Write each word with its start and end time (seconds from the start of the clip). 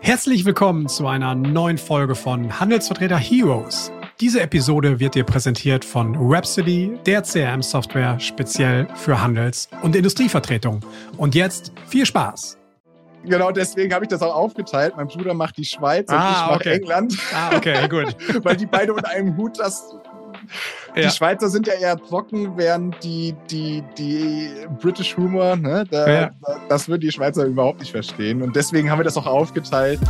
Herzlich 0.00 0.44
willkommen 0.44 0.88
zu 0.88 1.06
einer 1.06 1.34
neuen 1.34 1.78
Folge 1.78 2.14
von 2.14 2.58
Handelsvertreter 2.60 3.16
Heroes. 3.16 3.92
Diese 4.20 4.40
Episode 4.40 5.00
wird 5.00 5.14
dir 5.14 5.24
präsentiert 5.24 5.84
von 5.84 6.16
Rhapsody, 6.18 6.98
der 7.06 7.22
CRM-Software 7.22 8.18
speziell 8.20 8.86
für 8.94 9.20
Handels- 9.20 9.68
und 9.82 9.96
Industrievertretung. 9.96 10.80
Und 11.16 11.34
jetzt 11.34 11.72
viel 11.86 12.06
Spaß! 12.06 12.58
Genau 13.24 13.52
deswegen 13.52 13.94
habe 13.94 14.04
ich 14.04 14.08
das 14.08 14.20
auch 14.20 14.34
aufgeteilt. 14.34 14.94
Mein 14.96 15.06
Bruder 15.06 15.32
macht 15.32 15.56
die 15.56 15.64
Schweiz 15.64 16.08
ah, 16.08 16.14
und 16.14 16.32
ich 16.32 16.40
mache 16.40 16.54
okay. 16.54 16.76
England. 16.76 17.18
Ah, 17.32 17.56
okay, 17.56 17.88
gut. 17.88 18.16
Weil 18.44 18.56
die 18.56 18.66
beide 18.66 18.92
unter 18.92 19.08
einem 19.10 19.36
Hut 19.36 19.58
das 19.58 19.94
ja. 20.94 21.02
Die 21.02 21.10
Schweizer 21.10 21.48
sind 21.48 21.66
ja 21.66 21.74
eher 21.74 21.96
trocken, 21.96 22.56
während 22.56 23.02
die, 23.02 23.34
die, 23.50 23.82
die 23.98 24.50
British 24.80 25.16
Humor, 25.16 25.56
ne, 25.56 25.84
da, 25.90 26.10
ja. 26.10 26.30
das 26.68 26.88
würden 26.88 27.00
die 27.00 27.12
Schweizer 27.12 27.44
überhaupt 27.44 27.80
nicht 27.80 27.92
verstehen. 27.92 28.42
Und 28.42 28.56
deswegen 28.56 28.90
haben 28.90 28.98
wir 28.98 29.04
das 29.04 29.16
auch 29.16 29.26
aufgeteilt. 29.26 30.00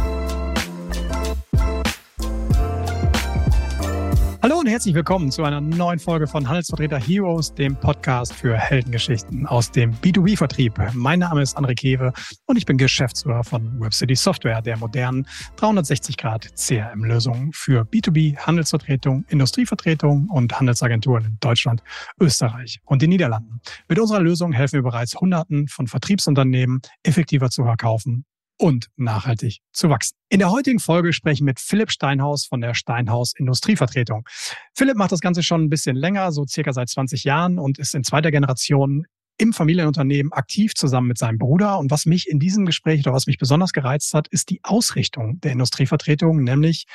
Hallo 4.42 4.58
und 4.58 4.66
herzlich 4.66 4.92
willkommen 4.96 5.30
zu 5.30 5.44
einer 5.44 5.60
neuen 5.60 6.00
Folge 6.00 6.26
von 6.26 6.48
Handelsvertreter 6.48 6.98
Heroes, 6.98 7.54
dem 7.54 7.76
Podcast 7.76 8.32
für 8.32 8.56
Heldengeschichten 8.56 9.46
aus 9.46 9.70
dem 9.70 9.92
B2B-Vertrieb. 9.94 10.72
Mein 10.94 11.20
Name 11.20 11.42
ist 11.42 11.56
André 11.56 11.76
Kewe 11.76 12.12
und 12.46 12.56
ich 12.56 12.66
bin 12.66 12.76
Geschäftsführer 12.76 13.44
von 13.44 13.80
WebCity 13.80 14.16
Software, 14.16 14.60
der 14.60 14.78
modernen 14.78 15.28
360-Grad 15.58 16.56
CRM-Lösung 16.56 17.52
für 17.54 17.82
B2B, 17.84 18.36
Handelsvertretung, 18.36 19.24
Industrievertretung 19.28 20.28
und 20.28 20.58
Handelsagenturen 20.58 21.24
in 21.24 21.36
Deutschland, 21.38 21.84
Österreich 22.20 22.80
und 22.84 23.00
den 23.00 23.10
Niederlanden. 23.10 23.60
Mit 23.86 24.00
unserer 24.00 24.22
Lösung 24.22 24.50
helfen 24.50 24.74
wir 24.74 24.82
bereits 24.82 25.14
Hunderten 25.14 25.68
von 25.68 25.86
Vertriebsunternehmen 25.86 26.82
effektiver 27.04 27.48
zu 27.48 27.62
verkaufen 27.62 28.24
und 28.58 28.88
nachhaltig 28.96 29.58
zu 29.72 29.88
wachsen. 29.88 30.14
In 30.28 30.38
der 30.38 30.50
heutigen 30.50 30.78
Folge 30.78 31.12
spreche 31.12 31.34
ich 31.34 31.40
mit 31.42 31.60
Philipp 31.60 31.90
Steinhaus 31.90 32.46
von 32.46 32.60
der 32.60 32.74
Steinhaus 32.74 33.32
Industrievertretung. 33.36 34.26
Philipp 34.74 34.96
macht 34.96 35.12
das 35.12 35.20
Ganze 35.20 35.42
schon 35.42 35.64
ein 35.64 35.68
bisschen 35.68 35.96
länger, 35.96 36.32
so 36.32 36.46
circa 36.46 36.72
seit 36.72 36.88
20 36.88 37.24
Jahren 37.24 37.58
und 37.58 37.78
ist 37.78 37.94
in 37.94 38.04
zweiter 38.04 38.30
Generation 38.30 39.06
im 39.38 39.52
Familienunternehmen 39.52 40.32
aktiv 40.32 40.74
zusammen 40.74 41.08
mit 41.08 41.18
seinem 41.18 41.38
Bruder. 41.38 41.78
Und 41.78 41.90
was 41.90 42.06
mich 42.06 42.28
in 42.28 42.38
diesem 42.38 42.66
Gespräch 42.66 43.00
oder 43.00 43.14
was 43.14 43.26
mich 43.26 43.38
besonders 43.38 43.72
gereizt 43.72 44.14
hat, 44.14 44.28
ist 44.28 44.50
die 44.50 44.60
Ausrichtung 44.62 45.40
der 45.40 45.52
Industrievertretung, 45.52 46.44
nämlich 46.44 46.86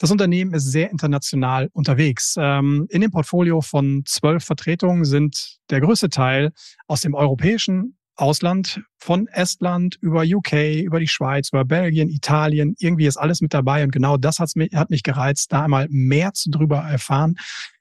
das 0.00 0.12
Unternehmen 0.12 0.54
ist 0.54 0.70
sehr 0.70 0.90
international 0.90 1.70
unterwegs. 1.72 2.36
Ähm, 2.38 2.86
in 2.88 3.00
dem 3.00 3.10
Portfolio 3.10 3.60
von 3.60 4.04
zwölf 4.06 4.44
Vertretungen 4.44 5.04
sind 5.04 5.58
der 5.70 5.80
größte 5.80 6.08
Teil 6.08 6.52
aus 6.86 7.00
dem 7.00 7.14
europäischen 7.14 7.97
Ausland, 8.18 8.82
von 8.98 9.28
Estland 9.28 9.96
über 10.00 10.22
UK, 10.22 10.82
über 10.82 11.00
die 11.00 11.08
Schweiz, 11.08 11.50
über 11.50 11.64
Belgien, 11.64 12.08
Italien, 12.08 12.74
irgendwie 12.78 13.06
ist 13.06 13.16
alles 13.16 13.40
mit 13.40 13.54
dabei. 13.54 13.84
Und 13.84 13.92
genau 13.92 14.16
das 14.16 14.38
hat's 14.38 14.56
mich, 14.56 14.74
hat 14.74 14.90
mich 14.90 15.02
gereizt, 15.02 15.52
da 15.52 15.64
einmal 15.64 15.86
mehr 15.90 16.32
zu 16.34 16.50
drüber 16.50 16.78
erfahren. 16.78 17.36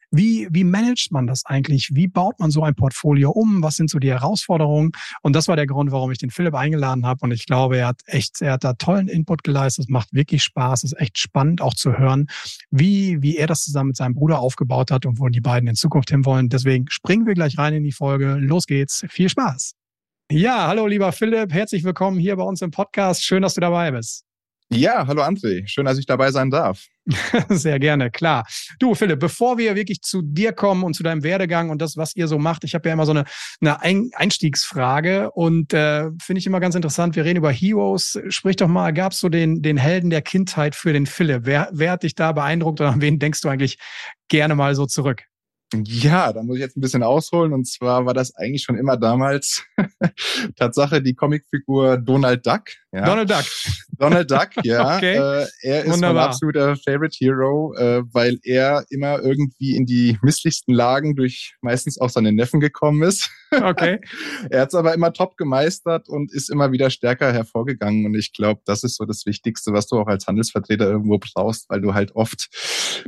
Wie, 0.10 0.48
wie 0.52 0.64
managt 0.64 1.12
man 1.12 1.28
das 1.28 1.46
eigentlich? 1.46 1.90
Wie 1.94 2.08
baut 2.08 2.40
man 2.40 2.50
so 2.50 2.64
ein 2.64 2.76
Portfolio 2.76 3.32
um? 3.32 3.62
Was 3.62 3.76
sind 3.76 3.90
so 3.90 4.00
die 4.00 4.10
Herausforderungen? 4.10 4.92
Und 5.22 5.36
das 5.36 5.50
war 5.50 5.58
der 5.58 5.68
Grund, 5.68 5.92
warum 5.92 6.12
ich 6.12 6.18
den 6.18 6.30
Philipp 6.30 6.56
eingeladen 6.56 7.06
habe. 7.06 7.20
Und 7.24 7.32
ich 7.32 7.46
glaube, 7.46 7.78
er 7.78 7.88
hat 7.88 8.02
echt, 8.06 8.42
er 8.42 8.54
hat 8.54 8.64
da 8.64 8.74
tollen 8.74 9.10
Input 9.10 9.44
geleistet. 9.44 9.86
Es 9.86 9.90
macht 9.90 10.14
wirklich 10.14 10.44
Spaß. 10.44 10.86
Es 10.86 10.94
ist 10.94 11.00
echt 11.00 11.18
spannend 11.18 11.62
auch 11.62 11.74
zu 11.74 11.98
hören, 11.98 12.28
wie, 12.72 13.22
wie 13.22 13.36
er 13.36 13.48
das 13.48 13.64
zusammen 13.64 13.90
mit 13.90 13.98
seinem 13.98 14.14
Bruder 14.14 14.40
aufgebaut 14.40 14.92
hat 14.92 15.06
und 15.06 15.20
wo 15.20 15.28
die 15.28 15.42
beiden 15.42 15.68
in 15.68 15.76
Zukunft 15.76 16.10
hinwollen. 16.10 16.48
Deswegen 16.48 16.86
springen 16.90 17.26
wir 17.26 17.34
gleich 17.34 17.58
rein 17.58 17.74
in 17.74 17.84
die 17.84 17.92
Folge. 17.92 18.36
Los 18.36 18.66
geht's. 18.66 19.04
Viel 19.10 19.28
Spaß. 19.28 19.77
Ja, 20.30 20.67
hallo 20.67 20.88
lieber 20.88 21.14
Philipp, 21.14 21.53
herzlich 21.53 21.86
willkommen 21.86 22.20
hier 22.20 22.36
bei 22.36 22.44
uns 22.44 22.61
im 22.61 22.70
Podcast. 22.70 23.23
Schön, 23.23 23.44
dass 23.44 23.53
du 23.53 23.61
dabei 23.61 23.92
bist. 23.92 24.25
Ja, 24.70 25.08
hallo 25.08 25.22
André, 25.22 25.66
schön, 25.67 25.86
dass 25.86 25.97
ich 25.97 26.06
dabei 26.06 26.31
sein 26.31 26.52
darf. 26.52 26.83
Sehr 27.47 27.80
gerne, 27.80 28.11
klar. 28.11 28.45
Du 28.80 28.94
Philipp, 28.94 29.22
bevor 29.22 29.58
wir 29.58 29.75
wirklich 29.75 30.02
zu 30.02 30.22
dir 30.22 30.52
kommen 30.52 30.83
und 30.83 30.95
zu 30.95 31.03
deinem 31.03 31.23
Werdegang 31.23 31.70
und 31.70 31.81
das, 31.81 31.95
was 31.95 32.14
ihr 32.17 32.27
so 32.27 32.37
macht, 32.39 32.66
ich 32.66 32.76
habe 32.76 32.89
ja 32.89 32.93
immer 32.93 33.05
so 33.05 33.14
eine, 33.14 33.23
eine 33.61 33.82
Einstiegsfrage 33.82 35.32
und 35.32 35.73
äh, 35.73 36.10
finde 36.21 36.39
ich 36.39 36.45
immer 36.45 36.60
ganz 36.60 36.76
interessant. 36.76 37.16
Wir 37.16 37.23
reden 37.23 37.37
über 37.37 37.52
Heroes. 37.52 38.20
Sprich 38.27 38.58
doch 38.58 38.67
mal, 38.67 38.92
gab 38.92 39.14
es 39.14 39.21
so 39.21 39.30
den, 39.30 39.61
den 39.61 39.77
Helden 39.77 40.10
der 40.10 40.21
Kindheit 40.21 40.76
für 40.76 40.92
den 40.92 41.05
Philipp? 41.05 41.43
Wer, 41.45 41.70
wer 41.71 41.92
hat 41.92 42.04
dich 42.04 42.16
da 42.16 42.33
beeindruckt 42.33 42.82
oder 42.82 42.92
an 42.92 43.02
wen 43.02 43.17
denkst 43.17 43.39
du 43.39 43.48
eigentlich 43.48 43.77
gerne 44.27 44.55
mal 44.55 44.76
so 44.76 44.87
zurück? 44.87 45.23
Ja, 45.73 46.32
da 46.32 46.44
muss 46.44 46.55
ich 46.55 46.61
jetzt 46.61 46.78
ein 46.78 46.82
bisschen 46.82 47.04
ausholen. 47.04 47.54
Und 47.54 47.67
zwar 47.67 48.05
war 48.05 48.14
das 48.14 48.33
eigentlich 48.36 48.64
schon 48.64 48.78
immer 48.78 48.95
damals 48.95 49.64
Tatsache 50.55 51.02
die 51.02 51.14
Comicfigur 51.14 51.98
Donald 51.98 52.45
Duck. 52.45 52.64
Ja. 52.94 53.05
Donald 53.05 53.30
Duck. 53.30 53.45
Donald 54.00 54.32
Duck, 54.32 54.50
ja. 54.64 54.95
okay. 54.95 55.16
Äh, 55.16 55.48
er 55.61 55.83
ist 55.83 55.92
Wunderbar. 55.92 56.14
mein 56.14 56.23
absoluter 56.26 56.76
Favorite 56.78 57.17
Hero, 57.20 57.76
äh, 57.78 58.04
weil 58.14 58.39
er 58.44 58.86
immer 58.89 59.20
irgendwie 59.20 59.76
in 59.76 59.86
die 59.86 60.17
misslichsten 60.22 60.73
Lagen 60.73 61.16
durch 61.16 61.55
meistens 61.61 61.99
auch 61.99 62.10
seine 62.10 62.32
Neffen 62.32 62.60
gekommen 62.60 63.04
ist. 63.04 63.30
Okay. 63.52 63.99
er 64.49 64.61
hat 64.61 64.70
es 64.70 64.76
aber 64.76 64.94
immer 64.94 65.11
top 65.14 65.36
gemeistert 65.36 66.08
und 66.10 66.32
ist 66.32 66.49
immer 66.49 66.72
wieder 66.72 66.89
stärker 66.89 67.34
hervorgegangen. 67.34 68.05
Und 68.05 68.16
ich 68.16 68.34
glaube, 68.34 68.61
das 68.66 68.84
ist 68.84 68.95
so 68.95 69.05
das 69.05 69.26
Wichtigste, 69.26 69.73
was 69.73 69.88
du 69.88 69.99
auch 69.99 70.08
als 70.08 70.28
Handelsvertreter 70.28 70.89
irgendwo 70.89 71.17
brauchst, 71.20 71.70
weil 71.70 71.82
du 71.82 71.94
halt 71.94 72.16
oft 72.16 72.48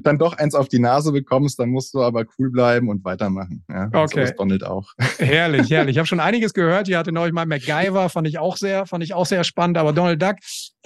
dann 0.04 0.18
doch 0.18 0.38
eins 0.38 0.56
auf 0.56 0.68
die 0.68 0.80
Nase 0.80 1.12
bekommst. 1.12 1.60
Dann 1.60 1.70
musst 1.70 1.94
du 1.94 2.02
aber 2.02 2.26
cool 2.38 2.50
bleiben 2.52 2.90
und 2.90 3.04
weitermachen. 3.04 3.64
Ja, 3.70 3.90
okay. 3.94 4.08
So 4.14 4.20
ist 4.20 4.36
Donald 4.36 4.64
auch. 4.64 4.94
Herrlich, 5.18 5.70
herrlich. 5.70 5.96
Ich 5.96 5.98
habe 5.98 6.08
schon 6.08 6.20
einiges 6.20 6.54
gehört. 6.54 6.88
Ihr 6.88 6.98
hatte 6.98 7.12
neulich 7.12 7.34
mal 7.34 7.46
MacGyver, 7.46 8.10
fand 8.10 8.28
ich 8.28 8.40
auch 8.40 8.58
sehr, 8.58 8.86
fand 8.86 9.04
ich 9.04 9.14
auch 9.14 9.26
sehr 9.26 9.44
spannend. 9.44 9.78
Aber 9.78 9.94
Donald 9.94 10.22
Duck 10.22 10.36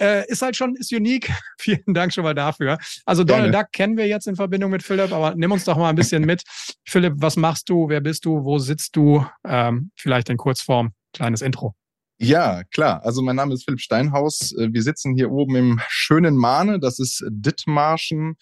äh, 0.00 0.26
ist 0.28 0.42
halt 0.42 0.56
schon, 0.56 0.74
ist 0.76 0.92
unique. 0.92 1.30
Vielen 1.58 1.94
Dank 1.94 2.12
schon 2.12 2.24
mal 2.24 2.34
dafür. 2.34 2.78
Also 3.04 3.24
Donald 3.24 3.52
Gerne. 3.52 3.64
Duck 3.64 3.72
kennen 3.72 3.96
wir 3.96 4.06
jetzt 4.06 4.26
in 4.26 4.36
Verbindung 4.36 4.70
mit 4.70 4.82
Philipp, 4.82 5.12
aber 5.12 5.34
nimm 5.34 5.52
uns 5.52 5.64
doch 5.64 5.76
mal 5.76 5.88
ein 5.88 5.96
bisschen 5.96 6.24
mit. 6.24 6.42
Philipp, 6.84 7.14
was 7.16 7.36
machst 7.36 7.68
du? 7.68 7.88
Wer 7.88 8.00
bist 8.00 8.24
du? 8.24 8.44
Wo 8.44 8.58
sitzt 8.58 8.96
du? 8.96 9.24
Ähm, 9.46 9.90
vielleicht 9.96 10.28
in 10.30 10.36
Kurzform, 10.36 10.92
kleines 11.12 11.42
Intro. 11.42 11.74
Ja, 12.18 12.62
klar. 12.70 13.04
Also 13.04 13.22
mein 13.22 13.34
Name 13.34 13.54
ist 13.54 13.64
Philipp 13.64 13.80
Steinhaus. 13.80 14.52
Äh, 14.56 14.72
wir 14.72 14.82
sitzen 14.82 15.14
hier 15.16 15.32
oben 15.32 15.56
im 15.56 15.80
schönen 15.88 16.36
Mahne. 16.36 16.78
Das 16.78 17.00
ist 17.00 17.24
Dithmarschen 17.28 18.36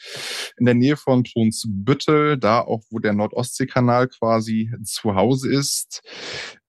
in 0.59 0.67
der 0.67 0.75
Nähe 0.75 0.97
von 0.97 1.23
Brunsbüttel, 1.23 2.37
da 2.37 2.61
auch, 2.61 2.83
wo 2.91 2.99
der 2.99 3.15
Nordostseekanal 3.15 4.09
quasi 4.09 4.71
zu 4.85 5.15
Hause 5.15 5.51
ist. 5.51 6.03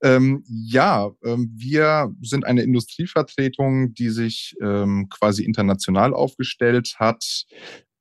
Ähm, 0.01 0.45
ja, 0.47 1.11
ähm, 1.25 1.51
wir 1.55 2.13
sind 2.21 2.45
eine 2.45 2.63
Industrievertretung, 2.63 3.93
die 3.93 4.09
sich 4.09 4.55
ähm, 4.61 5.07
quasi 5.09 5.43
international 5.43 6.13
aufgestellt 6.13 6.95
hat 6.99 7.45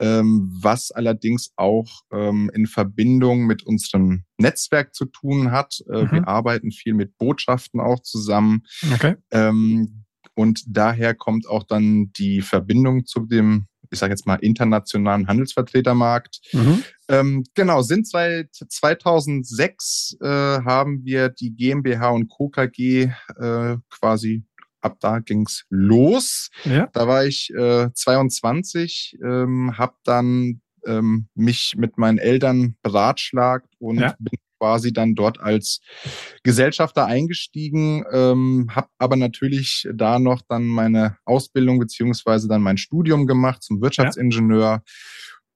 was 0.05 0.91
allerdings 0.91 1.53
auch 1.57 2.03
ähm, 2.13 2.51
in 2.55 2.67
Verbindung 2.67 3.47
mit 3.47 3.63
unserem 3.65 4.25
Netzwerk 4.37 4.95
zu 4.95 5.07
tun 5.07 5.53
hat. 5.53 5.79
Äh, 5.93 6.03
mhm. 6.03 6.11
Wir 6.11 6.29
arbeiten 6.29 6.73
viel 6.73 6.95
mit 6.95 7.17
Botschaften 7.19 7.81
auch 7.81 8.03
zusammen. 8.03 8.63
Okay. 8.93 9.17
Ähm, 9.31 10.05
und 10.35 10.65
daher 10.67 11.15
kommt 11.15 11.47
auch 11.47 11.65
dann 11.65 12.11
die 12.17 12.41
Verbindung 12.41 13.07
zu 13.07 13.21
dem, 13.21 13.67
ich 13.91 13.99
sage 13.99 14.13
jetzt 14.13 14.27
mal, 14.27 14.37
internationalen 14.37 15.29
Handelsvertretermarkt. 15.29 16.41
Mhm. 16.53 16.83
Ähm, 17.09 17.45
genau, 17.55 17.83
sind 17.83 18.09
seit 18.09 18.55
2006 18.55 20.17
äh, 20.21 20.27
haben 20.27 21.05
wir 21.05 21.29
die 21.29 21.55
GmbH 21.55 22.11
und 22.11 22.29
Co. 22.29 22.49
KG 22.49 23.11
äh, 23.39 23.77
quasi 23.91 24.45
ab 24.83 24.99
da 25.01 25.21
ging's 25.21 25.65
los. 25.71 26.51
Ja. 26.65 26.89
Da 26.93 27.09
war 27.09 27.25
ich 27.25 27.51
äh, 27.57 27.89
22, 27.93 29.19
ähm, 29.23 29.79
habe 29.79 29.95
dann 30.05 30.61
ähm, 30.87 31.29
mich 31.35 31.75
mit 31.77 31.99
meinen 31.99 32.19
Eltern 32.19 32.77
beratschlagt 32.83 33.69
und 33.79 34.01
ja. 34.01 34.15
bin 34.19 34.39
quasi 34.59 34.93
dann 34.93 35.17
dort 35.17 35.41
als 35.41 35.81
Gesellschafter 36.45 37.07
eingestiegen, 37.07 38.05
ähm, 38.13 38.69
habe 38.71 38.87
aber 38.99 39.17
natürlich 39.17 39.89
da 39.93 40.21
noch 40.21 40.41
dann 40.49 40.69
meine 40.69 41.17
Ausbildung 41.25 41.81
beziehungsweise 41.81 42.47
dann 42.47 42.63
mein 42.63 42.77
Studium 42.77 43.27
gemacht 43.27 43.63
zum 43.65 43.81
Wirtschaftsingenieur. 43.81 44.61
Ja. 44.61 44.83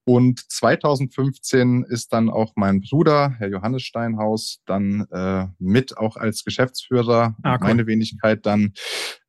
Und 0.09 0.41
2015 0.53 1.85
ist 1.89 2.13
dann 2.13 2.31
auch 2.31 2.53
mein 2.55 2.81
Bruder, 2.81 3.35
Herr 3.39 3.49
Johannes 3.49 3.83
Steinhaus, 3.83 4.61
dann 4.65 5.05
äh, 5.11 5.47
mit 5.59 5.99
auch 5.99 6.17
als 6.17 6.45
Geschäftsführer, 6.45 7.35
ah, 7.43 7.55
cool. 7.55 7.59
meine 7.67 7.87
Wenigkeit 7.89 8.47
dann, 8.47 8.73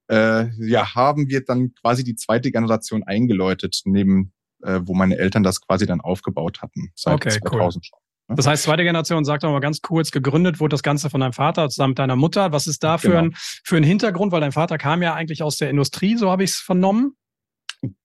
äh, 0.07 0.45
ja, 0.63 0.93
haben 0.93 1.29
wir 1.29 1.43
dann 1.43 1.73
quasi 1.81 2.03
die 2.03 2.15
zweite 2.15 2.51
Generation 2.51 3.01
eingeläutet, 3.03 3.81
neben 3.85 4.33
äh, 4.63 4.79
wo 4.83 4.93
meine 4.93 5.17
Eltern 5.17 5.43
das 5.43 5.61
quasi 5.61 5.85
dann 5.85 6.01
aufgebaut 6.01 6.61
hatten, 6.61 6.91
seit 6.95 7.15
okay, 7.15 7.29
2000 7.29 7.53
cool. 7.53 7.83
schon. 7.83 7.99
Ne? 8.29 8.35
Das 8.35 8.45
heißt, 8.45 8.63
zweite 8.63 8.83
Generation, 8.83 9.25
sag 9.25 9.39
doch 9.41 9.51
mal 9.51 9.59
ganz 9.59 9.81
kurz, 9.81 10.11
gegründet 10.11 10.59
wurde 10.59 10.73
das 10.73 10.83
Ganze 10.83 11.09
von 11.09 11.21
deinem 11.21 11.33
Vater 11.33 11.69
zusammen 11.69 11.91
mit 11.91 11.99
deiner 11.99 12.15
Mutter. 12.15 12.51
Was 12.51 12.67
ist 12.67 12.83
da 12.83 12.97
für, 12.97 13.09
genau. 13.09 13.21
ein, 13.21 13.33
für 13.35 13.77
ein 13.77 13.83
Hintergrund? 13.83 14.31
Weil 14.31 14.41
dein 14.41 14.51
Vater 14.51 14.77
kam 14.77 15.01
ja 15.01 15.13
eigentlich 15.13 15.43
aus 15.43 15.57
der 15.57 15.69
Industrie, 15.69 16.17
so 16.17 16.29
habe 16.29 16.43
ich 16.43 16.51
es 16.51 16.57
vernommen. 16.57 17.15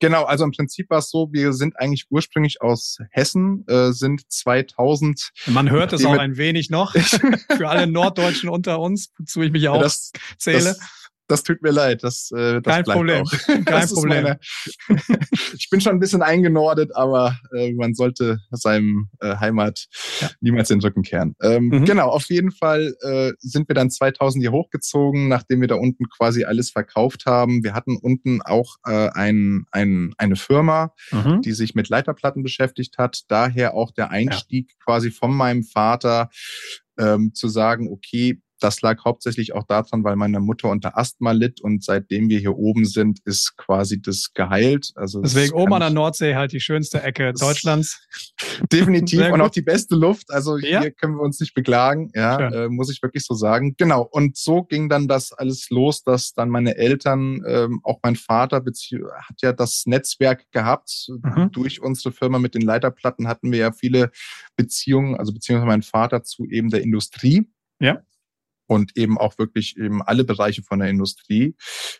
Genau, 0.01 0.25
also 0.25 0.45
im 0.45 0.53
Prinzip 0.53 0.91
war 0.91 0.99
es 0.99 1.11
so, 1.11 1.33
wir 1.33 1.53
sind 1.53 1.79
eigentlich 1.79 2.07
ursprünglich 2.11 2.61
aus 2.61 2.99
Hessen, 3.11 3.65
äh, 3.69 3.93
sind 3.93 4.31
2000. 4.31 5.31
Man 5.47 5.71
hört 5.71 5.93
es 5.93 6.05
auch 6.05 6.19
ein 6.19 6.37
wenig 6.37 6.69
noch 6.69 6.95
für 7.57 7.69
alle 7.69 7.87
Norddeutschen 7.87 8.49
unter 8.49 8.81
uns, 8.81 9.11
wozu 9.19 9.43
ich 9.43 9.51
mich 9.51 9.69
auch 9.69 9.81
das, 9.81 10.13
zähle. 10.37 10.65
Das, 10.65 10.81
das 11.33 11.43
tut 11.43 11.63
mir 11.63 11.71
leid. 11.71 12.05
Das, 12.05 12.31
äh, 12.31 12.61
das 12.61 12.75
Kein 12.75 12.85
Problem. 12.85 13.23
Auch. 13.23 13.33
Kein 13.65 13.89
Problem. 13.89 14.23
Meine, 14.23 14.39
ich 15.57 15.69
bin 15.71 15.81
schon 15.81 15.93
ein 15.93 15.99
bisschen 15.99 16.21
eingenordet, 16.21 16.95
aber 16.95 17.39
äh, 17.57 17.73
man 17.73 17.95
sollte 17.95 18.39
seinem 18.51 19.09
äh, 19.21 19.37
Heimat 19.37 19.87
ja. 20.21 20.31
niemals 20.41 20.69
den 20.69 20.81
Rücken 20.81 21.03
kehren. 21.03 21.35
Ähm, 21.43 21.69
mhm. 21.69 21.85
Genau, 21.87 22.11
auf 22.11 22.27
jeden 22.29 22.53
Fall 22.53 22.95
äh, 23.01 23.33
sind 23.39 23.67
wir 23.69 23.75
dann 23.75 23.91
2000 23.91 24.43
hier 24.43 24.53
hochgezogen, 24.53 25.29
nachdem 25.29 25.63
wir 25.63 25.69
da 25.69 25.77
unten 25.77 26.05
quasi 26.11 26.45
alles 26.45 26.71
verkauft 26.71 27.25
haben. 27.25 27.65
Wir 27.65 27.73
hatten 27.73 27.97
unten 27.97 28.43
auch 28.43 28.77
äh, 28.87 29.09
ein, 29.15 29.65
ein, 29.73 30.13
eine 30.19 30.37
Firma, 30.37 30.93
mhm. 31.13 31.41
die 31.41 31.53
sich 31.53 31.75
mit 31.75 31.89
Leiterplatten 31.89 32.43
beschäftigt 32.43 32.99
hat. 32.99 33.23
Daher 33.29 33.73
auch 33.73 33.91
der 33.91 34.11
Einstieg 34.11 34.69
ja. 34.69 34.85
quasi 34.85 35.11
von 35.11 35.35
meinem 35.35 35.63
Vater 35.63 36.29
ähm, 36.99 37.33
zu 37.33 37.49
sagen, 37.49 37.89
okay, 37.91 38.43
das 38.63 38.81
lag 38.81 39.05
hauptsächlich 39.05 39.55
auch 39.55 39.65
daran, 39.65 40.05
weil 40.05 40.17
meine 40.17 40.41
Mutter 40.41 40.69
unter 40.69 40.97
Asthma 40.97 41.33
litt 41.33 41.61
und 41.61 41.83
seitdem 41.85 42.29
wir 42.29 42.39
hier 42.39 42.57
oben 42.57 42.85
sind, 42.85 43.19
ist 43.25 43.57
quasi 43.57 44.01
das 44.01 44.33
geheilt. 44.35 44.93
Also 44.95 45.21
Deswegen 45.21 45.55
oben 45.55 45.73
an 45.75 45.81
der 45.81 45.91
Nordsee 45.91 46.35
halt 46.35 46.53
die 46.53 46.61
schönste 46.61 47.03
Ecke 47.03 47.33
Deutschlands. 47.33 48.07
Definitiv 48.73 49.31
und 49.31 49.41
auch 49.41 49.51
die 49.51 49.63
beste 49.63 49.97
Luft. 49.97 50.31
Also 50.31 50.59
hier 50.59 50.71
ja. 50.71 50.91
können 50.91 51.17
wir 51.17 51.23
uns 51.23 51.41
nicht 51.41 51.55
beklagen, 51.55 52.11
ja, 52.15 52.39
äh, 52.39 52.69
muss 52.69 52.91
ich 52.91 53.03
wirklich 53.03 53.25
so 53.25 53.35
sagen. 53.35 53.75
Genau. 53.77 54.03
Und 54.03 54.37
so 54.37 54.63
ging 54.63 54.89
dann 54.89 55.09
das 55.09 55.33
alles 55.33 55.69
los, 55.71 56.03
dass 56.03 56.33
dann 56.33 56.49
meine 56.49 56.77
Eltern, 56.77 57.43
ähm, 57.47 57.81
auch 57.83 57.99
mein 58.03 58.17
Vater 58.17 58.63
hat 58.65 59.43
ja 59.43 59.53
das 59.53 59.85
Netzwerk 59.87 60.51
gehabt. 60.53 61.09
Mhm. 61.23 61.51
Durch 61.53 61.81
unsere 61.83 62.13
Firma 62.13 62.39
mit 62.39 62.55
den 62.55 62.63
Leiterplatten 62.63 63.27
hatten 63.27 63.51
wir 63.51 63.59
ja 63.59 63.73
viele 63.73 64.11
Beziehungen, 64.57 65.17
also 65.17 65.33
beziehungsweise 65.33 65.67
mein 65.67 65.83
Vater 65.83 66.23
zu 66.23 66.47
eben 66.47 66.71
der 66.71 66.83
Industrie. 66.83 67.49
Ja 67.81 68.03
und 68.73 68.97
eben 68.97 69.19
auch 69.19 69.39
wirklich 69.39 69.77
eben 69.77 70.03
alle 70.03 70.25
Bereiche 70.25 70.63
von 70.63 70.79
der 70.79 70.89
Industrie, 70.89 71.55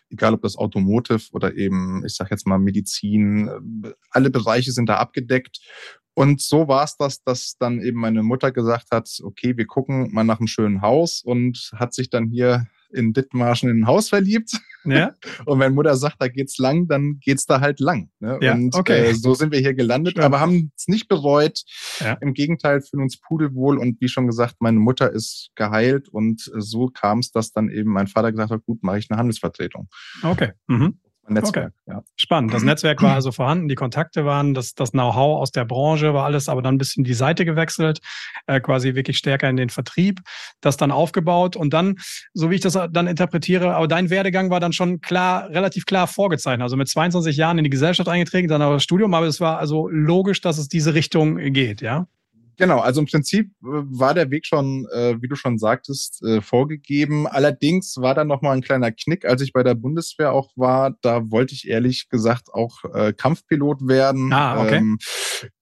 egal 0.09 0.33
ob 0.33 0.41
das 0.41 0.57
Automotive 0.57 1.29
oder 1.31 1.55
eben, 1.55 2.03
ich 2.05 2.15
sage 2.15 2.31
jetzt 2.31 2.47
mal 2.47 2.59
Medizin, 2.59 3.93
alle 4.09 4.29
Bereiche 4.29 4.71
sind 4.71 4.87
da 4.89 4.97
abgedeckt. 4.97 5.59
Und 6.15 6.41
so 6.41 6.67
war 6.67 6.83
es 6.83 6.95
das, 6.97 7.23
dass 7.23 7.57
dann 7.57 7.81
eben 7.81 7.99
meine 7.99 8.23
Mutter 8.23 8.51
gesagt 8.51 8.87
hat, 8.91 9.09
okay, 9.23 9.57
wir 9.57 9.65
gucken 9.65 10.11
mal 10.13 10.23
nach 10.23 10.39
einem 10.39 10.47
schönen 10.47 10.81
Haus 10.81 11.21
und 11.23 11.71
hat 11.75 11.93
sich 11.93 12.09
dann 12.09 12.29
hier 12.29 12.67
in 12.93 13.13
Dithmarschen 13.13 13.69
in 13.69 13.81
ein 13.81 13.87
Haus 13.87 14.09
verliebt. 14.09 14.59
Ja. 14.85 15.13
Und 15.45 15.59
wenn 15.59 15.73
Mutter 15.73 15.95
sagt, 15.95 16.17
da 16.19 16.27
geht's 16.27 16.57
lang, 16.57 16.87
dann 16.87 17.19
geht's 17.19 17.45
da 17.45 17.61
halt 17.61 17.79
lang. 17.79 18.09
Ne? 18.19 18.37
Ja, 18.41 18.53
und 18.53 18.75
okay. 18.75 19.09
äh, 19.09 19.13
so 19.13 19.33
sind 19.33 19.51
wir 19.51 19.59
hier 19.59 19.73
gelandet, 19.73 20.15
Schön. 20.15 20.23
aber 20.23 20.39
haben 20.39 20.71
es 20.75 20.87
nicht 20.87 21.07
bereut. 21.07 21.61
Ja. 21.99 22.13
Im 22.21 22.33
Gegenteil, 22.33 22.81
fühlen 22.81 23.03
uns 23.03 23.17
pudelwohl 23.17 23.77
und 23.77 24.01
wie 24.01 24.09
schon 24.09 24.27
gesagt, 24.27 24.55
meine 24.59 24.79
Mutter 24.79 25.11
ist 25.11 25.51
geheilt 25.55 26.09
und 26.09 26.41
so 26.57 26.87
kam 26.87 27.19
es, 27.19 27.31
dass 27.31 27.51
dann 27.51 27.69
eben 27.69 27.91
mein 27.91 28.07
Vater 28.07 28.31
gesagt 28.31 28.51
hat, 28.51 28.65
gut, 28.65 28.83
mache 28.83 28.99
ich 28.99 29.09
eine 29.09 29.17
Handelsvertretung. 29.17 29.87
Okay. 30.21 30.51
Mhm. 30.67 30.99
Netzwerk. 31.27 31.73
Okay. 31.85 31.93
Ja. 31.95 32.03
Spannend. 32.15 32.53
Das 32.53 32.63
Netzwerk 32.63 33.01
war 33.01 33.13
also 33.13 33.31
vorhanden, 33.31 33.67
die 33.67 33.75
Kontakte 33.75 34.25
waren, 34.25 34.53
das, 34.53 34.75
das 34.75 34.91
Know-how 34.91 35.39
aus 35.39 35.51
der 35.51 35.63
Branche 35.65 36.13
war 36.13 36.25
alles, 36.25 36.49
aber 36.49 36.61
dann 36.61 36.75
ein 36.75 36.77
bisschen 36.77 37.03
die 37.03 37.13
Seite 37.13 37.45
gewechselt, 37.45 37.99
äh, 38.47 38.59
quasi 38.59 38.95
wirklich 38.95 39.17
stärker 39.17 39.49
in 39.49 39.55
den 39.55 39.69
Vertrieb, 39.69 40.19
das 40.59 40.75
dann 40.75 40.91
aufgebaut 40.91 41.55
und 41.55 41.73
dann, 41.73 41.95
so 42.33 42.49
wie 42.49 42.55
ich 42.55 42.61
das 42.61 42.73
dann 42.73 43.07
interpretiere, 43.07 43.75
aber 43.75 43.87
dein 43.87 44.09
Werdegang 44.09 44.49
war 44.49 44.59
dann 44.59 44.73
schon 44.73 44.99
klar, 45.01 45.49
relativ 45.49 45.85
klar 45.85 46.07
vorgezeichnet. 46.07 46.63
Also 46.63 46.75
mit 46.75 46.89
22 46.89 47.37
Jahren 47.37 47.57
in 47.57 47.63
die 47.63 47.69
Gesellschaft 47.69 48.09
eingetreten, 48.09 48.49
dann 48.49 48.61
auch 48.61 48.73
das 48.73 48.83
Studium, 48.83 49.13
aber 49.13 49.27
es 49.27 49.39
war 49.39 49.59
also 49.59 49.87
logisch, 49.87 50.41
dass 50.41 50.57
es 50.57 50.67
diese 50.67 50.93
Richtung 50.93 51.37
geht, 51.37 51.81
ja? 51.81 52.07
Genau, 52.57 52.79
also 52.79 53.01
im 53.01 53.07
Prinzip 53.07 53.47
äh, 53.61 53.65
war 53.65 54.13
der 54.13 54.29
Weg 54.29 54.45
schon, 54.45 54.87
äh, 54.93 55.21
wie 55.21 55.27
du 55.27 55.35
schon 55.35 55.57
sagtest, 55.57 56.21
äh, 56.23 56.41
vorgegeben. 56.41 57.27
Allerdings 57.27 57.97
war 57.97 58.13
da 58.13 58.23
nochmal 58.23 58.55
ein 58.55 58.61
kleiner 58.61 58.91
Knick, 58.91 59.25
als 59.25 59.41
ich 59.41 59.53
bei 59.53 59.63
der 59.63 59.75
Bundeswehr 59.75 60.31
auch 60.31 60.51
war. 60.55 60.95
Da 61.01 61.31
wollte 61.31 61.53
ich 61.53 61.67
ehrlich 61.67 62.09
gesagt 62.09 62.53
auch 62.53 62.83
äh, 62.93 63.13
Kampfpilot 63.13 63.87
werden. 63.87 64.31
Ah, 64.31 64.61
okay. 64.61 64.77
Ähm, 64.77 64.97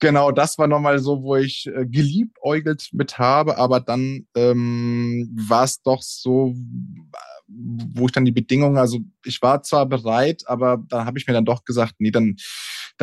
genau, 0.00 0.30
das 0.32 0.58
war 0.58 0.66
nochmal 0.66 0.98
so, 0.98 1.22
wo 1.22 1.36
ich 1.36 1.66
äh, 1.66 1.86
geliebäugelt 1.86 2.88
mit 2.92 3.18
habe, 3.18 3.56
aber 3.56 3.80
dann 3.80 4.26
ähm, 4.34 5.30
war 5.48 5.64
es 5.64 5.82
doch 5.82 6.02
so, 6.02 6.54
wo 7.48 8.06
ich 8.06 8.12
dann 8.12 8.24
die 8.24 8.32
Bedingungen, 8.32 8.78
also 8.78 8.98
ich 9.24 9.40
war 9.42 9.62
zwar 9.62 9.86
bereit, 9.86 10.42
aber 10.46 10.82
da 10.88 11.04
habe 11.04 11.18
ich 11.18 11.26
mir 11.26 11.34
dann 11.34 11.44
doch 11.44 11.64
gesagt, 11.64 11.94
nee, 11.98 12.10
dann 12.10 12.36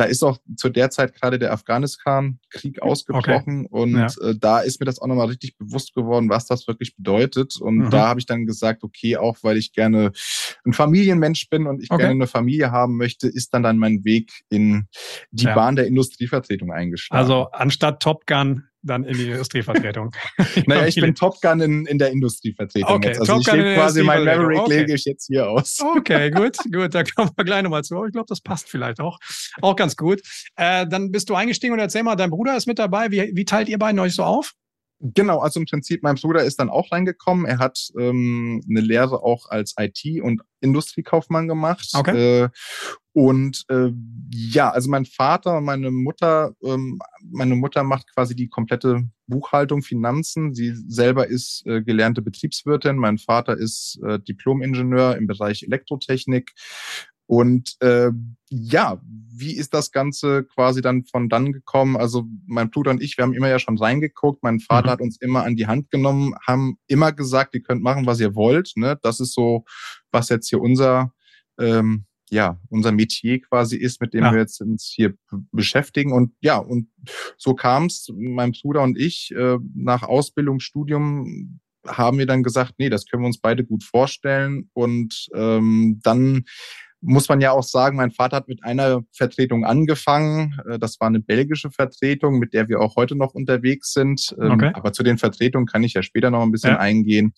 da 0.00 0.06
ist 0.06 0.22
auch 0.22 0.38
zu 0.56 0.70
der 0.70 0.88
Zeit 0.88 1.14
gerade 1.14 1.38
der 1.38 1.52
Afghanistan-Krieg 1.52 2.80
ausgebrochen 2.80 3.66
okay. 3.66 3.82
und 3.82 3.92
ja. 3.92 4.06
äh, 4.30 4.34
da 4.34 4.60
ist 4.60 4.80
mir 4.80 4.86
das 4.86 4.98
auch 4.98 5.06
nochmal 5.06 5.26
richtig 5.26 5.58
bewusst 5.58 5.94
geworden, 5.94 6.30
was 6.30 6.46
das 6.46 6.66
wirklich 6.66 6.96
bedeutet. 6.96 7.60
Und 7.60 7.76
mhm. 7.76 7.90
da 7.90 8.08
habe 8.08 8.18
ich 8.18 8.24
dann 8.24 8.46
gesagt, 8.46 8.82
okay, 8.82 9.18
auch 9.18 9.36
weil 9.42 9.58
ich 9.58 9.74
gerne 9.74 10.12
ein 10.64 10.72
Familienmensch 10.72 11.50
bin 11.50 11.66
und 11.66 11.82
ich 11.82 11.90
okay. 11.90 12.00
gerne 12.00 12.14
eine 12.14 12.26
Familie 12.26 12.70
haben 12.70 12.96
möchte, 12.96 13.28
ist 13.28 13.52
dann 13.52 13.62
dann 13.62 13.76
mein 13.76 14.02
Weg 14.02 14.32
in 14.48 14.86
die 15.32 15.44
ja. 15.44 15.54
Bahn 15.54 15.76
der 15.76 15.86
Industrievertretung 15.86 16.72
eingeschlagen. 16.72 17.20
Also 17.20 17.50
anstatt 17.52 18.00
Top 18.00 18.26
Gun 18.26 18.64
dann 18.82 19.04
in 19.04 19.16
die 19.16 19.30
Industrievertretung. 19.30 20.12
naja, 20.66 20.86
ich 20.86 20.94
bin 20.94 21.14
Top 21.14 21.40
Gun 21.40 21.60
in, 21.60 21.86
in 21.86 21.98
der 21.98 22.10
Industrievertretung 22.10 22.96
okay, 22.96 23.08
jetzt. 23.08 23.20
Also 23.20 23.34
Top 23.34 23.42
ich 23.42 23.52
lege 23.52 23.74
quasi 23.74 24.02
mein 24.02 24.24
Maverick 24.24 24.58
okay. 24.58 24.78
lege 24.80 24.94
ich 24.94 25.04
jetzt 25.04 25.26
hier 25.26 25.48
aus. 25.48 25.78
Okay, 25.80 26.30
gut, 26.30 26.56
gut, 26.72 26.94
da 26.94 27.02
kommen 27.04 27.30
wir 27.36 27.44
gleich 27.44 27.62
nochmal 27.62 27.84
zu. 27.84 27.96
Aber 27.96 28.06
ich 28.06 28.12
glaube, 28.12 28.26
das 28.28 28.40
passt 28.40 28.68
vielleicht 28.68 29.00
auch. 29.00 29.18
Auch 29.60 29.76
ganz 29.76 29.96
gut. 29.96 30.20
Äh, 30.56 30.86
dann 30.86 31.10
bist 31.10 31.28
du 31.30 31.34
eingestiegen 31.34 31.72
und 31.72 31.78
erzähl 31.78 32.02
mal, 32.02 32.16
dein 32.16 32.30
Bruder 32.30 32.56
ist 32.56 32.66
mit 32.66 32.78
dabei. 32.78 33.10
Wie, 33.10 33.32
wie 33.34 33.44
teilt 33.44 33.68
ihr 33.68 33.78
beiden 33.78 33.98
euch 34.00 34.14
so 34.14 34.24
auf? 34.24 34.54
Genau, 35.02 35.38
also 35.38 35.60
im 35.60 35.66
Prinzip, 35.66 36.02
mein 36.02 36.16
Bruder 36.16 36.44
ist 36.44 36.60
dann 36.60 36.68
auch 36.68 36.92
reingekommen. 36.92 37.46
Er 37.46 37.58
hat 37.58 37.88
ähm, 37.98 38.62
eine 38.68 38.80
Lehre 38.80 39.22
auch 39.22 39.48
als 39.48 39.74
IT- 39.78 40.20
und 40.22 40.42
Industriekaufmann 40.60 41.48
gemacht. 41.48 41.88
Okay. 41.94 42.42
Äh, 42.42 42.48
und 43.12 43.64
äh, 43.68 43.90
ja, 44.30 44.70
also 44.70 44.90
mein 44.90 45.06
Vater 45.06 45.56
und 45.56 45.64
meine 45.64 45.90
Mutter, 45.90 46.52
ähm, 46.62 46.98
meine 47.22 47.56
Mutter 47.56 47.82
macht 47.82 48.12
quasi 48.14 48.36
die 48.36 48.48
komplette 48.48 49.08
Buchhaltung, 49.26 49.82
Finanzen. 49.82 50.54
Sie 50.54 50.74
selber 50.86 51.26
ist 51.28 51.66
äh, 51.66 51.82
gelernte 51.82 52.20
Betriebswirtin. 52.20 52.96
Mein 52.96 53.16
Vater 53.16 53.56
ist 53.56 53.98
äh, 54.06 54.18
Diplom-Ingenieur 54.20 55.16
im 55.16 55.26
Bereich 55.26 55.62
Elektrotechnik. 55.62 56.52
Und 57.30 57.76
äh, 57.78 58.10
ja, 58.48 59.00
wie 59.04 59.54
ist 59.54 59.72
das 59.72 59.92
Ganze 59.92 60.42
quasi 60.42 60.80
dann 60.80 61.04
von 61.04 61.28
dann 61.28 61.52
gekommen? 61.52 61.96
Also 61.96 62.24
mein 62.44 62.70
Bruder 62.70 62.90
und 62.90 63.00
ich, 63.00 63.16
wir 63.16 63.22
haben 63.22 63.34
immer 63.34 63.48
ja 63.48 63.60
schon 63.60 63.78
reingeguckt. 63.78 64.42
Mein 64.42 64.58
Vater 64.58 64.88
mhm. 64.88 64.90
hat 64.90 65.00
uns 65.00 65.16
immer 65.20 65.44
an 65.44 65.54
die 65.54 65.68
Hand 65.68 65.92
genommen, 65.92 66.34
haben 66.44 66.76
immer 66.88 67.12
gesagt, 67.12 67.54
ihr 67.54 67.62
könnt 67.62 67.84
machen, 67.84 68.04
was 68.04 68.18
ihr 68.18 68.34
wollt. 68.34 68.72
Ne? 68.74 68.98
Das 69.02 69.20
ist 69.20 69.32
so, 69.32 69.64
was 70.10 70.28
jetzt 70.28 70.48
hier 70.48 70.60
unser 70.60 71.12
ähm, 71.56 72.04
ja, 72.32 72.58
unser 72.68 72.90
Metier 72.90 73.40
quasi 73.40 73.76
ist, 73.76 74.00
mit 74.00 74.12
dem 74.12 74.24
ja. 74.24 74.32
wir 74.32 74.40
jetzt 74.40 74.60
uns 74.60 74.92
hier 74.92 75.14
beschäftigen. 75.52 76.12
Und 76.12 76.32
ja, 76.40 76.58
und 76.58 76.88
so 77.36 77.54
kam 77.54 77.86
es, 77.86 78.08
mein 78.12 78.52
Bruder 78.60 78.82
und 78.82 78.98
ich, 78.98 79.32
äh, 79.36 79.58
nach 79.76 80.02
Ausbildung, 80.02 80.58
Studium, 80.58 81.60
haben 81.86 82.18
wir 82.18 82.26
dann 82.26 82.42
gesagt, 82.42 82.74
nee, 82.78 82.88
das 82.88 83.06
können 83.06 83.22
wir 83.22 83.28
uns 83.28 83.40
beide 83.40 83.64
gut 83.64 83.84
vorstellen. 83.84 84.68
Und 84.72 85.28
ähm, 85.34 86.00
dann 86.02 86.44
muss 87.00 87.28
man 87.28 87.40
ja 87.40 87.52
auch 87.52 87.62
sagen, 87.62 87.96
mein 87.96 88.10
Vater 88.10 88.36
hat 88.36 88.48
mit 88.48 88.64
einer 88.64 89.02
Vertretung 89.12 89.64
angefangen. 89.64 90.58
Äh, 90.68 90.78
das 90.78 91.00
war 91.00 91.08
eine 91.08 91.20
belgische 91.20 91.70
Vertretung, 91.70 92.38
mit 92.38 92.52
der 92.52 92.68
wir 92.68 92.80
auch 92.80 92.96
heute 92.96 93.16
noch 93.16 93.34
unterwegs 93.34 93.92
sind. 93.92 94.34
Ähm, 94.40 94.52
okay. 94.52 94.70
Aber 94.74 94.92
zu 94.92 95.02
den 95.02 95.18
Vertretungen 95.18 95.66
kann 95.66 95.82
ich 95.82 95.94
ja 95.94 96.02
später 96.02 96.30
noch 96.30 96.42
ein 96.42 96.52
bisschen 96.52 96.72
ja. 96.72 96.78
eingehen. 96.78 97.32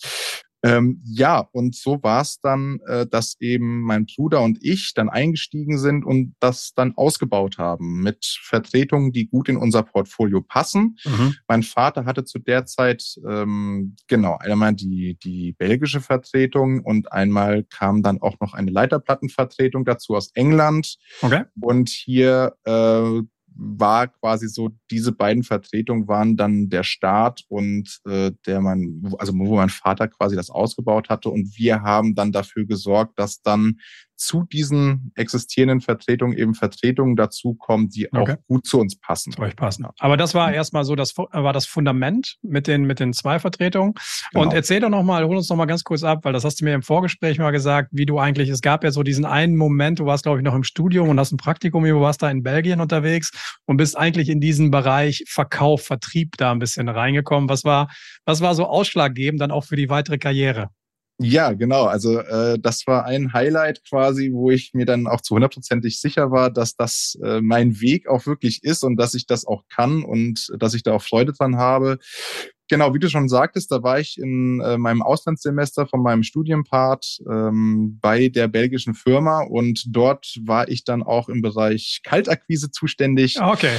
Ähm, 0.63 1.03
ja, 1.05 1.49
und 1.53 1.75
so 1.75 2.03
war 2.03 2.23
es 2.23 2.41
dann, 2.41 2.79
äh, 2.87 3.07
dass 3.07 3.37
eben 3.41 3.81
mein 3.81 4.07
Bruder 4.07 4.43
und 4.43 4.59
ich 4.63 4.95
dann 4.95 5.09
eingestiegen 5.09 5.77
sind 5.79 6.05
und 6.05 6.35
das 6.39 6.73
dann 6.75 6.95
ausgebaut 6.97 7.59
haben 7.59 8.01
mit 8.01 8.39
Vertretungen, 8.43 9.13
die 9.13 9.27
gut 9.27 9.49
in 9.49 9.57
unser 9.57 9.83
Portfolio 9.83 10.41
passen. 10.41 10.97
Mhm. 11.05 11.35
Mein 11.49 11.63
Vater 11.65 12.05
hatte 12.05 12.25
zu 12.25 12.39
der 12.39 12.65
Zeit 12.65 13.17
ähm, 13.29 13.97
genau 14.07 14.39
einmal 14.39 14.75
die, 14.75 15.19
die 15.23 15.53
belgische 15.53 16.01
Vertretung 16.01 16.81
und 16.81 17.13
einmal 17.13 17.65
kam 17.65 18.03
dann 18.03 18.21
auch 18.21 18.39
noch 18.41 18.55
eine 18.55 18.71
Leiterplattenvertretung 18.71 19.85
dazu 19.85 20.15
aus 20.15 20.31
England. 20.35 20.97
Okay. 21.23 21.45
Und 21.61 21.89
hier 21.89 22.55
äh, 22.65 23.23
war 23.55 24.09
quasi 24.09 24.49
so, 24.49 24.71
diese 24.91 25.13
beiden 25.13 25.43
Vertretungen 25.43 26.09
waren 26.09 26.37
dann 26.37 26.69
der 26.69 26.83
Staat 26.83 27.45
und 27.49 28.01
äh, 28.07 28.33
der 28.47 28.61
man, 28.61 29.15
also 29.19 29.33
wo 29.35 29.57
mein 29.57 29.69
Vater 29.69 30.09
quasi 30.09 30.37
das 30.37 30.51
ausgebaut 30.51 31.09
hatte. 31.09 31.29
Und 31.29 31.57
wir 31.57 31.83
haben 31.83 32.15
dann 32.15 32.33
dafür 32.33 32.67
gesorgt, 32.67 33.19
dass 33.19 33.43
dann 33.43 33.79
zu 34.23 34.45
diesen 34.45 35.13
existierenden 35.17 35.81
Vertretungen 35.81 36.37
eben 36.37 36.55
Vertretungen 36.55 37.17
dazukommen, 37.17 37.89
die 37.89 38.13
okay. 38.13 38.33
auch 38.33 38.47
gut 38.47 38.67
zu 38.67 38.79
uns 38.79 38.99
passen. 38.99 39.33
Zu 39.33 39.43
euch 39.43 39.57
passen. 39.57 39.87
Aber 39.99 40.17
das 40.17 40.35
war 40.35 40.53
erstmal 40.53 40.85
so, 40.85 40.95
das 40.95 41.17
war 41.17 41.53
das 41.53 41.67
Fundament 41.67 42.37
mit 42.43 42.67
den, 42.67 42.85
mit 42.85 43.01
den 43.01 43.13
zwei 43.13 43.39
Vertretungen. 43.39 43.95
Genau. 44.33 44.45
Und 44.45 44.53
erzähl 44.53 44.81
doch 44.81 44.89
nochmal, 44.89 45.25
hol 45.25 45.37
uns 45.37 45.49
noch 45.49 45.57
mal 45.57 45.67
ganz 45.67 45.85
kurz 45.85 46.03
ab, 46.03 46.25
weil 46.25 46.33
das 46.33 46.45
hast 46.45 46.61
du 46.61 46.65
mir 46.65 46.75
im 46.75 46.83
Vorgespräch 46.83 47.39
mal 47.39 47.51
gesagt, 47.51 47.91
wie 47.93 48.07
du 48.07 48.19
eigentlich, 48.19 48.49
es 48.49 48.61
gab 48.61 48.85
ja 48.85 48.91
so 48.91 49.03
diesen 49.03 49.25
einen 49.25 49.57
Moment, 49.57 49.99
du 49.99 50.07
warst, 50.07 50.25
glaube 50.25 50.39
ich, 50.39 50.45
noch 50.45 50.55
im 50.55 50.65
Studium 50.65 51.09
und 51.09 51.19
hast 51.19 51.33
ein 51.33 51.37
Praktikum, 51.37 51.85
du 51.85 52.01
warst 52.01 52.23
da 52.23 52.31
in 52.31 52.43
Belgien 52.43 52.81
unterwegs 52.81 53.31
und 53.67 53.77
bist 53.77 53.97
eigentlich 53.99 54.29
in 54.29 54.41
diesen 54.41 54.71
Bereich 54.71 55.25
Verkauf, 55.27 55.83
Vertrieb 55.83 56.37
da 56.37 56.53
ein 56.53 56.59
bisschen 56.59 56.89
reingekommen. 56.89 57.49
Was 57.49 57.65
war, 57.65 57.89
was 58.25 58.41
war 58.41 58.55
so 58.55 58.67
ausschlaggebend 58.67 59.41
dann 59.41 59.51
auch 59.51 59.65
für 59.65 59.77
die 59.77 59.89
weitere 59.89 60.19
Karriere? 60.19 60.69
Ja, 61.19 61.53
genau. 61.53 61.85
Also 61.85 62.19
äh, 62.19 62.59
das 62.59 62.87
war 62.87 63.05
ein 63.05 63.33
Highlight 63.33 63.83
quasi, 63.89 64.31
wo 64.33 64.51
ich 64.51 64.73
mir 64.75 64.87
dann 64.87 65.07
auch 65.07 65.21
zu 65.21 65.35
hundertprozentig 65.35 66.01
sicher 66.01 66.31
war, 66.31 66.51
dass 66.51 66.75
das 66.75 67.17
äh, 67.23 67.41
mein 67.41 67.81
Weg 67.81 68.09
auch 68.09 68.27
wirklich 68.27 68.65
ist 68.65 68.83
und 68.83 68.97
dass 68.97 69.15
ich 69.15 69.27
das 69.27 69.47
auch 69.47 69.63
kann 69.69 70.03
und 70.03 70.49
dass 70.59 70.75
ich 70.75 70.83
da 70.83 70.95
auch 70.95 71.03
Freude 71.03 71.33
dran 71.33 71.57
habe. 71.57 71.99
Genau, 72.69 72.95
wie 72.95 72.99
du 72.99 73.11
schon 73.11 73.29
sagtest, 73.29 73.71
da 73.71 73.83
war 73.83 74.01
ich 74.01 74.17
in 74.19 74.61
äh, 74.61 74.79
meinem 74.79 75.03
Auslandssemester 75.03 75.87
von 75.87 76.03
meinem 76.03 76.23
Studienpart 76.23 77.19
ähm, 77.31 77.99
bei 78.01 78.29
der 78.29 78.49
belgischen 78.49 78.95
Firma 78.95 79.43
und 79.43 79.85
dort 79.89 80.39
war 80.45 80.69
ich 80.69 80.85
dann 80.85 81.03
auch 81.03 81.29
im 81.29 81.43
Bereich 81.43 82.01
Kaltakquise 82.03 82.71
zuständig. 82.71 83.39
Okay. 83.41 83.77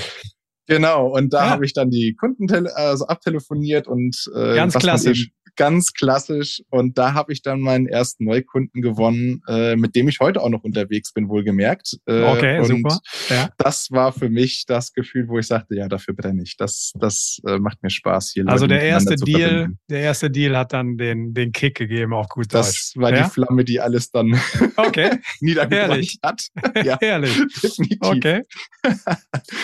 Genau, 0.67 1.07
und 1.07 1.33
da 1.33 1.45
ja. 1.45 1.49
habe 1.49 1.65
ich 1.65 1.73
dann 1.73 1.89
die 1.89 2.15
Kunden 2.15 2.67
also 2.67 3.07
abtelefoniert 3.07 3.87
und 3.87 4.29
äh, 4.33 4.55
ganz 4.55 4.75
klassisch 4.75 5.31
ganz 5.55 5.93
klassisch. 5.93 6.61
Und 6.69 6.97
da 6.97 7.13
habe 7.13 7.33
ich 7.33 7.41
dann 7.41 7.59
meinen 7.59 7.87
ersten 7.87 8.25
Neukunden 8.25 8.81
gewonnen, 8.81 9.41
äh, 9.47 9.75
mit 9.75 9.95
dem 9.95 10.07
ich 10.07 10.19
heute 10.19 10.41
auch 10.41 10.49
noch 10.49 10.63
unterwegs 10.63 11.13
bin, 11.13 11.29
wohlgemerkt. 11.29 11.97
Äh, 12.05 12.23
okay, 12.23 12.59
und 12.59 12.65
super. 12.65 12.99
Ja. 13.29 13.49
Das 13.57 13.89
war 13.91 14.11
für 14.11 14.29
mich 14.29 14.65
das 14.67 14.93
Gefühl, 14.93 15.27
wo 15.27 15.39
ich 15.39 15.47
sagte, 15.47 15.75
ja, 15.75 15.87
dafür 15.87 16.13
brenne 16.13 16.43
ich. 16.43 16.57
Das, 16.57 16.91
das 16.99 17.39
äh, 17.47 17.57
macht 17.57 17.83
mir 17.83 17.89
Spaß 17.89 18.31
hier. 18.33 18.47
Also 18.47 18.65
Leute 18.65 18.79
der 18.79 18.83
erste 18.83 19.15
Deal, 19.15 19.69
der 19.89 20.01
erste 20.01 20.29
Deal 20.29 20.57
hat 20.57 20.73
dann 20.73 20.97
den, 20.97 21.33
den 21.33 21.51
Kick 21.51 21.75
gegeben 21.75 22.13
auf 22.13 22.29
gut 22.29 22.53
Das 22.53 22.93
war 22.95 23.11
ja? 23.13 23.23
die 23.23 23.29
Flamme, 23.29 23.63
die 23.63 23.79
alles 23.79 24.11
dann 24.11 24.39
okay. 24.77 25.19
niedergebrannt 25.39 26.17
hat. 26.23 26.47
ja, 26.83 26.97
Herrlich. 26.99 27.37
Definitiv. 27.61 27.99
Okay. 28.01 28.41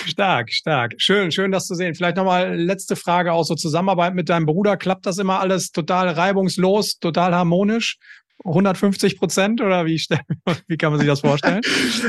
stark, 0.05 0.51
stark. 0.51 0.93
Schön, 0.98 1.31
schön, 1.31 1.51
das 1.51 1.65
zu 1.65 1.75
sehen. 1.75 1.96
Vielleicht 1.96 2.17
nochmal 2.17 2.55
letzte 2.60 2.96
Frage 2.96 3.34
auch 3.34 3.43
so 3.43 3.55
Zusammenarbeit 3.55 4.15
mit 4.15 4.29
deinem 4.29 4.46
Bruder. 4.46 4.77
Klappt 4.77 5.05
das 5.05 5.17
immer 5.17 5.39
alles 5.39 5.72
total 5.79 6.09
reibungslos, 6.09 7.00
total 7.00 7.33
harmonisch 7.33 7.98
150 8.46 9.17
Prozent 9.17 9.62
oder 9.62 9.86
wie, 9.86 10.01
wie 10.67 10.77
kann 10.77 10.91
man 10.91 11.00
sich 11.00 11.10
das 11.10 11.22
vorstellen? 11.22 11.62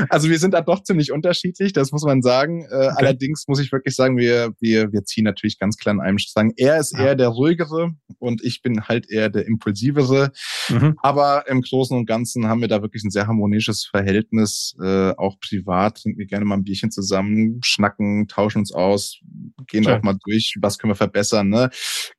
Also 0.09 0.29
wir 0.29 0.39
sind 0.39 0.53
da 0.53 0.61
doch 0.61 0.81
ziemlich 0.83 1.11
unterschiedlich, 1.11 1.73
das 1.73 1.91
muss 1.91 2.03
man 2.03 2.21
sagen. 2.21 2.63
Äh, 2.63 2.65
okay. 2.65 2.93
Allerdings 2.95 3.47
muss 3.47 3.59
ich 3.59 3.71
wirklich 3.71 3.95
sagen, 3.95 4.17
wir, 4.17 4.53
wir, 4.59 4.91
wir 4.93 5.03
ziehen 5.03 5.25
natürlich 5.25 5.59
ganz 5.59 5.77
klar 5.77 5.93
an 5.93 6.01
einem 6.01 6.17
Strang. 6.17 6.53
Er 6.55 6.79
ist 6.79 6.93
ja. 6.93 7.07
eher 7.07 7.15
der 7.15 7.27
ruhigere 7.27 7.91
und 8.19 8.43
ich 8.43 8.61
bin 8.61 8.87
halt 8.87 9.09
eher 9.09 9.29
der 9.29 9.45
impulsivere. 9.45 10.31
Mhm. 10.69 10.95
Aber 11.01 11.47
im 11.47 11.61
Großen 11.61 11.95
und 11.97 12.05
Ganzen 12.05 12.47
haben 12.47 12.61
wir 12.61 12.69
da 12.69 12.81
wirklich 12.81 13.03
ein 13.03 13.11
sehr 13.11 13.27
harmonisches 13.27 13.85
Verhältnis. 13.85 14.75
Äh, 14.81 15.11
auch 15.17 15.37
privat 15.39 16.01
trinken 16.01 16.19
wir 16.19 16.27
gerne 16.27 16.45
mal 16.45 16.55
ein 16.55 16.63
Bierchen 16.63 16.91
zusammen, 16.91 17.59
schnacken, 17.63 18.27
tauschen 18.27 18.59
uns 18.59 18.73
aus, 18.73 19.19
gehen 19.67 19.83
Schön. 19.83 19.93
auch 19.93 20.03
mal 20.03 20.17
durch, 20.23 20.55
was 20.61 20.77
können 20.77 20.91
wir 20.91 20.95
verbessern. 20.95 21.49
Ne? 21.49 21.69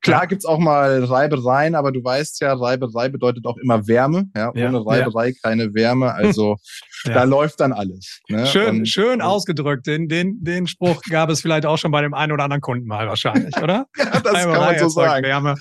Klar 0.02 0.22
ja. 0.22 0.26
gibt's 0.26 0.44
auch 0.44 0.58
mal 0.58 1.02
Reibereien, 1.02 1.74
aber 1.74 1.92
du 1.92 2.04
weißt 2.04 2.42
ja, 2.42 2.52
Reiberei 2.52 3.08
bedeutet 3.08 3.46
auch 3.46 3.56
immer 3.56 3.86
Wert 3.86 4.01
Wärme, 4.02 4.28
ja, 4.36 4.50
ohne 4.50 4.78
ja, 4.78 4.82
Reiberei 4.82 5.28
ja. 5.28 5.34
keine 5.42 5.74
Wärme. 5.74 6.12
Also 6.12 6.56
ja. 7.04 7.14
da 7.14 7.24
läuft 7.24 7.60
dann 7.60 7.72
alles. 7.72 8.20
Ne? 8.28 8.46
Schön, 8.46 8.80
und, 8.80 8.88
schön 8.88 9.14
und, 9.14 9.22
ausgedrückt. 9.22 9.86
Den, 9.86 10.08
den, 10.08 10.42
den 10.42 10.66
Spruch 10.66 11.00
gab 11.10 11.30
es 11.30 11.40
vielleicht 11.40 11.66
auch 11.66 11.78
schon 11.78 11.90
bei 11.90 12.02
dem 12.02 12.14
einen 12.14 12.32
oder 12.32 12.44
anderen 12.44 12.60
Kunden 12.60 12.86
mal 12.86 13.06
wahrscheinlich, 13.06 13.56
oder? 13.56 13.86
ja, 13.96 14.20
das 14.20 14.34
Reiberei 14.34 14.52
kann 14.52 14.60
man 14.60 14.78
so 14.78 14.88
sagen. 14.88 15.24
Wärme. 15.24 15.54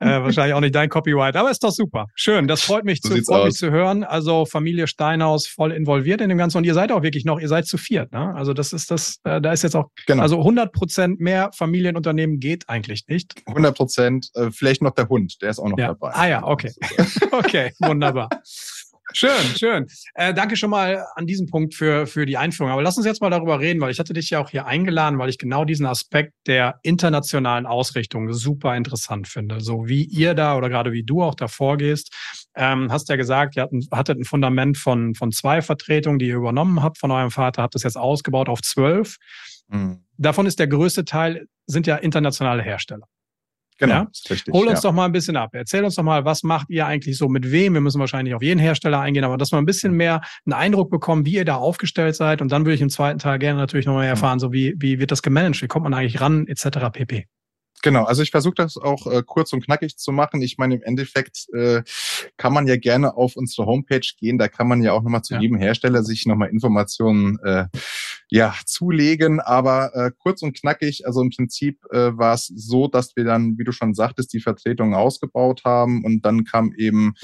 Äh, 0.00 0.22
wahrscheinlich 0.22 0.54
auch 0.54 0.60
nicht 0.60 0.74
dein 0.74 0.88
Copyright, 0.88 1.34
aber 1.34 1.50
ist 1.50 1.62
doch 1.64 1.72
super. 1.72 2.06
Schön, 2.14 2.46
das 2.46 2.62
freut 2.62 2.84
mich, 2.84 3.00
so 3.02 3.14
zu, 3.14 3.22
freut 3.24 3.46
mich 3.46 3.54
zu 3.54 3.70
hören. 3.70 4.04
Also 4.04 4.46
Familie 4.46 4.86
Steinhaus 4.86 5.46
voll 5.46 5.72
involviert 5.72 6.20
in 6.20 6.28
dem 6.28 6.38
Ganzen 6.38 6.58
und 6.58 6.64
ihr 6.64 6.74
seid 6.74 6.92
auch 6.92 7.02
wirklich 7.02 7.24
noch, 7.24 7.40
ihr 7.40 7.48
seid 7.48 7.66
zu 7.66 7.78
viert. 7.78 8.12
Ne? 8.12 8.34
Also 8.34 8.52
das 8.52 8.72
ist 8.72 8.90
das, 8.90 9.18
äh, 9.24 9.40
da 9.40 9.52
ist 9.52 9.62
jetzt 9.62 9.74
auch, 9.74 9.90
genau. 10.06 10.22
also 10.22 10.38
100 10.38 10.72
Prozent 10.72 11.20
mehr 11.20 11.50
Familienunternehmen 11.52 12.38
geht 12.38 12.68
eigentlich 12.68 13.08
nicht. 13.08 13.34
100 13.46 13.76
Prozent, 13.76 14.30
äh, 14.34 14.50
vielleicht 14.52 14.82
noch 14.82 14.94
der 14.94 15.08
Hund, 15.08 15.42
der 15.42 15.50
ist 15.50 15.58
auch 15.58 15.68
noch 15.68 15.78
ja. 15.78 15.88
dabei. 15.88 16.10
Ah 16.12 16.28
ja, 16.28 16.44
okay, 16.44 16.72
okay, 17.32 17.72
wunderbar. 17.80 18.28
Schön, 19.12 19.56
schön. 19.56 19.86
Äh, 20.14 20.34
danke 20.34 20.56
schon 20.56 20.70
mal 20.70 21.04
an 21.14 21.26
diesem 21.26 21.46
Punkt 21.46 21.74
für, 21.74 22.06
für 22.06 22.26
die 22.26 22.36
Einführung. 22.36 22.72
Aber 22.72 22.82
lass 22.82 22.96
uns 22.96 23.06
jetzt 23.06 23.22
mal 23.22 23.30
darüber 23.30 23.58
reden, 23.58 23.80
weil 23.80 23.90
ich 23.90 23.98
hatte 23.98 24.12
dich 24.12 24.30
ja 24.30 24.40
auch 24.40 24.50
hier 24.50 24.66
eingeladen, 24.66 25.18
weil 25.18 25.30
ich 25.30 25.38
genau 25.38 25.64
diesen 25.64 25.86
Aspekt 25.86 26.34
der 26.46 26.78
internationalen 26.82 27.66
Ausrichtung 27.66 28.32
super 28.32 28.76
interessant 28.76 29.26
finde. 29.26 29.60
So 29.60 29.88
wie 29.88 30.04
ihr 30.04 30.34
da 30.34 30.56
oder 30.56 30.68
gerade 30.68 30.92
wie 30.92 31.04
du 31.04 31.22
auch 31.22 31.34
da 31.34 31.48
vorgehst. 31.48 32.14
Ähm, 32.54 32.92
hast 32.92 33.08
ja 33.08 33.16
gesagt, 33.16 33.56
ihr 33.56 33.68
hattet 33.90 34.18
ein 34.18 34.24
Fundament 34.24 34.76
von, 34.76 35.14
von 35.14 35.32
zwei 35.32 35.62
Vertretungen, 35.62 36.18
die 36.18 36.28
ihr 36.28 36.36
übernommen 36.36 36.82
habt 36.82 36.98
von 36.98 37.10
eurem 37.10 37.30
Vater, 37.30 37.62
habt 37.62 37.74
es 37.76 37.84
jetzt 37.84 37.96
ausgebaut 37.96 38.48
auf 38.48 38.60
zwölf. 38.60 39.16
Mhm. 39.68 40.04
Davon 40.18 40.46
ist 40.46 40.58
der 40.58 40.68
größte 40.68 41.04
Teil, 41.04 41.46
sind 41.66 41.86
ja 41.86 41.96
internationale 41.96 42.62
Hersteller. 42.62 43.06
Genau, 43.78 43.94
ja? 43.94 44.08
richtig. 44.28 44.52
Hol 44.52 44.66
uns 44.66 44.82
ja. 44.82 44.90
doch 44.90 44.94
mal 44.94 45.04
ein 45.04 45.12
bisschen 45.12 45.36
ab. 45.36 45.50
Erzähl 45.52 45.84
uns 45.84 45.94
doch 45.94 46.02
mal, 46.02 46.24
was 46.24 46.42
macht 46.42 46.68
ihr 46.68 46.86
eigentlich 46.86 47.16
so 47.16 47.28
mit 47.28 47.50
wem? 47.50 47.74
Wir 47.74 47.80
müssen 47.80 48.00
wahrscheinlich 48.00 48.34
auf 48.34 48.42
jeden 48.42 48.58
Hersteller 48.58 49.00
eingehen, 49.00 49.24
aber 49.24 49.38
dass 49.38 49.52
wir 49.52 49.58
ein 49.58 49.66
bisschen 49.66 49.92
mehr 49.92 50.20
einen 50.44 50.52
Eindruck 50.52 50.90
bekommen, 50.90 51.24
wie 51.24 51.34
ihr 51.34 51.44
da 51.44 51.56
aufgestellt 51.56 52.16
seid. 52.16 52.42
Und 52.42 52.50
dann 52.50 52.64
würde 52.64 52.74
ich 52.74 52.80
im 52.80 52.90
zweiten 52.90 53.18
Teil 53.18 53.38
gerne 53.38 53.58
natürlich 53.58 53.86
nochmal 53.86 54.06
erfahren, 54.06 54.40
so 54.40 54.52
wie, 54.52 54.74
wie 54.78 54.98
wird 54.98 55.12
das 55.12 55.22
gemanagt? 55.22 55.62
Wie 55.62 55.68
kommt 55.68 55.84
man 55.84 55.94
eigentlich 55.94 56.20
ran, 56.20 56.46
etc. 56.48 56.90
pp. 56.92 57.26
Genau, 57.82 58.04
also 58.04 58.22
ich 58.22 58.30
versuche 58.30 58.54
das 58.56 58.76
auch 58.76 59.06
äh, 59.06 59.22
kurz 59.24 59.52
und 59.52 59.64
knackig 59.64 59.96
zu 59.96 60.10
machen. 60.10 60.42
Ich 60.42 60.58
meine, 60.58 60.74
im 60.74 60.82
Endeffekt 60.82 61.46
äh, 61.54 61.82
kann 62.36 62.52
man 62.52 62.66
ja 62.66 62.76
gerne 62.76 63.16
auf 63.16 63.36
unsere 63.36 63.66
Homepage 63.66 64.06
gehen. 64.18 64.38
Da 64.38 64.48
kann 64.48 64.66
man 64.66 64.82
ja 64.82 64.92
auch 64.92 65.02
nochmal 65.02 65.22
zu 65.22 65.34
ja. 65.34 65.40
jedem 65.40 65.58
Hersteller 65.58 66.02
sich 66.02 66.26
nochmal 66.26 66.48
Informationen 66.48 67.38
äh, 67.44 67.66
ja, 68.30 68.54
zulegen. 68.66 69.40
Aber 69.40 69.94
äh, 69.94 70.10
kurz 70.18 70.42
und 70.42 70.58
knackig, 70.58 71.06
also 71.06 71.22
im 71.22 71.30
Prinzip 71.30 71.78
äh, 71.90 72.16
war 72.16 72.34
es 72.34 72.46
so, 72.46 72.88
dass 72.88 73.16
wir 73.16 73.24
dann, 73.24 73.58
wie 73.58 73.64
du 73.64 73.72
schon 73.72 73.94
sagtest, 73.94 74.32
die 74.32 74.40
Vertretung 74.40 74.94
ausgebaut 74.94 75.62
haben. 75.64 76.04
Und 76.04 76.24
dann 76.24 76.44
kam 76.44 76.72
eben 76.76 77.14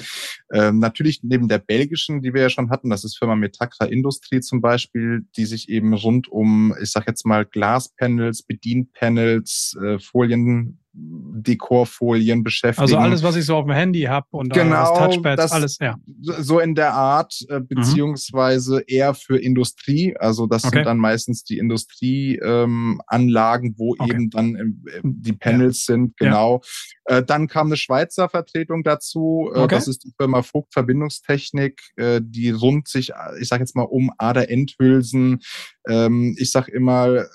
äh, 0.49 0.71
natürlich 0.71 1.21
neben 1.23 1.47
der 1.47 1.59
belgischen, 1.59 2.21
die 2.21 2.33
wir 2.33 2.41
ja 2.41 2.49
schon 2.49 2.69
hatten, 2.69 2.89
das 2.89 3.03
ist 3.03 3.17
Firma 3.17 3.35
Metaxa 3.35 3.85
Industrie 3.85 4.41
zum 4.41 4.61
Beispiel, 4.61 5.25
die 5.37 5.45
sich 5.45 5.69
eben 5.69 5.93
rund 5.93 6.27
um, 6.27 6.75
ich 6.81 6.91
sag 6.91 7.07
jetzt 7.07 7.25
mal, 7.25 7.45
Glaspanels, 7.45 8.43
Bedienpanels, 8.43 9.77
äh, 9.83 9.99
Folien 9.99 10.79
Dekorfolien 10.97 12.43
beschäftigen. 12.43 12.81
Also 12.81 12.97
alles, 12.97 13.21
was 13.21 13.35
ich 13.35 13.45
so 13.45 13.57
auf 13.57 13.65
dem 13.65 13.73
Handy 13.73 14.03
habe 14.03 14.25
und 14.31 14.53
genau, 14.53 14.97
Touchpads, 14.97 15.41
das, 15.41 15.51
alles, 15.51 15.77
ja. 15.79 15.97
So 16.21 16.59
in 16.59 16.75
der 16.75 16.93
Art, 16.93 17.33
äh, 17.49 17.59
mhm. 17.59 17.67
beziehungsweise 17.67 18.77
mhm. 18.77 18.83
eher 18.87 19.13
für 19.13 19.37
Industrie. 19.37 20.15
Also 20.17 20.47
das 20.47 20.63
okay. 20.63 20.77
sind 20.77 20.85
dann 20.85 20.97
meistens 20.97 21.43
die 21.43 21.57
Industrieanlagen, 21.57 23.69
ähm, 23.69 23.75
wo 23.77 23.95
okay. 23.97 24.11
eben 24.11 24.29
dann 24.29 24.55
ähm, 24.55 24.85
die 25.03 25.33
Panels 25.33 25.85
ja. 25.87 25.93
sind, 25.93 26.15
genau. 26.17 26.61
Ja. 27.07 27.17
Äh, 27.17 27.23
dann 27.23 27.47
kam 27.47 27.67
eine 27.67 27.77
Schweizer 27.77 28.29
Vertretung 28.29 28.83
dazu. 28.83 29.51
Äh, 29.53 29.59
okay. 29.59 29.75
Das 29.75 29.87
ist 29.87 30.05
die 30.05 30.13
Firma 30.17 30.41
Vogt 30.41 30.73
Verbindungstechnik, 30.73 31.79
äh, 31.97 32.19
die 32.23 32.49
rund 32.51 32.87
sich, 32.87 33.11
ich 33.39 33.47
sage 33.47 33.63
jetzt 33.63 33.75
mal, 33.75 33.83
um 33.83 34.11
Ader-Endhülsen, 34.17 35.41
ähm, 35.87 36.35
ich 36.39 36.51
sag 36.51 36.67
immer 36.69 37.15
äh, 37.15 37.25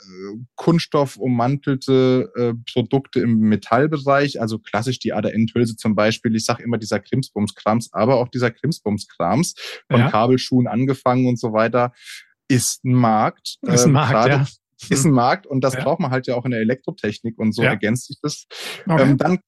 Kunststoff 0.56 1.16
ummantelte 1.16 2.32
äh, 2.36 2.54
Produkte 2.72 3.20
im 3.20 3.49
Metallbereich, 3.50 4.40
also 4.40 4.58
klassisch 4.58 4.98
die 4.98 5.12
ADN-Hülse 5.12 5.76
zum 5.76 5.94
Beispiel. 5.94 6.34
Ich 6.34 6.44
sage 6.44 6.62
immer 6.62 6.78
dieser 6.78 7.00
Krimsbums-Krams, 7.00 7.90
aber 7.92 8.16
auch 8.16 8.28
dieser 8.28 8.50
Krimsbums-Krams 8.50 9.54
von 9.90 10.00
ja. 10.00 10.10
Kabelschuhen 10.10 10.66
angefangen 10.66 11.26
und 11.26 11.38
so 11.38 11.52
weiter 11.52 11.92
ist 12.48 12.84
ein 12.84 12.94
Markt. 12.94 13.58
Ist 13.62 13.84
ein 13.84 13.88
ähm, 13.88 13.92
Markt, 13.92 14.26
ähm, 14.26 14.30
ja 14.32 14.46
ist 14.88 15.04
ein 15.04 15.12
Markt 15.12 15.46
und 15.46 15.62
das 15.62 15.74
ja. 15.74 15.82
braucht 15.82 16.00
man 16.00 16.10
halt 16.10 16.26
ja 16.26 16.34
auch 16.36 16.44
in 16.44 16.52
der 16.52 16.60
Elektrotechnik 16.60 17.38
und 17.38 17.52
so 17.52 17.62
ja. 17.62 17.70
ergänzt 17.70 18.06
sich 18.06 18.18
das. 18.22 18.46
Okay. 18.86 19.02
Ähm, 19.02 19.18
dann 19.18 19.40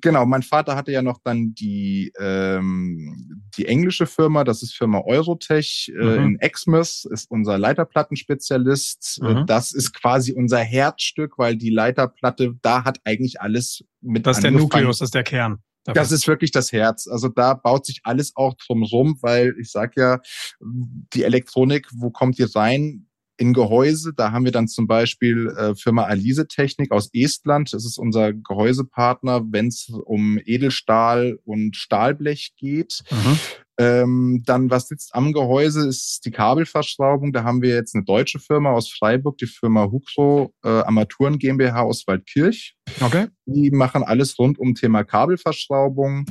genau, 0.00 0.26
mein 0.26 0.42
Vater 0.42 0.76
hatte 0.76 0.92
ja 0.92 1.02
noch 1.02 1.18
dann 1.22 1.54
die, 1.54 2.12
ähm, 2.18 3.42
die 3.56 3.66
englische 3.66 4.06
Firma, 4.06 4.44
das 4.44 4.62
ist 4.62 4.74
Firma 4.74 5.02
Eurotech 5.04 5.92
äh, 5.94 6.04
mhm. 6.04 6.24
in 6.24 6.40
Exmouth, 6.40 7.04
ist 7.10 7.30
unser 7.30 7.58
Leiterplattenspezialist. 7.58 9.20
Äh, 9.22 9.34
mhm. 9.34 9.46
Das 9.46 9.72
ist 9.72 9.92
quasi 9.92 10.32
unser 10.32 10.58
Herzstück, 10.58 11.38
weil 11.38 11.56
die 11.56 11.70
Leiterplatte, 11.70 12.54
da 12.62 12.84
hat 12.84 13.00
eigentlich 13.04 13.40
alles 13.40 13.84
mit 14.00 14.26
Das 14.26 14.38
ist 14.38 14.42
der 14.42 14.50
Nukleus, 14.50 14.98
das 14.98 15.06
ist 15.06 15.14
der 15.14 15.24
Kern. 15.24 15.58
Dafür. 15.84 16.02
Das 16.02 16.12
ist 16.12 16.28
wirklich 16.28 16.50
das 16.50 16.72
Herz. 16.72 17.08
Also 17.08 17.28
da 17.28 17.54
baut 17.54 17.86
sich 17.86 18.00
alles 18.04 18.36
auch 18.36 18.54
drum 18.54 18.82
rum, 18.82 19.18
weil 19.22 19.54
ich 19.58 19.70
sag 19.70 19.96
ja, 19.96 20.20
die 20.60 21.24
Elektronik, 21.24 21.88
wo 21.94 22.10
kommt 22.10 22.38
die 22.38 22.42
rein? 22.42 23.06
In 23.40 23.54
Gehäuse. 23.54 24.12
Da 24.14 24.32
haben 24.32 24.44
wir 24.44 24.52
dann 24.52 24.68
zum 24.68 24.86
Beispiel 24.86 25.48
äh, 25.48 25.74
Firma 25.74 26.04
Alise 26.04 26.46
Technik 26.46 26.92
aus 26.92 27.08
Estland. 27.12 27.72
Das 27.72 27.84
ist 27.84 27.98
unser 27.98 28.34
Gehäusepartner, 28.34 29.42
wenn 29.50 29.68
es 29.68 29.90
um 30.04 30.38
Edelstahl 30.44 31.38
und 31.44 31.74
Stahlblech 31.74 32.52
geht. 32.56 33.02
Mhm. 33.10 33.38
Ähm, 33.78 34.42
dann, 34.44 34.70
was 34.70 34.88
sitzt 34.88 35.14
am 35.14 35.32
Gehäuse, 35.32 35.88
ist 35.88 36.26
die 36.26 36.30
Kabelverschraubung. 36.30 37.32
Da 37.32 37.44
haben 37.44 37.62
wir 37.62 37.74
jetzt 37.74 37.94
eine 37.94 38.04
deutsche 38.04 38.38
Firma 38.38 38.72
aus 38.72 38.90
Freiburg, 38.90 39.38
die 39.38 39.46
Firma 39.46 39.90
Huxo 39.90 40.52
äh, 40.62 40.68
Armaturen 40.68 41.38
GmbH 41.38 41.80
aus 41.80 42.06
Waldkirch. 42.06 42.76
Okay. 43.00 43.28
Die 43.46 43.70
machen 43.70 44.02
alles 44.02 44.38
rund 44.38 44.58
um 44.58 44.74
Thema 44.74 45.02
Kabelverschraubung. 45.02 46.26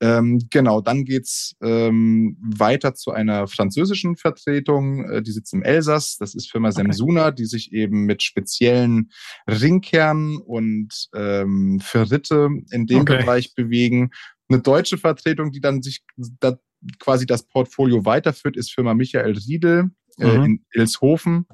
Ähm, 0.00 0.46
genau, 0.50 0.82
dann 0.82 1.04
geht's 1.04 1.56
ähm, 1.62 2.36
weiter 2.40 2.94
zu 2.94 3.12
einer 3.12 3.46
französischen 3.46 4.16
Vertretung, 4.16 5.08
äh, 5.08 5.22
die 5.22 5.32
sitzt 5.32 5.54
im 5.54 5.62
Elsass. 5.62 6.18
Das 6.18 6.34
ist 6.34 6.50
Firma 6.50 6.68
okay. 6.68 6.82
Semsuna, 6.82 7.30
die 7.30 7.46
sich 7.46 7.72
eben 7.72 8.04
mit 8.04 8.22
speziellen 8.22 9.10
Ringkernen 9.48 10.36
und 10.36 11.08
ähm, 11.14 11.80
Ferrite 11.80 12.50
in 12.70 12.86
dem 12.86 13.00
okay. 13.00 13.18
Bereich 13.18 13.54
bewegen. 13.54 14.10
Eine 14.48 14.60
deutsche 14.60 14.98
Vertretung, 14.98 15.50
die 15.50 15.60
dann 15.60 15.82
sich 15.82 16.04
da 16.40 16.58
quasi 16.98 17.24
das 17.24 17.46
Portfolio 17.46 18.04
weiterführt, 18.04 18.56
ist 18.56 18.72
Firma 18.72 18.92
Michael 18.92 19.32
Riedel 19.32 19.90
äh, 20.18 20.38
mhm. 20.38 20.44
in 20.44 20.64
Ilshofen. 20.72 21.46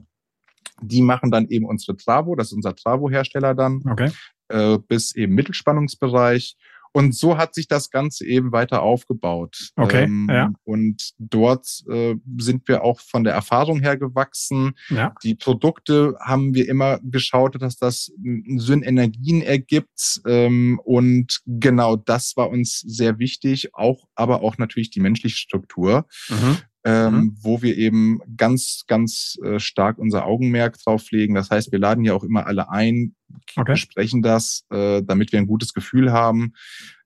Die 0.81 1.03
machen 1.03 1.31
dann 1.31 1.47
eben 1.47 1.67
unsere 1.67 1.97
Travo, 1.97 2.35
das 2.35 2.49
ist 2.49 2.55
unser 2.55 2.75
Travo-Hersteller 2.75 3.55
dann, 3.55 3.83
okay. 3.89 4.11
äh, 4.49 4.79
bis 4.79 5.15
eben 5.15 5.35
Mittelspannungsbereich. 5.35 6.57
Und 6.93 7.15
so 7.15 7.39
hat 7.39 7.55
sich 7.55 7.69
das 7.69 7.91
Ganze 7.91 8.27
eben 8.27 8.53
weiter 8.53 8.83
aufgebaut. 8.83 9.71
Okay. 9.77 10.05
Ähm, 10.05 10.29
ja. 10.31 10.53
Und 10.65 11.13
dort 11.19 11.67
äh, 11.89 12.15
sind 12.39 12.69
wir 12.69 12.85
auch 12.85 13.01
von 13.01 13.25
der 13.25 13.33
Erfahrung 13.33 13.81
her 13.81 13.97
gewachsen. 13.97 14.73
Ja. 14.91 15.15
Die 15.23 15.35
Produkte 15.35 16.17
haben 16.21 16.55
wir 16.55 16.69
immer 16.69 17.01
geschaut, 17.03 17.61
dass 17.61 17.77
das 17.77 18.13
Synergien 18.57 19.43
ergibt. 19.43 20.21
Ähm, 20.27 20.81
und 20.85 21.41
genau 21.47 21.97
das 21.97 22.37
war 22.37 22.51
uns 22.51 22.81
sehr 22.81 23.19
wichtig, 23.19 23.75
auch, 23.75 24.07
aber 24.15 24.43
auch 24.43 24.59
natürlich 24.59 24.91
die 24.91 25.01
menschliche 25.01 25.37
Struktur. 25.37 26.07
Mhm 26.29 26.59
ähm, 26.85 27.15
mhm. 27.15 27.37
wo 27.41 27.63
wir 27.63 27.77
eben 27.77 28.21
ganz, 28.37 28.85
ganz 28.87 29.37
äh, 29.45 29.61
stark 29.61 29.99
unser 29.99 30.27
Augenmerk 30.27 30.79
drauf 30.83 31.11
legen. 31.11 31.35
Das 31.35 31.51
heißt, 31.51 31.71
wir 31.73 31.79
laden 31.79 32.05
ja 32.05 32.15
auch 32.15 32.25
immer 32.25 32.47
alle 32.47 32.71
ein, 32.71 33.15
okay. 33.57 33.73
besprechen 33.73 34.23
das, 34.23 34.65
äh, 34.71 35.03
damit 35.03 35.33
wir 35.33 35.39
ein 35.39 35.47
gutes 35.47 35.75
Gefühl 35.75 36.13
haben. 36.13 36.55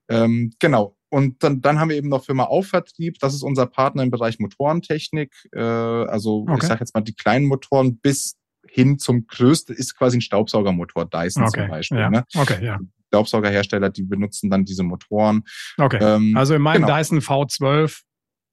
Ähm, 0.09 0.53
genau. 0.59 0.97
Und 1.09 1.43
dann, 1.43 1.61
dann 1.61 1.79
haben 1.79 1.89
wir 1.89 1.97
eben 1.97 2.09
noch 2.09 2.25
Firma 2.25 2.45
Aufvertrieb. 2.45 3.19
Das 3.21 3.35
ist 3.35 3.43
unser 3.43 3.67
Partner 3.67 4.03
im 4.03 4.11
Bereich 4.11 4.39
Motorentechnik. 4.39 5.33
Äh, 5.53 5.61
also 5.61 6.43
okay. 6.43 6.59
ich 6.61 6.63
sage 6.65 6.81
jetzt 6.81 6.95
mal 6.95 7.01
die 7.01 7.15
kleinen 7.15 7.47
Motoren 7.47 7.99
bis 7.99 8.37
hin 8.69 8.99
zum 8.99 9.27
größten 9.27 9.75
ist 9.75 9.97
quasi 9.97 10.19
ein 10.19 10.21
Staubsaugermotor, 10.21 11.07
Dyson 11.07 11.45
okay. 11.45 11.61
zum 11.61 11.69
Beispiel. 11.69 11.99
Ja. 11.99 12.11
Ne? 12.11 12.25
Okay, 12.35 12.65
ja. 12.65 12.79
Staubsaugerhersteller, 13.09 13.91
die 13.91 14.03
benutzen 14.03 14.51
dann 14.51 14.65
diese 14.65 14.83
Motoren. 14.83 15.45
Okay. 15.79 15.99
Ähm, 16.01 16.37
also 16.37 16.55
in 16.55 16.63
meinem 16.63 16.83
genau. 16.83 16.97
Dyson 16.97 17.21
V12 17.21 18.03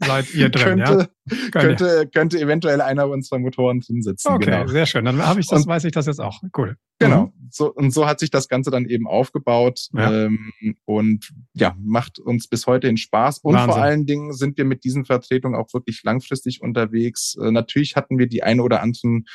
seid 0.06 0.34
ihr 0.34 0.50
drin, 0.50 0.84
könnte, 0.84 1.10
ja? 1.30 1.50
Könnte, 1.52 2.10
könnte 2.14 2.40
eventuell 2.40 2.82
einer 2.82 3.08
unserer 3.10 3.40
Motoren 3.40 3.80
drin 3.80 4.02
sitzen. 4.02 4.30
Okay, 4.30 4.46
genau. 4.46 4.68
sehr 4.68 4.86
schön. 4.86 5.06
Dann 5.06 5.26
habe 5.26 5.40
ich 5.40 5.48
das, 5.48 5.64
und, 5.64 5.68
weiß 5.68 5.84
ich 5.86 5.92
das 5.92 6.06
jetzt 6.06 6.20
auch. 6.20 6.42
Cool. 6.58 6.78
Genau. 7.00 7.26
Mhm. 7.26 7.50
So, 7.50 7.72
und 7.74 7.92
so 7.92 8.08
hat 8.08 8.20
sich 8.20 8.32
das 8.32 8.48
Ganze 8.48 8.72
dann 8.72 8.86
eben 8.86 9.08
aufgebaut 9.08 9.88
ja. 9.94 10.26
ähm, 10.26 10.54
und 10.86 11.32
ja, 11.54 11.76
macht 11.80 12.20
uns 12.20 12.48
bis 12.48 12.68
heute 12.68 12.88
den 12.88 12.98
Spaß. 12.98 13.40
Und 13.40 13.56
Wahnsinn. 13.56 13.72
vor 13.74 13.82
allen 13.82 14.06
Dingen 14.06 14.34
sind 14.34 14.58
wir 14.58 14.66
mit 14.66 14.84
diesen 14.84 15.06
Vertretungen 15.06 15.60
auch 15.60 15.74
wirklich 15.74 16.02
langfristig 16.04 16.62
unterwegs. 16.62 17.36
Äh, 17.42 17.52
natürlich 17.52 17.96
hatten 17.96 18.18
wir 18.18 18.28
die 18.28 18.44
eine 18.44 18.64
oder 18.64 18.82
anderen 18.82 19.26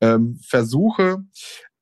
ähm, 0.00 0.38
Versuche, 0.42 1.24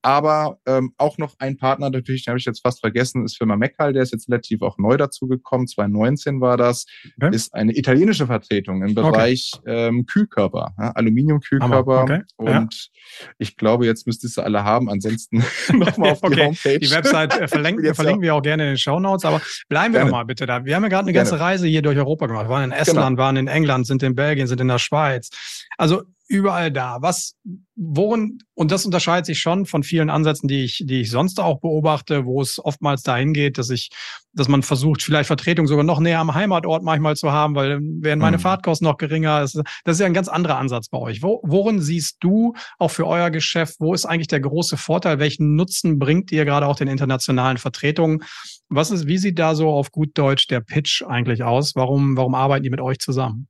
aber 0.05 0.59
ähm, 0.67 0.93
auch 0.99 1.17
noch 1.17 1.35
ein 1.39 1.57
Partner, 1.57 1.89
natürlich, 1.89 2.25
den 2.25 2.33
habe 2.33 2.39
ich 2.39 2.45
jetzt 2.45 2.61
fast 2.61 2.81
vergessen, 2.81 3.25
ist 3.25 3.39
Firma 3.39 3.57
Meckal, 3.57 3.95
der 3.95 4.03
ist 4.03 4.13
jetzt 4.13 4.29
relativ 4.29 4.61
auch 4.61 4.77
neu 4.77 4.99
dazugekommen, 4.99 5.67
2019 5.67 6.43
war 6.43 6.59
das, 6.59 6.85
okay. 7.17 7.35
ist 7.35 7.55
eine 7.55 7.75
italienische 7.75 8.27
Vertretung 8.27 8.83
im 8.83 8.95
Bereich 8.95 9.53
okay. 9.61 9.89
ähm, 9.89 10.05
Kühlkörper, 10.05 10.75
ja, 10.79 10.91
Aluminiumkühlkörper. 10.91 12.03
Okay. 12.03 12.21
Und 12.37 12.91
ja. 13.19 13.27
ich 13.39 13.57
glaube, 13.57 13.87
jetzt 13.87 14.07
müsstest 14.07 14.37
du 14.37 14.43
alle 14.43 14.63
haben, 14.63 14.91
ansonsten 14.91 15.43
nochmal 15.73 16.11
auf 16.11 16.21
die 16.21 16.39
Homepage. 16.39 16.79
Die 16.79 16.91
Website 16.91 17.41
äh, 17.41 17.49
verlinken, 17.49 17.95
verlinken 17.95 18.21
wir 18.21 18.35
auch 18.35 18.43
gerne 18.43 18.65
in 18.65 18.69
den 18.73 18.79
Show 18.79 19.01
Notes, 19.01 19.25
aber 19.25 19.41
bleiben 19.71 19.95
wir 19.95 20.01
gerne. 20.01 20.11
mal 20.11 20.25
bitte 20.25 20.45
da. 20.45 20.67
Wir 20.67 20.77
haben 20.77 20.83
ja 20.83 20.91
gerade 20.91 21.05
eine 21.05 21.15
ganze 21.15 21.37
gerne. 21.37 21.45
Reise 21.45 21.67
hier 21.67 21.81
durch 21.81 21.97
Europa 21.97 22.27
gemacht. 22.27 22.45
Wir 22.45 22.51
waren 22.51 22.65
in 22.65 22.73
Estland, 22.73 23.17
genau. 23.17 23.23
waren 23.23 23.37
in 23.37 23.49
England, 23.49 23.87
sind 23.87 24.03
in 24.03 24.15
Belgien, 24.15 24.47
sind 24.49 24.61
in 24.61 24.69
der 24.69 24.79
Schweiz. 24.79 25.31
Also 25.79 26.03
überall 26.27 26.73
da. 26.73 26.99
Was, 27.01 27.35
worin, 27.77 28.39
und 28.55 28.71
das 28.71 28.87
unterscheidet 28.87 29.27
sich 29.27 29.41
schon 29.41 29.67
von 29.67 29.83
vielen 29.83 30.09
Ansätzen, 30.09 30.49
die 30.49 30.65
ich, 30.65 30.83
die 30.87 31.03
ich 31.03 31.11
sonst 31.11 31.39
auch 31.39 31.61
beobachte, 31.61 32.25
wo 32.25 32.41
es 32.41 32.65
oftmals 32.65 33.03
dahin 33.03 33.35
geht, 33.35 33.59
dass 33.59 33.71
ich, 33.71 33.91
dass 34.33 34.49
man 34.49 34.63
versucht, 34.63 35.03
vielleicht 35.03 35.27
Vertretung 35.27 35.67
sogar 35.67 35.85
noch 35.85 36.01
näher 36.01 36.21
am 36.21 36.35
Heimatort 36.35 36.83
manchmal 36.83 37.17
zu 37.17 37.31
haben, 37.31 37.55
weil 37.55 37.79
wären 37.83 38.19
meine 38.19 38.39
mhm. 38.39 38.43
Fahrtkosten 38.43 38.87
noch 38.87 38.97
geringer. 38.97 39.41
Das 39.41 39.55
ist 39.55 40.01
ja 40.01 40.07
ein 40.07 40.15
ganz 40.15 40.29
anderer 40.29 40.59
Ansatz 40.59 40.89
bei 40.89 40.99
euch. 40.99 41.23
Wo, 41.23 41.41
worin 41.45 41.81
siehst 41.81 42.17
du 42.21 42.55
auch 42.79 42.91
für 42.91 43.07
euer 43.07 43.31
Geschäft, 43.31 43.77
wo 43.79 43.93
ist 43.93 44.07
eigentlich 44.07 44.29
der 44.29 44.41
große 44.41 44.77
Vorteil? 44.77 45.19
Welchen 45.19 45.57
Nutzen 45.57 45.99
bringt 45.99 46.33
ihr 46.33 46.45
gerade 46.45 46.67
auch 46.67 46.77
den 46.77 46.89
internationalen 46.89 47.59
Vertretungen? 47.59 48.23
Was 48.69 48.91
ist, 48.91 49.07
wie 49.07 49.19
sieht 49.19 49.39
da 49.39 49.55
so 49.55 49.69
auf 49.69 49.93
gut 49.93 50.17
Deutsch 50.17 50.47
der 50.49 50.61
Pitch 50.61 51.03
eigentlich 51.03 51.43
aus? 51.43 51.75
Warum, 51.75 52.17
warum 52.17 52.35
arbeiten 52.35 52.63
die 52.63 52.71
mit 52.71 52.81
euch 52.81 52.99
zusammen? 52.99 53.49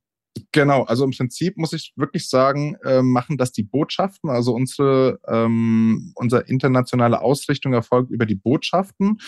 Genau, 0.51 0.83
also 0.83 1.05
im 1.05 1.11
Prinzip 1.11 1.57
muss 1.57 1.73
ich 1.73 1.93
wirklich 1.95 2.29
sagen, 2.29 2.75
äh, 2.83 3.01
machen 3.01 3.37
das 3.37 3.51
die 3.51 3.63
Botschaften. 3.63 4.29
Also 4.29 4.53
unsere, 4.53 5.19
ähm, 5.27 6.11
unsere 6.15 6.43
internationale 6.43 7.21
Ausrichtung 7.21 7.73
erfolgt 7.73 8.11
über 8.11 8.25
die 8.25 8.35
Botschaften, 8.35 9.19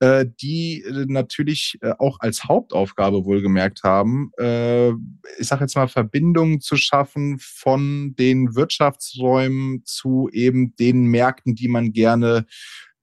äh, 0.00 0.26
die 0.40 0.82
äh, 0.82 1.06
natürlich 1.06 1.78
äh, 1.82 1.92
auch 1.98 2.18
als 2.20 2.44
Hauptaufgabe 2.44 3.24
wohlgemerkt 3.24 3.82
haben, 3.84 4.32
äh, 4.38 4.90
ich 5.38 5.46
sage 5.46 5.62
jetzt 5.64 5.76
mal, 5.76 5.88
Verbindungen 5.88 6.60
zu 6.60 6.76
schaffen 6.76 7.38
von 7.38 8.14
den 8.18 8.54
Wirtschaftsräumen 8.56 9.82
zu 9.84 10.28
eben 10.32 10.74
den 10.76 11.04
Märkten, 11.04 11.54
die 11.54 11.68
man 11.68 11.92
gerne 11.92 12.46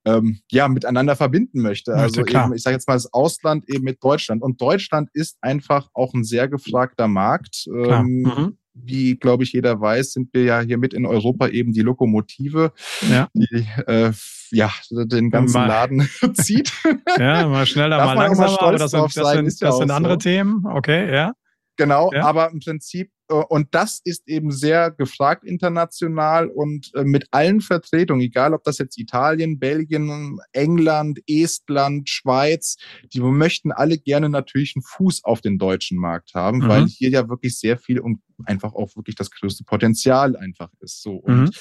ähm, 0.08 0.39
ja, 0.52 0.67
miteinander 0.67 1.15
verbinden 1.15 1.62
möchte. 1.62 1.93
Also 1.93 2.26
eben, 2.26 2.54
ich 2.54 2.63
sage 2.63 2.76
jetzt 2.76 2.88
mal 2.88 2.93
das 2.93 3.12
Ausland 3.13 3.70
eben 3.70 3.84
mit 3.84 4.04
Deutschland. 4.04 4.41
Und 4.41 4.62
Deutschland 4.62 5.10
ist 5.13 5.38
einfach 5.41 5.89
auch 5.93 6.13
ein 6.13 6.24
sehr 6.24 6.48
gefragter 6.48 7.08
Markt. 7.08 7.67
Ähm, 7.67 8.22
mhm. 8.22 8.58
Wie, 8.74 9.15
glaube 9.15 9.43
ich, 9.43 9.54
jeder 9.54 9.82
weiß, 9.82 10.13
sind 10.13 10.30
wir 10.34 10.43
ja 10.43 10.60
hier 10.62 10.78
mit 10.78 10.93
in 10.93 11.06
Europa 11.06 11.48
eben 11.48 11.74
die 11.74 11.82
Lokomotive, 11.82 12.74
ja. 13.10 13.28
die 13.34 13.67
äh, 13.88 14.12
ja, 14.52 14.72
den 14.91 15.32
ganzen 15.32 15.58
mal, 15.58 15.67
Laden 15.67 16.08
zieht. 16.36 16.72
Ja, 17.17 17.48
mal 17.48 17.65
schneller, 17.65 17.98
mal 17.98 18.13
langsamer, 18.13 18.62
aber 18.62 18.78
das, 18.78 18.91
sind, 18.91 19.04
das, 19.04 19.13
sind, 19.13 19.46
das 19.46 19.58
sind, 19.58 19.78
sind 19.78 19.91
andere 19.91 20.13
so. 20.13 20.20
Themen. 20.20 20.63
Okay, 20.65 21.12
ja. 21.12 21.34
Genau, 21.77 22.11
ja. 22.11 22.25
aber 22.25 22.51
im 22.51 22.59
Prinzip, 22.59 23.11
äh, 23.29 23.35
und 23.35 23.73
das 23.73 24.01
ist 24.03 24.27
eben 24.27 24.51
sehr 24.51 24.91
gefragt 24.91 25.43
international 25.45 26.47
und 26.47 26.91
äh, 26.95 27.03
mit 27.03 27.27
allen 27.31 27.61
Vertretungen, 27.61 28.21
egal 28.21 28.53
ob 28.53 28.63
das 28.63 28.79
jetzt 28.79 28.97
Italien, 28.97 29.59
Belgien, 29.59 30.39
England, 30.53 31.19
Estland, 31.27 32.09
Schweiz, 32.09 32.77
die 33.13 33.21
möchten 33.21 33.71
alle 33.71 33.97
gerne 33.99 34.29
natürlich 34.29 34.73
einen 34.75 34.83
Fuß 34.83 35.23
auf 35.23 35.41
den 35.41 35.59
deutschen 35.59 35.99
Markt 35.99 36.33
haben, 36.33 36.59
mhm. 36.59 36.67
weil 36.67 36.85
hier 36.87 37.09
ja 37.09 37.29
wirklich 37.29 37.57
sehr 37.57 37.77
viel 37.77 37.99
und 37.99 38.21
einfach 38.45 38.73
auch 38.73 38.95
wirklich 38.95 39.15
das 39.15 39.29
größte 39.29 39.63
Potenzial 39.63 40.35
einfach 40.35 40.69
ist. 40.79 41.03
So. 41.03 41.13
Und 41.13 41.41
mhm. 41.41 41.51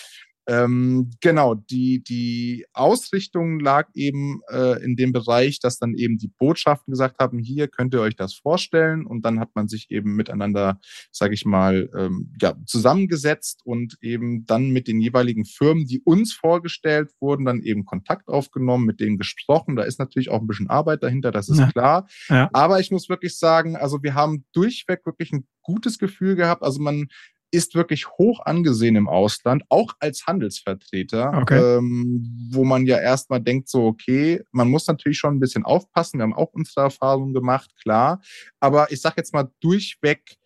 Ähm, 0.48 1.10
genau, 1.20 1.54
die, 1.54 2.02
die 2.02 2.66
Ausrichtung 2.72 3.58
lag 3.58 3.88
eben 3.94 4.40
äh, 4.50 4.82
in 4.84 4.96
dem 4.96 5.12
Bereich, 5.12 5.58
dass 5.58 5.78
dann 5.78 5.94
eben 5.94 6.18
die 6.18 6.28
Botschaften 6.28 6.92
gesagt 6.92 7.18
haben, 7.18 7.38
hier 7.38 7.68
könnt 7.68 7.94
ihr 7.94 8.00
euch 8.00 8.14
das 8.16 8.34
vorstellen 8.34 9.06
und 9.06 9.24
dann 9.24 9.40
hat 9.40 9.50
man 9.54 9.66
sich 9.66 9.90
eben 9.90 10.14
miteinander, 10.14 10.78
sage 11.10 11.34
ich 11.34 11.44
mal, 11.44 11.90
ähm, 11.96 12.32
ja, 12.40 12.54
zusammengesetzt 12.64 13.62
und 13.64 13.98
eben 14.00 14.46
dann 14.46 14.70
mit 14.70 14.86
den 14.86 15.00
jeweiligen 15.00 15.44
Firmen, 15.44 15.86
die 15.86 16.00
uns 16.00 16.32
vorgestellt 16.32 17.10
wurden, 17.20 17.44
dann 17.44 17.62
eben 17.62 17.84
Kontakt 17.84 18.28
aufgenommen, 18.28 18.86
mit 18.86 19.00
denen 19.00 19.18
gesprochen. 19.18 19.74
Da 19.74 19.82
ist 19.82 19.98
natürlich 19.98 20.30
auch 20.30 20.40
ein 20.40 20.46
bisschen 20.46 20.70
Arbeit 20.70 21.02
dahinter, 21.02 21.32
das 21.32 21.48
ist 21.48 21.58
ja. 21.58 21.70
klar. 21.72 22.08
Ja. 22.28 22.50
Aber 22.52 22.78
ich 22.78 22.90
muss 22.90 23.08
wirklich 23.08 23.36
sagen, 23.36 23.76
also 23.76 24.02
wir 24.02 24.14
haben 24.14 24.44
durchweg 24.52 25.04
wirklich 25.04 25.32
ein 25.32 25.46
gutes 25.62 25.98
Gefühl 25.98 26.36
gehabt. 26.36 26.62
Also 26.62 26.80
man 26.80 27.08
ist 27.56 27.74
wirklich 27.74 28.06
hoch 28.10 28.40
angesehen 28.44 28.96
im 28.96 29.08
Ausland, 29.08 29.64
auch 29.70 29.94
als 29.98 30.26
Handelsvertreter, 30.26 31.32
okay. 31.40 31.78
ähm, 31.78 32.50
wo 32.52 32.64
man 32.64 32.84
ja 32.84 32.98
erstmal 32.98 33.40
denkt, 33.40 33.70
so, 33.70 33.86
okay, 33.86 34.42
man 34.52 34.68
muss 34.68 34.86
natürlich 34.86 35.16
schon 35.16 35.36
ein 35.36 35.40
bisschen 35.40 35.64
aufpassen. 35.64 36.18
Wir 36.18 36.24
haben 36.24 36.34
auch 36.34 36.52
unsere 36.52 36.82
Erfahrungen 36.82 37.32
gemacht, 37.32 37.70
klar. 37.82 38.20
Aber 38.60 38.92
ich 38.92 39.00
sage 39.00 39.14
jetzt 39.16 39.32
mal 39.32 39.50
durchweg, 39.60 40.36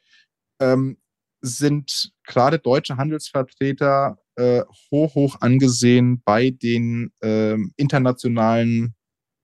ähm, 0.61 0.99
sind 1.42 2.12
gerade 2.25 2.61
deutsche 2.61 2.96
Handelsvertreter 2.96 4.18
äh, 4.37 4.62
hoch, 4.92 5.16
hoch 5.16 5.37
angesehen 5.40 6.23
bei 6.25 6.51
den 6.51 7.12
ähm, 7.23 7.73
internationalen 7.77 8.94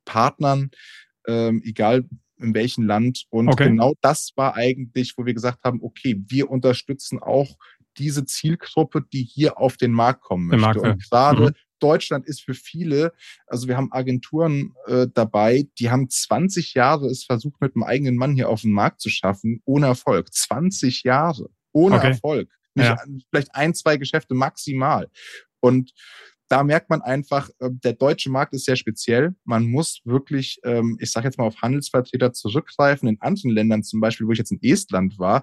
Partnern, 0.05 0.70
ähm, 1.26 1.62
egal 1.64 2.05
in 2.38 2.55
welchem 2.55 2.85
Land. 2.85 3.25
Und 3.31 3.49
okay. 3.49 3.68
genau 3.68 3.94
das 4.01 4.33
war 4.37 4.55
eigentlich, 4.55 5.14
wo 5.16 5.27
wir 5.27 5.35
gesagt 5.35 5.64
haben, 5.64 5.81
okay, 5.83 6.22
wir 6.29 6.51
unterstützen 6.51 7.18
auch 7.18 7.57
diese 7.99 8.25
Zielgruppe, 8.25 9.03
die 9.12 9.22
hier 9.22 9.59
auf 9.59 9.77
den 9.77 9.92
Markt 9.92 10.22
kommen 10.22 10.49
möchte. 10.49 10.61
Markt, 10.61 10.81
und 10.81 11.11
gerade 11.11 11.42
mhm. 11.46 11.55
Deutschland 11.79 12.27
ist 12.27 12.42
für 12.42 12.55
viele, 12.55 13.12
also 13.46 13.68
wir 13.68 13.77
haben 13.77 13.92
Agenturen 13.92 14.75
äh, 14.87 15.07
dabei, 15.12 15.66
die 15.79 15.90
haben 15.90 16.09
20 16.09 16.75
Jahre 16.75 17.07
es 17.07 17.25
versucht, 17.25 17.61
mit 17.61 17.75
einem 17.75 17.85
eigenen 17.85 18.16
Mann 18.16 18.35
hier 18.35 18.49
auf 18.49 18.62
den 18.62 18.72
Markt 18.72 19.01
zu 19.01 19.11
schaffen, 19.11 19.61
ohne 19.64 19.87
Erfolg. 19.87 20.33
20 20.33 21.03
Jahre 21.03 21.49
ohne 21.72 21.96
okay. 21.96 22.09
Erfolg. 22.09 22.51
Nicht, 22.75 22.87
ja. 22.87 22.96
Vielleicht 23.31 23.55
ein, 23.55 23.75
zwei 23.75 23.96
Geschäfte 23.96 24.35
maximal. 24.35 25.09
Und 25.61 25.92
da 26.48 26.62
merkt 26.62 26.90
man 26.90 27.02
einfach, 27.02 27.48
äh, 27.59 27.70
der 27.70 27.94
deutsche 27.94 28.30
Markt 28.30 28.54
ist 28.54 28.64
sehr 28.64 28.76
speziell. 28.76 29.35
Man 29.44 29.66
muss 29.66 30.00
wirklich, 30.04 30.61
ähm, 30.64 30.96
ich 31.00 31.11
sage 31.11 31.26
jetzt 31.26 31.38
mal, 31.38 31.44
auf 31.44 31.61
Handelsvertreter 31.61 32.32
zurückgreifen. 32.32 33.09
In 33.09 33.20
anderen 33.20 33.50
Ländern, 33.50 33.82
zum 33.82 34.00
Beispiel, 34.00 34.26
wo 34.26 34.32
ich 34.32 34.38
jetzt 34.38 34.52
in 34.52 34.62
Estland 34.62 35.18
war, 35.18 35.42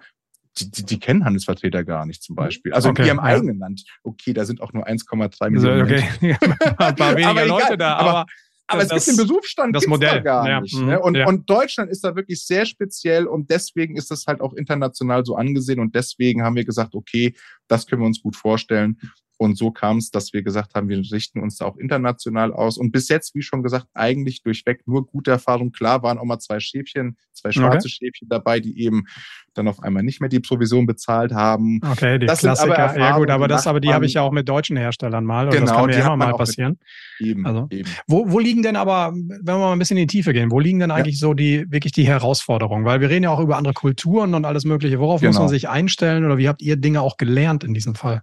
die, 0.60 0.70
die, 0.70 0.84
die 0.84 1.00
kennen 1.00 1.26
Handelsvertreter 1.26 1.84
gar 1.84 2.06
nicht 2.06 2.22
zum 2.22 2.36
Beispiel. 2.36 2.74
Also 2.74 2.90
okay, 2.90 3.02
in 3.02 3.08
ihrem 3.08 3.18
ja. 3.18 3.24
eigenen 3.24 3.58
Land. 3.58 3.84
Okay, 4.04 4.34
da 4.34 4.46
sind 4.46 4.62
auch 4.62 4.72
nur 4.72 4.88
1,3 4.88 5.50
Millionen. 5.50 5.82
Okay, 5.82 6.04
ein 6.78 6.96
paar 6.96 7.16
weniger 7.16 7.46
Leute 7.46 7.78
da, 7.78 7.96
aber, 7.96 8.10
aber 8.10 8.26
aber 8.68 8.86
das, 8.86 8.92
es 8.92 9.06
gibt 9.06 9.20
den 9.20 9.28
Berufsstand 9.28 9.76
das 9.76 9.88
Modell 9.88 10.16
da 10.16 10.20
gar 10.20 10.50
ja. 10.50 10.62
nicht. 10.62 10.76
Ne? 10.76 10.96
Mhm. 10.96 11.02
Und, 11.02 11.16
ja. 11.16 11.28
und 11.28 11.50
Deutschland 11.50 11.92
ist 11.92 12.04
da 12.04 12.16
wirklich 12.16 12.44
sehr 12.46 12.66
speziell 12.66 13.28
und 13.28 13.50
deswegen 13.50 13.98
ist 13.98 14.10
das 14.10 14.26
halt 14.26 14.42
auch 14.42 14.54
international 14.54 15.26
so 15.26 15.36
angesehen 15.36 15.80
und 15.80 15.96
deswegen 15.96 16.44
haben 16.44 16.56
wir 16.56 16.66
gesagt, 16.66 16.96
okay, 16.96 17.36
das 17.68 17.86
können 17.86 18.02
wir 18.02 18.08
uns 18.08 18.22
gut 18.22 18.36
vorstellen. 18.36 18.98
Und 19.38 19.58
so 19.58 19.72
kam 19.72 19.98
es, 19.98 20.12
dass 20.12 20.34
wir 20.34 20.44
gesagt 20.44 20.76
haben, 20.76 20.90
wir 20.90 20.98
richten 21.12 21.40
uns 21.42 21.58
da 21.58 21.66
auch 21.66 21.78
international 21.78 22.54
aus. 22.54 22.78
Und 22.78 22.92
bis 22.92 23.10
jetzt, 23.10 23.36
wie 23.36 23.42
schon 23.42 23.64
gesagt, 23.64 23.88
eigentlich 23.94 24.42
durchweg 24.44 24.88
nur 24.88 25.06
gute 25.06 25.32
Erfahrungen. 25.32 25.72
Klar 25.72 26.04
waren 26.04 26.18
auch 26.18 26.26
mal 26.26 26.40
zwei 26.40 26.60
Schäfchen, 26.60 27.18
zwei 27.34 27.52
schwarze 27.52 27.88
okay. 27.88 27.90
Schäfchen 27.90 28.30
dabei, 28.30 28.60
die 28.60 28.80
eben 28.80 29.06
dann 29.54 29.68
auf 29.68 29.82
einmal 29.82 30.04
nicht 30.04 30.20
mehr 30.20 30.30
die 30.30 30.40
Provision 30.40 30.86
bezahlt 30.86 31.34
haben. 31.34 31.80
Okay, 31.84 32.20
die 32.20 32.26
das 32.26 32.40
Klassiker. 32.40 32.98
Ja 32.98 33.18
gut, 33.18 33.30
aber 33.30 33.48
das, 33.48 33.68
aber 33.68 33.80
die 33.80 33.94
habe 33.94 34.06
ich 34.06 34.14
ja 34.14 34.22
auch 34.22 34.32
mit 34.32 34.48
deutschen 34.48 34.78
Herstellern 34.78 35.26
mal. 35.26 35.50
Genau, 35.50 35.66
das 35.66 35.76
kann 35.76 35.86
mir 35.86 35.98
ja 35.98 36.06
immer 36.06 36.18
mal 36.18 36.36
passieren. 36.36 36.80
Eben, 37.20 37.46
also, 37.46 37.68
eben. 37.70 37.90
Wo, 38.08 38.32
wo 38.32 38.40
liegen 38.40 38.64
denn 38.64 38.76
aber, 38.76 39.14
wenn 39.14 39.46
wir 39.46 39.58
mal 39.58 39.74
ein 39.74 39.80
bisschen 39.80 39.98
in 39.98 40.08
die 40.08 40.12
Tiefe 40.12 40.34
gehen, 40.34 40.52
wo 40.52 40.60
liegen 40.60 40.80
denn 40.80 40.92
eigentlich 40.92 41.16
ja. 41.16 41.28
so 41.28 41.34
die 41.34 41.66
wirklich 41.70 41.94
die 41.94 42.08
Herausforderungen? 42.08 42.86
Weil 42.86 43.02
wir 43.02 43.10
reden 43.10 43.24
ja 43.24 43.30
auch 43.32 43.40
über 43.40 43.58
andere 43.58 43.74
Kulturen 43.74 44.34
und 44.34 44.46
alles 44.46 44.66
Mögliche. 44.66 45.00
Worauf 45.00 45.22
genau. 45.22 45.32
muss 45.32 45.40
man 45.40 45.50
sich 45.50 45.70
einstellen 45.70 46.26
oder 46.26 46.38
wie 46.38 46.48
habt 46.48 46.62
ihr 46.62 46.78
Dinge 46.78 47.02
auch 47.02 47.18
gelernt 47.18 47.64
in 47.64 47.74
diesem 47.74 47.96
Fall? 47.96 48.22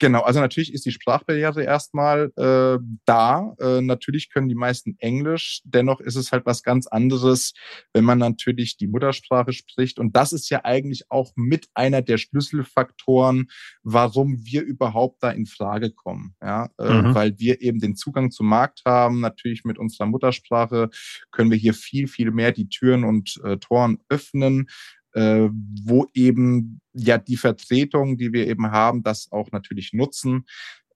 Genau, 0.00 0.22
also 0.22 0.38
natürlich 0.38 0.72
ist 0.72 0.86
die 0.86 0.92
Sprachbarriere 0.92 1.64
erstmal 1.64 2.30
äh, 2.36 2.78
da. 3.04 3.54
Äh, 3.58 3.80
natürlich 3.80 4.30
können 4.30 4.48
die 4.48 4.54
meisten 4.54 4.96
Englisch. 4.98 5.60
Dennoch 5.64 6.00
ist 6.00 6.14
es 6.14 6.30
halt 6.30 6.46
was 6.46 6.62
ganz 6.62 6.86
anderes, 6.86 7.52
wenn 7.92 8.04
man 8.04 8.18
natürlich 8.18 8.76
die 8.76 8.86
Muttersprache 8.86 9.52
spricht. 9.52 9.98
Und 9.98 10.14
das 10.14 10.32
ist 10.32 10.50
ja 10.50 10.64
eigentlich 10.64 11.10
auch 11.10 11.32
mit 11.34 11.66
einer 11.74 12.00
der 12.00 12.18
Schlüsselfaktoren, 12.18 13.48
warum 13.82 14.44
wir 14.44 14.62
überhaupt 14.62 15.22
da 15.22 15.30
in 15.30 15.46
Frage 15.46 15.90
kommen. 15.90 16.36
Ja, 16.40 16.68
äh, 16.78 17.02
mhm. 17.02 17.14
weil 17.14 17.38
wir 17.38 17.60
eben 17.60 17.80
den 17.80 17.96
Zugang 17.96 18.30
zum 18.30 18.46
Markt 18.46 18.82
haben. 18.86 19.18
Natürlich 19.20 19.64
mit 19.64 19.78
unserer 19.78 20.06
Muttersprache 20.06 20.90
können 21.32 21.50
wir 21.50 21.58
hier 21.58 21.74
viel, 21.74 22.06
viel 22.06 22.30
mehr 22.30 22.52
die 22.52 22.68
Türen 22.68 23.02
und 23.02 23.40
äh, 23.42 23.56
Toren 23.56 23.98
öffnen 24.08 24.68
äh, 25.14 25.48
wo 25.84 26.06
eben 26.14 26.80
ja 26.92 27.18
die 27.18 27.36
Vertretung, 27.36 28.16
die 28.16 28.32
wir 28.32 28.46
eben 28.46 28.70
haben, 28.70 29.02
das 29.02 29.30
auch 29.30 29.50
natürlich 29.52 29.92
nutzen. 29.92 30.44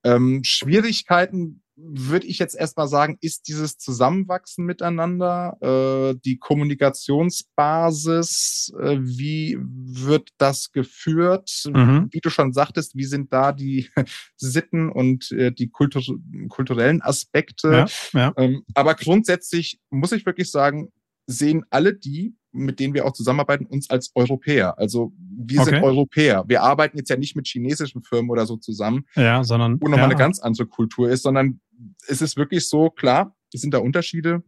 Ähm, 0.05 0.43
Schwierigkeiten 0.45 1.63
würde 1.77 2.27
ich 2.27 2.39
jetzt 2.39 2.55
erstmal 2.55 2.87
sagen, 2.87 3.17
ist 3.21 3.49
dieses 3.49 3.79
Zusammenwachsen 3.79 4.67
miteinander, 4.67 5.57
äh, 5.61 6.15
die 6.25 6.39
Kommunikationsbasis, 6.39 8.73
äh, 8.79 8.99
wie 9.01 9.59
wird 9.61 10.29
das 10.39 10.71
geführt? 10.73 11.51
Mhm. 11.67 12.07
Wie 12.11 12.21
du 12.21 12.31
schon 12.31 12.53
sagtest, 12.53 12.95
wie 12.95 13.05
sind 13.05 13.33
da 13.33 13.51
die 13.53 13.89
Sitten 14.37 14.91
und 14.91 15.33
äh, 15.33 15.51
die 15.51 15.71
Kultur 15.71 16.03
kulturellen 16.49 17.03
Aspekte? 17.03 17.73
Ja, 17.73 17.87
ja. 18.13 18.33
Ähm, 18.37 18.63
aber 18.75 18.95
grundsätzlich 18.95 19.81
muss 19.91 20.13
ich 20.13 20.25
wirklich 20.27 20.49
sagen, 20.51 20.93
sehen 21.27 21.65
alle 21.71 21.95
die, 21.95 22.37
mit 22.53 22.81
denen 22.81 22.95
wir 22.95 23.07
auch 23.07 23.13
zusammenarbeiten, 23.13 23.67
uns 23.67 23.91
als 23.91 24.13
Europäer. 24.15 24.79
Also 24.79 25.13
wir 25.19 25.61
okay. 25.61 25.71
sind 25.71 25.83
Europäer. 25.83 26.45
Wir 26.47 26.63
arbeiten 26.63 26.97
jetzt 26.99 27.09
ja 27.09 27.17
nicht 27.17 27.35
mit 27.35 27.47
chinesischen 27.47 28.03
Firmen 28.03 28.31
oder 28.31 28.47
so 28.47 28.57
zusammen, 28.57 29.07
ja, 29.17 29.43
sondern 29.43 29.81
wo 29.81 29.89
nochmal 29.89 30.01
ja. 30.01 30.05
eine 30.05 30.17
ganz 30.17 30.39
andere 30.39 30.67
Kultur 30.67 31.11
ist, 31.11 31.23
sondern 31.23 31.61
es 32.07 32.23
ist 32.23 32.37
wirklich 32.37 32.69
so, 32.69 32.91
klar, 32.91 33.35
es 33.53 33.61
sind 33.61 33.75
da 33.75 33.79
Unterschiede, 33.79 34.43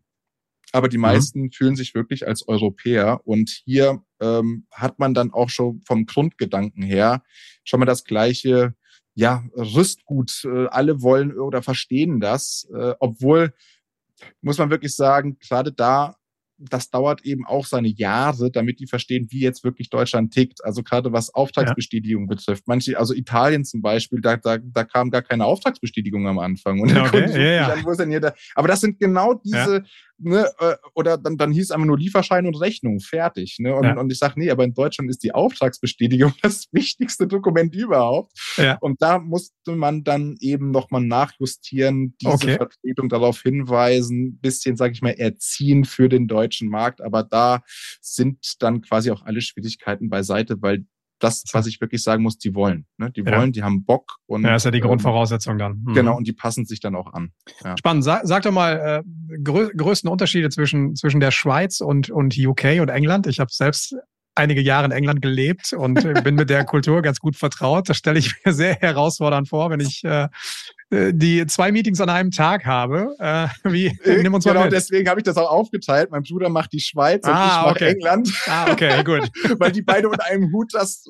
aber 0.72 0.88
die 0.88 0.98
meisten 0.98 1.42
mhm. 1.42 1.52
fühlen 1.52 1.76
sich 1.76 1.94
wirklich 1.94 2.26
als 2.26 2.48
Europäer. 2.48 3.20
Und 3.24 3.62
hier 3.64 4.02
ähm, 4.20 4.66
hat 4.72 4.98
man 4.98 5.14
dann 5.14 5.30
auch 5.30 5.48
schon 5.48 5.80
vom 5.86 6.06
Grundgedanken 6.06 6.82
her 6.82 7.22
schon 7.64 7.80
mal 7.80 7.86
das 7.86 8.04
gleiche, 8.04 8.74
ja, 9.14 9.44
Rüstgut. 9.56 10.44
Äh, 10.44 10.66
alle 10.66 11.00
wollen 11.00 11.38
oder 11.38 11.62
verstehen 11.62 12.20
das, 12.20 12.68
äh, 12.74 12.94
obwohl 12.98 13.54
muss 14.40 14.58
man 14.58 14.70
wirklich 14.70 14.94
sagen, 14.94 15.38
gerade 15.38 15.72
da 15.72 16.16
das 16.58 16.90
dauert 16.90 17.24
eben 17.24 17.46
auch 17.46 17.66
seine 17.66 17.88
Jahre, 17.88 18.50
damit 18.50 18.78
die 18.78 18.86
verstehen, 18.86 19.26
wie 19.30 19.40
jetzt 19.40 19.64
wirklich 19.64 19.90
Deutschland 19.90 20.32
tickt. 20.32 20.64
Also 20.64 20.82
gerade 20.82 21.12
was 21.12 21.34
Auftragsbestätigung 21.34 22.24
ja. 22.24 22.28
betrifft. 22.28 22.64
Manche, 22.66 22.98
also 22.98 23.12
Italien 23.14 23.64
zum 23.64 23.82
Beispiel, 23.82 24.20
da, 24.20 24.36
da, 24.36 24.58
da 24.58 24.84
kam 24.84 25.10
gar 25.10 25.22
keine 25.22 25.44
Auftragsbestätigung 25.44 26.26
am 26.28 26.38
Anfang. 26.38 26.80
Und 26.80 26.90
ja, 26.90 27.04
okay. 27.06 27.30
ja, 27.32 27.52
ja. 27.52 27.72
An, 27.72 27.84
wo 27.84 27.90
ist 27.90 28.00
denn 28.00 28.10
hier 28.10 28.20
da? 28.20 28.34
Aber 28.54 28.68
das 28.68 28.80
sind 28.80 28.98
genau 28.98 29.34
diese, 29.34 29.84
ne, 30.18 30.50
äh, 30.58 30.76
oder 30.94 31.18
dann, 31.18 31.36
dann 31.36 31.52
hieß 31.52 31.64
es 31.64 31.70
einfach 31.70 31.86
nur 31.86 31.98
Lieferschein 31.98 32.46
und 32.46 32.60
Rechnung, 32.60 33.00
fertig. 33.00 33.56
Ne? 33.58 33.74
Und, 33.74 33.98
und 33.98 34.12
ich 34.12 34.18
sage, 34.18 34.34
nee, 34.36 34.50
aber 34.50 34.64
in 34.64 34.74
Deutschland 34.74 35.10
ist 35.10 35.22
die 35.22 35.34
Auftragsbestätigung 35.34 36.32
das 36.42 36.66
wichtigste 36.72 37.26
Dokument 37.26 37.74
überhaupt. 37.74 38.32
Ja. 38.56 38.78
Und 38.80 39.00
da 39.02 39.18
musste 39.18 39.72
man 39.72 40.04
dann 40.04 40.36
eben 40.40 40.70
nochmal 40.70 41.02
nachjustieren, 41.02 42.14
diese 42.20 42.34
Okay. 42.34 42.56
Vertretung 42.56 43.08
darauf 43.08 43.40
hinweisen, 43.42 44.38
bisschen, 44.40 44.76
sage 44.76 44.92
ich 44.92 45.02
mal, 45.02 45.10
erziehen 45.10 45.84
für 45.84 46.08
den 46.08 46.26
deutschen 46.26 46.68
Markt. 46.68 47.00
Aber 47.00 47.22
da 47.22 47.62
sind 48.00 48.56
dann 48.60 48.80
quasi 48.82 49.10
auch 49.10 49.22
alle 49.22 49.40
Schwierigkeiten 49.40 50.10
beiseite, 50.10 50.60
weil 50.60 50.84
das, 51.24 51.42
was 51.52 51.66
ich 51.66 51.80
wirklich 51.80 52.02
sagen 52.02 52.22
muss, 52.22 52.38
die 52.38 52.54
wollen. 52.54 52.86
Ne? 52.98 53.10
Die 53.10 53.22
Ja. 53.22 53.38
wollen, 53.38 53.52
die 53.52 53.62
haben 53.62 53.84
Bock 53.84 54.18
und 54.26 54.44
Ja, 54.44 54.54
ist 54.54 54.64
ja 54.64 54.70
die 54.70 54.78
ähm, 54.78 54.84
Grundvoraussetzung 54.84 55.58
dann. 55.58 55.82
Mhm. 55.84 55.94
Genau, 55.94 56.16
und 56.16 56.26
die 56.28 56.32
passen 56.32 56.64
sich 56.66 56.80
dann 56.80 56.94
auch 56.94 57.12
an. 57.12 57.32
Ja. 57.64 57.76
Spannend. 57.76 58.04
Sag, 58.04 58.22
sag 58.24 58.42
doch 58.42 58.52
mal 58.52 59.02
äh, 59.04 59.38
grö 59.42 59.70
größten 59.76 60.08
Unterschiede 60.10 60.50
zwischen, 60.50 60.94
zwischen 60.94 61.20
der 61.20 61.30
Schweiz 61.30 61.80
und, 61.80 62.10
und 62.10 62.36
UK 62.38 62.80
und 62.80 62.88
England. 62.90 63.26
Ich 63.26 63.40
habe 63.40 63.50
selbst 63.52 63.96
einige 64.36 64.60
Jahre 64.60 64.86
in 64.86 64.90
England 64.90 65.22
gelebt 65.22 65.72
und 65.72 66.04
äh, 66.04 66.20
bin 66.22 66.34
mit 66.34 66.50
der 66.50 66.64
Kultur 66.64 67.02
ganz 67.02 67.18
gut 67.20 67.36
vertraut. 67.36 67.88
Das 67.88 67.96
stelle 67.96 68.18
ich 68.18 68.34
mir 68.44 68.52
sehr 68.52 68.74
herausfordernd 68.74 69.48
vor, 69.48 69.70
wenn 69.70 69.80
ich 69.80 70.02
äh, 70.04 70.24
äh, 70.24 70.28
die 70.90 71.44
zwei 71.46 71.72
Meetings 71.72 72.00
an 72.00 72.08
einem 72.08 72.30
Tag 72.30 72.64
habe. 72.66 73.14
Äh, 73.18 73.48
wie, 73.64 73.90
nimm 74.22 74.34
uns 74.34 74.44
genau, 74.44 74.60
mal 74.60 74.64
mit. 74.66 74.72
deswegen 74.74 75.08
habe 75.08 75.20
ich 75.20 75.24
das 75.24 75.36
auch 75.36 75.50
aufgeteilt. 75.50 76.10
Mein 76.10 76.22
Bruder 76.22 76.48
macht 76.48 76.72
die 76.72 76.80
Schweiz 76.80 77.26
und 77.26 77.32
Ah, 77.32 77.46
ich 77.46 77.62
mache 77.66 77.70
okay. 77.74 77.92
England, 77.92 78.30
Ah, 78.46 78.70
okay, 78.70 79.02
gut. 79.04 79.28
weil 79.58 79.72
die 79.72 79.82
beide 79.82 80.08
unter 80.08 80.24
einem 80.26 80.52
Hut, 80.52 80.72
das 80.74 81.04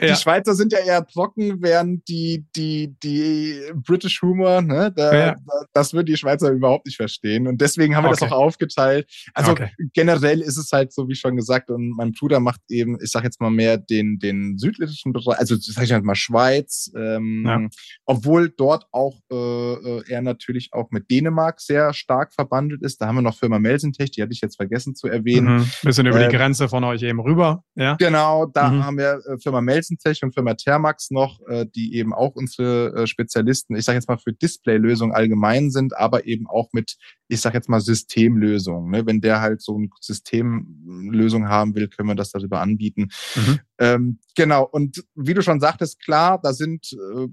Ja. 0.00 0.08
die 0.08 0.14
Schweizer 0.20 0.54
sind 0.54 0.72
ja 0.72 0.80
eher 0.80 1.06
trocken, 1.06 1.62
während 1.62 2.06
die 2.08 2.44
die 2.56 2.94
die 3.02 3.60
British 3.86 4.20
Humor, 4.22 4.60
ne, 4.60 4.92
da, 4.94 5.14
Ja. 5.14 5.30
da, 5.34 5.66
das 5.72 5.92
würden 5.94 6.06
die 6.06 6.16
Schweizer 6.16 6.50
überhaupt 6.50 6.86
nicht 6.86 6.96
verstehen 6.96 7.46
und 7.46 7.60
deswegen 7.60 7.94
haben 7.96 8.04
wir 8.04 8.10
Okay. 8.10 8.18
das 8.20 8.32
auch 8.32 8.36
aufgeteilt. 8.36 9.08
Also 9.34 9.52
Okay. 9.52 9.70
generell 9.94 10.40
ist 10.40 10.56
es 10.58 10.70
halt 10.72 10.92
so, 10.92 11.08
wie 11.08 11.14
schon 11.14 11.36
gesagt, 11.36 11.70
und 11.70 11.90
mein 11.96 12.12
Bruder 12.12 12.40
macht 12.40 12.60
eben, 12.68 12.98
ich 13.02 13.10
sage 13.10 13.26
jetzt 13.26 13.40
mal 13.40 13.50
mehr 13.50 13.78
den 13.78 14.18
den 14.18 14.58
südlichen 14.58 15.12
Bereich, 15.12 15.38
also 15.38 15.54
sag 15.58 15.84
ich 15.84 15.90
jetzt 15.90 16.04
mal 16.04 16.14
Schweiz, 16.14 16.90
ähm, 16.96 17.44
Ja. 17.46 17.60
obwohl 18.04 18.50
dort 18.50 18.63
auch 18.72 19.18
äh, 19.30 19.34
äh, 19.34 20.02
er 20.08 20.22
natürlich 20.22 20.70
auch 20.72 20.90
mit 20.90 21.10
Dänemark 21.10 21.60
sehr 21.60 21.92
stark 21.92 22.32
verbandelt 22.32 22.82
ist. 22.82 23.00
Da 23.00 23.06
haben 23.06 23.16
wir 23.16 23.22
noch 23.22 23.36
Firma 23.36 23.58
Melsentech, 23.58 24.10
die 24.10 24.22
hatte 24.22 24.32
ich 24.32 24.40
jetzt 24.40 24.56
vergessen 24.56 24.94
zu 24.94 25.06
erwähnen. 25.08 25.58
Mhm. 25.58 25.70
Bisschen 25.82 26.06
über 26.06 26.20
Ähm, 26.20 26.30
die 26.30 26.36
Grenze 26.36 26.68
von 26.68 26.84
euch 26.84 27.02
eben 27.02 27.20
rüber. 27.20 27.64
Ja. 27.74 27.94
Genau, 27.96 28.46
da 28.46 28.70
Mhm. 28.70 28.84
haben 28.84 28.98
wir 28.98 29.20
äh, 29.26 29.38
Firma 29.38 29.60
Melsentech 29.60 30.22
und 30.22 30.32
Firma 30.34 30.54
Thermax 30.54 31.10
noch, 31.10 31.40
äh, 31.48 31.66
die 31.74 31.94
eben 31.96 32.12
auch 32.14 32.34
unsere 32.34 32.94
äh, 32.94 33.06
Spezialisten, 33.06 33.76
ich 33.76 33.84
sage 33.84 33.96
jetzt 33.96 34.08
mal 34.08 34.18
für 34.18 34.32
Displaylösungen 34.32 35.14
allgemein 35.14 35.70
sind, 35.70 35.96
aber 35.96 36.26
eben 36.26 36.46
auch 36.48 36.68
mit, 36.72 36.96
ich 37.28 37.40
sage 37.40 37.56
jetzt 37.56 37.68
mal 37.68 37.80
Systemlösungen. 37.80 38.90
Ne? 38.90 39.06
Wenn 39.06 39.20
der 39.20 39.40
halt 39.40 39.62
so 39.62 39.76
eine 39.76 39.88
Systemlösung 40.00 41.48
haben 41.48 41.74
will, 41.74 41.88
können 41.88 42.08
wir 42.08 42.14
das 42.14 42.30
darüber 42.30 42.60
anbieten. 42.60 43.08
Mhm. 43.34 43.60
Ähm, 43.78 44.18
genau, 44.36 44.64
und 44.64 45.04
wie 45.14 45.34
du 45.34 45.42
schon 45.42 45.60
sagtest, 45.60 46.00
klar, 46.02 46.40
da 46.42 46.52
sind, 46.52 46.92
äh, 46.92 47.26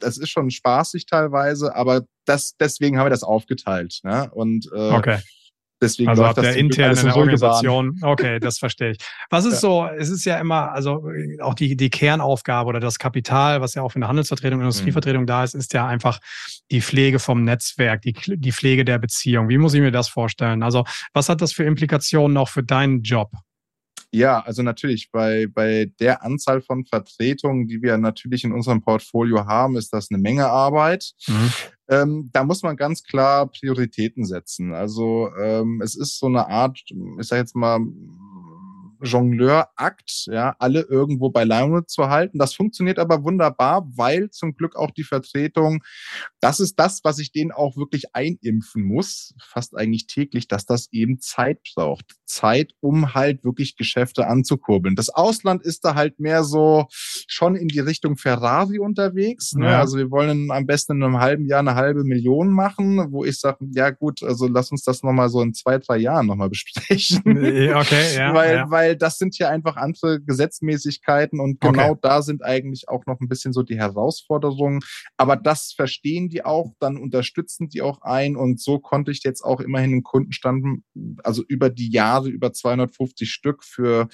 das 0.00 0.18
ist 0.18 0.30
schon 0.30 0.50
spaßig 0.50 1.06
teilweise, 1.06 1.74
aber 1.74 2.02
das, 2.24 2.56
deswegen 2.58 2.98
haben 2.98 3.06
wir 3.06 3.10
das 3.10 3.22
aufgeteilt. 3.22 4.00
Ne? 4.02 4.28
Und 4.32 4.68
äh, 4.74 4.90
Okay. 4.92 5.18
deswegen 5.80 6.08
Also 6.08 6.22
läuft 6.22 6.38
in 6.38 6.68
der 6.70 6.94
so 6.96 7.02
gebahnt. 7.04 7.16
Organisation. 7.16 7.98
Okay, 8.02 8.40
das 8.40 8.58
verstehe 8.58 8.92
ich. 8.92 8.98
Was 9.30 9.44
ist 9.44 9.54
Ja. 9.54 9.58
so, 9.60 9.86
es 9.98 10.08
ist 10.08 10.24
ja 10.24 10.38
immer, 10.38 10.72
also 10.72 11.08
auch 11.40 11.54
die, 11.54 11.76
die 11.76 11.90
Kernaufgabe 11.90 12.68
oder 12.68 12.80
das 12.80 12.98
Kapital, 12.98 13.60
was 13.60 13.74
ja 13.74 13.82
auch 13.82 13.90
für 13.92 13.96
eine 13.96 14.08
Handelsvertretung, 14.08 14.58
Mhm. 14.58 14.64
Industrievertretung 14.66 15.26
da 15.26 15.44
ist, 15.44 15.54
ist 15.54 15.72
ja 15.72 15.86
einfach 15.86 16.18
die 16.70 16.80
Pflege 16.80 17.18
vom 17.18 17.44
Netzwerk, 17.44 18.02
die, 18.02 18.12
die 18.12 18.52
Pflege 18.52 18.84
der 18.84 18.98
Beziehung. 18.98 19.48
Wie 19.48 19.58
muss 19.58 19.74
ich 19.74 19.80
mir 19.80 19.92
das 19.92 20.08
vorstellen? 20.08 20.62
Also 20.62 20.84
was 21.12 21.28
hat 21.28 21.40
das 21.40 21.52
für 21.52 21.64
Implikationen 21.64 22.36
auch 22.36 22.48
für 22.48 22.62
deinen 22.64 23.02
Job? 23.02 23.30
Ja, 24.12 24.40
also 24.40 24.62
natürlich 24.62 25.10
bei, 25.10 25.46
bei 25.46 25.90
der 26.00 26.22
Anzahl 26.22 26.62
von 26.62 26.84
Vertretungen, 26.84 27.66
die 27.66 27.82
wir 27.82 27.98
natürlich 27.98 28.44
in 28.44 28.52
unserem 28.52 28.80
Portfolio 28.80 29.46
haben, 29.46 29.76
ist 29.76 29.92
das 29.92 30.10
eine 30.10 30.20
Menge 30.20 30.46
Arbeit. 30.46 31.12
Mhm. 31.26 31.52
Ähm, 31.88 32.30
da 32.32 32.44
muss 32.44 32.62
man 32.62 32.76
ganz 32.76 33.02
klar 33.02 33.48
Prioritäten 33.50 34.24
setzen. 34.24 34.72
Also 34.72 35.30
ähm, 35.40 35.80
es 35.82 35.94
ist 35.94 36.18
so 36.18 36.26
eine 36.26 36.48
Art, 36.48 36.80
ich 36.88 37.26
sage 37.26 37.42
jetzt 37.42 37.54
mal, 37.54 37.78
Jongleur-Akt, 39.02 40.26
ja, 40.26 40.54
alle 40.58 40.82
irgendwo 40.82 41.30
bei 41.30 41.44
Laune 41.44 41.86
zu 41.86 42.08
halten. 42.08 42.38
Das 42.38 42.54
funktioniert 42.54 42.98
aber 42.98 43.24
wunderbar, 43.24 43.86
weil 43.94 44.30
zum 44.30 44.54
Glück 44.54 44.76
auch 44.76 44.90
die 44.90 45.04
Vertretung, 45.04 45.82
das 46.40 46.60
ist 46.60 46.78
das, 46.78 47.00
was 47.04 47.18
ich 47.18 47.32
denen 47.32 47.52
auch 47.52 47.76
wirklich 47.76 48.14
einimpfen 48.14 48.82
muss, 48.84 49.34
fast 49.40 49.76
eigentlich 49.76 50.06
täglich, 50.06 50.48
dass 50.48 50.66
das 50.66 50.88
eben 50.92 51.20
Zeit 51.20 51.58
braucht. 51.74 52.16
Zeit, 52.26 52.72
um 52.80 53.14
halt 53.14 53.44
wirklich 53.44 53.76
Geschäfte 53.76 54.26
anzukurbeln. 54.26 54.96
Das 54.96 55.08
Ausland 55.08 55.62
ist 55.62 55.84
da 55.84 55.94
halt 55.94 56.18
mehr 56.20 56.44
so 56.44 56.86
schon 56.90 57.56
in 57.56 57.68
die 57.68 57.80
Richtung 57.80 58.16
Ferrari 58.16 58.78
unterwegs. 58.78 59.54
Ne? 59.54 59.66
Ja. 59.66 59.80
Also 59.80 59.96
wir 59.96 60.10
wollen 60.10 60.50
am 60.50 60.66
besten 60.66 60.96
in 60.96 61.02
einem 61.02 61.18
halben 61.18 61.46
Jahr 61.46 61.60
eine 61.60 61.74
halbe 61.74 62.04
Million 62.04 62.50
machen, 62.50 63.12
wo 63.12 63.24
ich 63.24 63.38
sage, 63.38 63.58
ja 63.74 63.90
gut, 63.90 64.22
also 64.22 64.46
lass 64.46 64.70
uns 64.70 64.82
das 64.82 65.02
nochmal 65.02 65.28
so 65.28 65.40
in 65.42 65.54
zwei, 65.54 65.78
drei 65.78 65.98
Jahren 65.98 66.26
nochmal 66.26 66.48
besprechen. 66.50 67.22
Okay, 67.26 68.16
ja. 68.16 68.34
weil, 68.34 68.56
ja. 68.56 68.70
weil 68.70 68.85
das 68.94 69.18
sind 69.18 69.36
ja 69.38 69.48
einfach 69.48 69.76
andere 69.76 70.20
Gesetzmäßigkeiten 70.20 71.40
und 71.40 71.60
genau 71.60 71.90
okay. 71.90 72.00
da 72.02 72.22
sind 72.22 72.44
eigentlich 72.44 72.88
auch 72.88 73.04
noch 73.06 73.20
ein 73.20 73.28
bisschen 73.28 73.52
so 73.52 73.62
die 73.62 73.78
Herausforderungen. 73.78 74.80
Aber 75.16 75.36
das 75.36 75.72
verstehen 75.72 76.28
die 76.28 76.44
auch, 76.44 76.74
dann 76.78 76.96
unterstützen 76.96 77.68
die 77.68 77.82
auch 77.82 78.02
ein 78.02 78.36
und 78.36 78.60
so 78.60 78.78
konnte 78.78 79.10
ich 79.10 79.22
jetzt 79.24 79.42
auch 79.42 79.60
immerhin 79.60 79.92
einen 79.92 80.02
Kundenstand, 80.02 80.82
also 81.24 81.42
über 81.48 81.70
die 81.70 81.90
Jahre, 81.90 82.28
über 82.28 82.52
250 82.52 83.30
Stück 83.30 83.64
für 83.64 84.08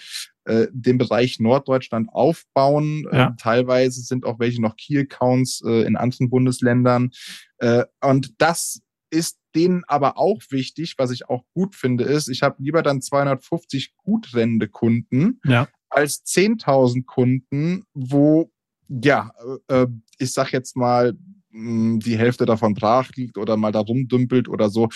äh, 0.44 0.66
den 0.72 0.98
Bereich 0.98 1.38
Norddeutschland 1.38 2.08
aufbauen. 2.12 3.06
Ja. 3.12 3.28
Äh, 3.28 3.30
teilweise 3.38 4.00
sind 4.00 4.24
auch 4.24 4.38
welche 4.40 4.60
noch 4.60 4.76
Key-Accounts 4.76 5.62
äh, 5.64 5.82
in 5.82 5.96
anderen 5.96 6.30
Bundesländern. 6.30 7.10
Äh, 7.58 7.84
und 8.00 8.34
das 8.38 8.80
ist 9.12 9.38
denen 9.54 9.84
aber 9.86 10.16
auch 10.16 10.40
wichtig, 10.50 10.94
was 10.96 11.10
ich 11.10 11.28
auch 11.28 11.44
gut 11.52 11.76
finde, 11.76 12.04
ist, 12.04 12.28
ich 12.28 12.42
habe 12.42 12.56
lieber 12.62 12.82
dann 12.82 13.02
250 13.02 13.94
gut 13.96 14.34
rennende 14.34 14.68
Kunden 14.68 15.38
ja. 15.44 15.68
als 15.90 16.24
10.000 16.24 17.04
Kunden, 17.04 17.84
wo, 17.92 18.50
ja, 18.88 19.32
äh, 19.68 19.86
ich 20.18 20.32
sag 20.32 20.52
jetzt 20.52 20.76
mal, 20.76 21.16
hm, 21.50 22.00
die 22.00 22.16
Hälfte 22.16 22.46
davon 22.46 22.72
brach 22.72 23.10
liegt 23.14 23.36
oder 23.36 23.58
mal 23.58 23.70
da 23.70 23.80
rumdümpelt 23.80 24.48
oder 24.48 24.70
so. 24.70 24.88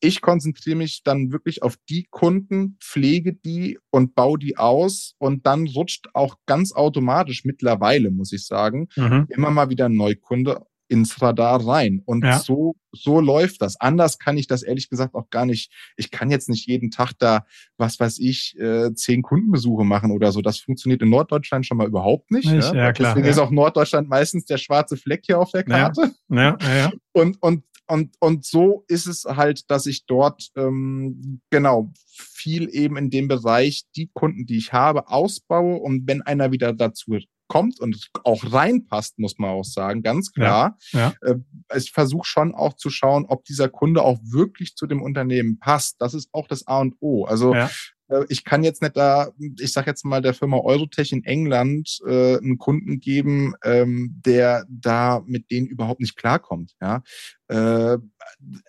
Ich 0.00 0.20
konzentriere 0.20 0.76
mich 0.76 1.02
dann 1.02 1.32
wirklich 1.32 1.62
auf 1.64 1.76
die 1.88 2.06
Kunden, 2.10 2.76
pflege 2.80 3.32
die 3.32 3.78
und 3.90 4.14
baue 4.14 4.38
die 4.38 4.58
aus 4.58 5.14
und 5.18 5.46
dann 5.46 5.66
rutscht 5.66 6.08
auch 6.12 6.36
ganz 6.46 6.72
automatisch 6.72 7.44
mittlerweile, 7.44 8.12
muss 8.12 8.32
ich 8.32 8.46
sagen, 8.46 8.88
mhm. 8.94 9.26
immer 9.30 9.50
mal 9.50 9.70
wieder 9.70 9.86
ein 9.86 9.96
Neukunde 9.96 10.64
ins 10.88 11.20
Radar 11.20 11.66
rein. 11.66 12.02
Und 12.04 12.24
ja. 12.24 12.38
so, 12.38 12.76
so 12.92 13.20
läuft 13.20 13.62
das. 13.62 13.80
Anders 13.80 14.18
kann 14.18 14.36
ich 14.36 14.46
das 14.46 14.62
ehrlich 14.62 14.88
gesagt 14.88 15.14
auch 15.14 15.30
gar 15.30 15.46
nicht. 15.46 15.72
Ich 15.96 16.10
kann 16.10 16.30
jetzt 16.30 16.48
nicht 16.48 16.66
jeden 16.66 16.90
Tag 16.90 17.12
da, 17.18 17.44
was 17.76 17.98
weiß 17.98 18.18
ich, 18.18 18.58
äh, 18.58 18.92
zehn 18.94 19.22
Kundenbesuche 19.22 19.84
machen 19.84 20.10
oder 20.10 20.32
so. 20.32 20.40
Das 20.42 20.58
funktioniert 20.58 21.02
in 21.02 21.10
Norddeutschland 21.10 21.66
schon 21.66 21.78
mal 21.78 21.86
überhaupt 21.86 22.30
nicht. 22.30 22.50
nicht 22.50 22.72
ja? 22.72 22.86
Ja, 22.86 22.92
klar, 22.92 23.14
Deswegen 23.14 23.30
ist 23.30 23.38
auch 23.38 23.50
Norddeutschland 23.50 24.08
meistens 24.08 24.44
der 24.44 24.58
schwarze 24.58 24.96
Fleck 24.96 25.22
hier 25.26 25.38
auf 25.38 25.50
der 25.50 25.64
Karte. 25.64 26.12
Ja, 26.28 26.56
ja, 26.60 26.76
ja. 26.76 26.92
Und, 27.12 27.42
und, 27.42 27.64
und, 27.88 28.16
und 28.18 28.44
so 28.44 28.84
ist 28.88 29.06
es 29.06 29.24
halt, 29.24 29.70
dass 29.70 29.86
ich 29.86 30.06
dort 30.06 30.50
ähm, 30.56 31.40
genau 31.50 31.92
viel 31.96 32.68
eben 32.72 32.96
in 32.96 33.10
dem 33.10 33.28
Bereich 33.28 33.84
die 33.94 34.10
Kunden, 34.12 34.46
die 34.46 34.58
ich 34.58 34.72
habe, 34.72 35.08
ausbaue 35.08 35.76
und 35.76 36.06
wenn 36.06 36.22
einer 36.22 36.50
wieder 36.52 36.72
dazu 36.72 37.18
kommt 37.48 37.80
und 37.80 38.10
auch 38.24 38.52
reinpasst, 38.52 39.18
muss 39.18 39.38
man 39.38 39.50
auch 39.50 39.64
sagen, 39.64 40.02
ganz 40.02 40.32
klar. 40.32 40.76
Ja, 40.92 41.14
ja. 41.22 41.32
Äh, 41.32 41.36
ich 41.76 41.92
versuche 41.92 42.26
schon 42.26 42.54
auch 42.54 42.74
zu 42.74 42.90
schauen, 42.90 43.26
ob 43.26 43.44
dieser 43.44 43.68
Kunde 43.68 44.02
auch 44.02 44.18
wirklich 44.22 44.76
zu 44.76 44.86
dem 44.86 45.02
Unternehmen 45.02 45.58
passt. 45.58 45.96
Das 46.00 46.14
ist 46.14 46.28
auch 46.32 46.48
das 46.48 46.66
A 46.66 46.80
und 46.80 46.96
O. 47.00 47.24
Also 47.24 47.54
ja. 47.54 47.70
Äh, 48.08 48.24
ich 48.28 48.44
kann 48.44 48.64
jetzt 48.64 48.82
nicht 48.82 48.96
da, 48.96 49.30
ich 49.58 49.72
sage 49.72 49.90
jetzt 49.90 50.04
mal 50.04 50.22
der 50.22 50.34
Firma 50.34 50.58
Eurotech 50.58 51.12
in 51.12 51.24
England 51.24 51.98
äh, 52.06 52.36
einen 52.36 52.58
Kunden 52.58 53.00
geben, 53.00 53.54
ähm, 53.64 54.20
der 54.24 54.64
da 54.68 55.22
mit 55.26 55.50
denen 55.50 55.66
überhaupt 55.66 56.00
nicht 56.00 56.16
klarkommt. 56.16 56.74
Ja, 56.80 57.02
äh, 57.48 57.98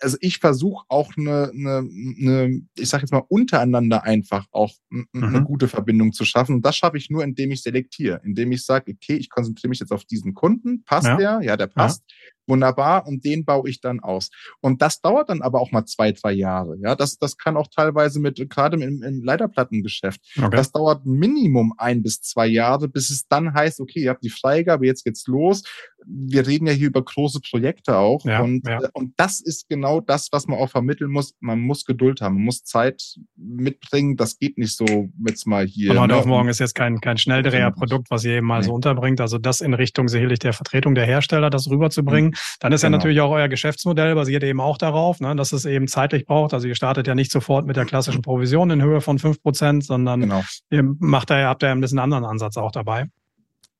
also 0.00 0.16
ich 0.20 0.38
versuche 0.38 0.84
auch 0.88 1.12
eine, 1.16 1.50
eine, 1.52 1.78
eine, 1.78 2.62
ich 2.74 2.88
sage 2.88 3.02
jetzt 3.02 3.12
mal 3.12 3.24
untereinander 3.28 4.04
einfach 4.04 4.46
auch 4.50 4.72
eine 4.90 5.40
mhm. 5.40 5.44
gute 5.44 5.68
Verbindung 5.68 6.12
zu 6.12 6.24
schaffen. 6.24 6.56
Und 6.56 6.66
das 6.66 6.76
schaffe 6.76 6.96
ich 6.96 7.10
nur, 7.10 7.24
indem 7.24 7.50
ich 7.50 7.62
selektiere, 7.62 8.20
indem 8.24 8.52
ich 8.52 8.64
sage, 8.64 8.92
okay, 8.92 9.16
ich 9.16 9.30
konzentriere 9.30 9.70
mich 9.70 9.80
jetzt 9.80 9.92
auf 9.92 10.04
diesen 10.04 10.34
Kunden, 10.34 10.84
passt 10.84 11.08
ja. 11.08 11.16
der? 11.16 11.40
Ja, 11.42 11.56
der 11.56 11.66
passt. 11.66 12.02
Ja 12.08 12.16
wunderbar 12.48 13.06
und 13.06 13.24
den 13.24 13.44
baue 13.44 13.68
ich 13.68 13.80
dann 13.80 14.00
aus. 14.00 14.30
Und 14.60 14.82
das 14.82 15.00
dauert 15.00 15.28
dann 15.28 15.42
aber 15.42 15.60
auch 15.60 15.70
mal 15.70 15.84
zwei, 15.84 16.12
drei 16.12 16.32
Jahre. 16.32 16.76
Ja, 16.80 16.94
das, 16.94 17.18
das 17.18 17.36
kann 17.36 17.56
auch 17.56 17.68
teilweise 17.68 18.20
mit, 18.20 18.36
gerade 18.50 18.82
im, 18.82 19.02
im 19.02 19.22
Leiterplattengeschäft, 19.22 20.20
okay. 20.36 20.48
das 20.50 20.72
dauert 20.72 21.04
Minimum 21.04 21.74
ein 21.76 22.02
bis 22.02 22.22
zwei 22.22 22.46
Jahre, 22.46 22.88
bis 22.88 23.10
es 23.10 23.28
dann 23.28 23.54
heißt, 23.54 23.80
okay, 23.80 24.00
ihr 24.00 24.10
habt 24.10 24.24
die 24.24 24.30
Freigabe, 24.30 24.86
jetzt 24.86 25.04
geht's 25.04 25.26
los. 25.26 25.62
Wir 26.06 26.46
reden 26.46 26.66
ja 26.66 26.72
hier 26.72 26.86
über 26.88 27.04
große 27.04 27.40
Projekte 27.40 27.96
auch. 27.96 28.24
Ja, 28.24 28.40
und, 28.40 28.66
ja. 28.68 28.82
Äh, 28.82 28.88
und 28.92 29.14
das 29.16 29.40
ist 29.40 29.68
genau 29.68 30.00
das, 30.00 30.28
was 30.32 30.46
man 30.46 30.58
auch 30.58 30.70
vermitteln 30.70 31.10
muss. 31.10 31.34
Man 31.40 31.60
muss 31.60 31.84
Geduld 31.84 32.20
haben, 32.20 32.34
man 32.34 32.44
muss 32.44 32.64
Zeit 32.64 33.16
mitbringen. 33.36 34.16
Das 34.16 34.38
geht 34.38 34.58
nicht 34.58 34.76
so 34.76 35.08
jetzt 35.26 35.46
mal 35.46 35.66
hier. 35.66 35.92
Aber 35.92 36.06
ne? 36.06 36.16
auf 36.16 36.26
morgen 36.26 36.48
ist 36.48 36.60
jetzt 36.60 36.74
kein, 36.74 37.00
kein 37.00 37.18
Schnelldreher-Produkt, 37.18 38.10
was 38.10 38.24
ihr 38.24 38.36
eben 38.36 38.46
mal 38.46 38.60
nee. 38.60 38.66
so 38.66 38.74
unterbringt. 38.74 39.20
Also 39.20 39.38
das 39.38 39.60
in 39.60 39.74
Richtung 39.74 40.08
sicherlich 40.08 40.38
der 40.38 40.52
Vertretung 40.52 40.94
der 40.94 41.06
Hersteller, 41.06 41.50
das 41.50 41.68
rüberzubringen. 41.70 42.34
Dann 42.60 42.72
ist 42.72 42.82
genau. 42.82 42.92
ja 42.92 42.98
natürlich 42.98 43.20
auch 43.20 43.30
euer 43.30 43.48
Geschäftsmodell 43.48 44.14
basiert 44.14 44.44
eben 44.44 44.60
auch 44.60 44.78
darauf, 44.78 45.20
ne, 45.20 45.34
dass 45.36 45.52
es 45.52 45.64
eben 45.64 45.88
zeitlich 45.88 46.26
braucht. 46.26 46.54
Also 46.54 46.68
ihr 46.68 46.74
startet 46.74 47.06
ja 47.06 47.14
nicht 47.14 47.30
sofort 47.30 47.66
mit 47.66 47.76
der 47.76 47.84
klassischen 47.84 48.22
Provision 48.22 48.70
in 48.70 48.82
Höhe 48.82 49.00
von 49.00 49.18
fünf 49.18 49.42
Prozent, 49.42 49.84
sondern 49.84 50.20
genau. 50.20 50.42
ihr 50.70 50.82
macht 50.98 51.30
da, 51.30 51.48
habt 51.48 51.62
ja 51.62 51.72
ein 51.72 51.80
bisschen 51.80 51.98
anderen 51.98 52.24
Ansatz 52.24 52.56
auch 52.56 52.72
dabei. 52.72 53.06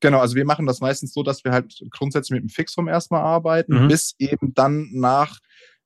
Genau, 0.01 0.21
also 0.21 0.37
wir 0.37 0.45
machen 0.45 0.67
das 0.67 0.81
meistens 0.81 1.13
so, 1.13 1.23
dass 1.23 1.45
wir 1.45 1.53
halt 1.53 1.83
grundsätzlich 1.91 2.41
mit 2.41 2.49
dem 2.49 2.55
Fixum 2.55 2.89
erstmal 2.89 3.23
arbeiten, 3.23 3.85
mhm. 3.85 3.89
bis 3.89 4.15
eben 4.19 4.55
dann 4.55 4.89
nach, 4.93 5.39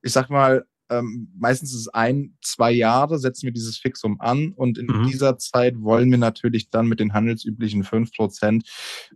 ich 0.03 0.13
sag 0.13 0.29
mal, 0.29 0.65
ähm, 0.93 1.29
meistens 1.39 1.73
ist 1.73 1.81
es 1.81 1.89
ein, 1.89 2.37
zwei 2.43 2.71
Jahre, 2.71 3.19
setzen 3.19 3.47
wir 3.47 3.53
dieses 3.53 3.79
Fixum 3.79 4.21
an 4.21 4.53
und 4.53 4.79
in 4.79 4.87
mhm. 4.87 5.07
dieser 5.07 5.39
Zeit 5.39 5.81
wollen 5.81 6.11
wir 6.11 6.19
natürlich 6.19 6.71
dann 6.71 6.87
mit 6.87 7.01
den 7.01 7.15
handelsüblichen 7.15 7.85
fünf 7.85 8.13
Prozent 8.13 8.69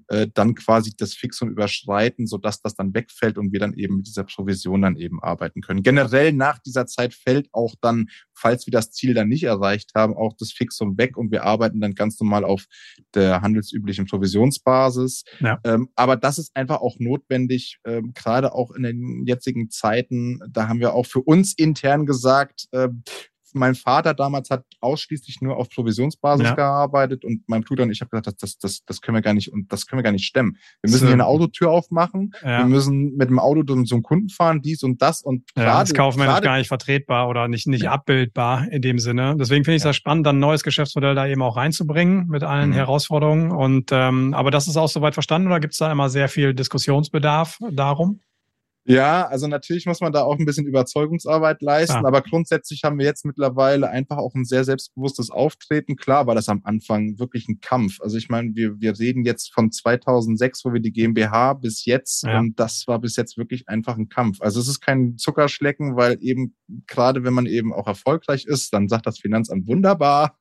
äh, 0.09 0.27
dann 0.33 0.55
quasi 0.55 0.95
das 0.97 1.15
Fixum 1.15 1.51
überschreiten, 1.51 2.27
sodass 2.27 2.63
das 2.63 2.75
dann 2.75 2.95
wegfällt 2.95 3.37
und 3.37 3.53
wir 3.53 3.61
dann 3.61 3.75
eben 3.75 3.97
mit 3.97 4.07
dieser 4.07 4.25
Provision 4.25 4.83
dann 4.83 4.97
eben 4.97 5.23
arbeiten 5.23 5.61
können. 5.61 5.83
Generell 5.83 6.33
nach 6.33 6.59
dieser 6.59 6.87
Zeit 6.87 7.13
fällt 7.13 7.49
auch 7.53 7.75
dann, 7.81 8.09
falls 8.37 8.67
wir 8.67 8.73
das 8.73 8.91
Ziel 8.91 9.15
dann 9.15 9.29
nicht 9.29 9.45
erreicht 9.45 9.93
haben, 9.95 10.15
auch 10.15 10.35
das 10.39 10.53
Fixum 10.53 10.99
weg 10.99 11.17
und 11.17 11.31
wir 11.31 11.45
arbeiten 11.45 11.81
dann 11.81 11.95
ganz 11.95 12.21
normal 12.21 12.45
auf 12.45 12.67
der 13.15 13.41
handelsüblichen 13.41 14.07
Provisionsbasis. 14.07 15.25
Ja. 15.41 15.59
Ähm, 15.65 15.89
aber 15.97 16.17
das 16.17 16.39
ist 16.39 16.55
einfach 16.55 16.81
auch 16.81 16.97
notwendig, 16.99 17.79
ähm, 17.85 18.13
gerade 18.15 18.53
auch 18.53 18.71
in 18.73 18.83
den 18.83 19.25
jetzigen 19.27 19.71
Zeiten. 19.71 20.41
Da 20.51 20.69
haben 20.69 20.81
wir 20.81 20.95
auch 20.95 21.07
für 21.07 21.21
uns 21.21 21.55
intern 21.55 22.07
gesagt, 22.07 22.67
äh, 22.73 22.89
mein 23.57 23.75
Vater 23.75 24.15
damals 24.15 24.51
hat 24.51 24.65
ausschließlich 24.81 25.41
nur 25.41 25.57
auf 25.57 25.69
Provisionsbasis 25.71 26.49
ja. 26.49 26.55
gearbeitet 26.55 27.25
und 27.25 27.43
mein 27.47 27.63
Bruder 27.63 27.85
und 27.85 27.91
ich 27.91 28.01
habe 28.01 28.11
gesagt, 28.11 28.43
das, 28.43 28.59
das, 28.59 28.85
das 28.85 29.01
können 29.01 29.17
wir 29.17 29.23
gar 29.23 29.35
nicht 29.35 29.53
und 29.53 29.73
das 29.73 29.87
können 29.87 29.99
wir 29.99 30.05
gar 30.05 30.13
nicht 30.13 30.27
stemmen. 30.27 30.57
Wir 30.83 30.91
müssen 30.91 31.01
so. 31.01 31.07
hier 31.07 31.15
eine 31.15 31.27
Autotür 31.27 31.71
aufmachen, 31.71 32.33
ja. 32.43 32.59
wir 32.59 32.67
müssen 32.67 33.17
mit 33.17 33.29
dem 33.29 33.39
Auto 33.39 33.63
zum 33.85 34.03
Kunden 34.03 34.29
fahren, 34.29 34.63
dies 34.63 34.83
und 34.83 35.03
das 35.03 35.23
und 35.23 35.45
ja, 35.57 35.65
grade, 35.65 35.89
das 35.89 35.95
kaufmännisch 35.95 36.41
gar 36.41 36.59
nicht 36.59 36.69
vertretbar 36.69 37.29
oder 37.29 37.49
nicht, 37.49 37.67
nicht 37.67 37.85
ja. 37.85 37.93
abbildbar 37.93 38.71
in 38.71 38.83
dem 38.83 38.99
Sinne. 38.99 39.37
Deswegen 39.39 39.65
finde 39.65 39.77
ich 39.77 39.81
es 39.81 39.87
ja. 39.87 39.93
spannend, 39.93 40.27
dann 40.27 40.37
ein 40.37 40.41
neues 40.41 40.63
Geschäftsmodell 40.63 41.15
da 41.15 41.27
eben 41.27 41.43
auch 41.43 41.57
reinzubringen 41.57 42.29
mit 42.29 42.43
allen 42.43 42.71
mhm. 42.71 42.75
Herausforderungen. 42.75 43.51
Und 43.51 43.91
ähm, 43.93 44.35
aber 44.35 44.51
das 44.51 44.69
ist 44.69 44.77
auch 44.77 44.89
soweit 44.89 45.15
verstanden 45.15 45.49
oder 45.49 45.61
gibt 45.61 45.73
es 45.73 45.79
da 45.79 45.91
immer 45.91 46.09
sehr 46.09 46.29
viel 46.29 46.55
Diskussionsbedarf 46.55 47.59
darum? 47.71 48.21
Ja, 48.87 49.27
also 49.27 49.49
natürlich 49.49 49.87
muss 49.87 50.01
man 50.01 50.13
da 50.13 50.23
auch 50.23 50.39
ein 50.39 50.45
bisschen 50.45 50.67
Überzeugungsarbeit 50.67 51.61
leisten, 51.61 52.05
ah. 52.05 52.09
aber 52.09 52.23
grundsätzlich 52.23 52.85
haben 52.85 52.99
wir 52.99 53.05
jetzt 53.05 53.25
mittlerweile 53.25 53.91
einfach 53.91 54.17
auch 54.19 54.35
ein 54.35 54.45
sehr 54.45 54.65
selbstbewusstes 54.65 55.31
Auftreten. 55.31 55.97
Klar 55.97 56.27
war 56.29 56.37
das 56.37 56.49
am 56.49 56.61
Anfang 56.65 57.19
wirklich 57.19 57.49
ein 57.49 57.61
Kampf. 57.61 58.01
Also 58.01 58.17
ich 58.17 58.29
meine, 58.29 58.55
wir, 58.55 58.81
wir 58.81 58.99
reden 58.99 59.25
jetzt 59.25 59.53
von 59.53 59.73
2006, 59.73 60.65
wo 60.65 60.73
wir 60.73 60.81
die 60.81 60.93
GmbH 60.93 61.55
bis 61.55 61.85
jetzt 61.85 62.23
ja. 62.23 62.39
und 62.39 62.61
das 62.61 62.85
war 62.87 63.01
bis 63.01 63.17
jetzt 63.17 63.37
wirklich 63.37 63.69
einfach 63.69 63.97
ein 63.99 64.09
Kampf. 64.09 64.41
Also 64.41 64.61
es 64.61 64.69
ist 64.69 64.81
kein 64.81 65.19
Zuckerschlecken, 65.19 65.97
weil 65.97 66.19
eben 66.21 66.55
gerade 66.87 67.25
wenn 67.25 67.35
man 67.35 67.47
eben 67.47 67.73
auch 67.73 67.89
erfolgreich 67.89 68.45
ist, 68.47 68.73
dann 68.73 68.89
sagt 68.89 69.07
das 69.07 69.19
Finanzamt 69.19 69.67
wunderbar, 69.67 70.37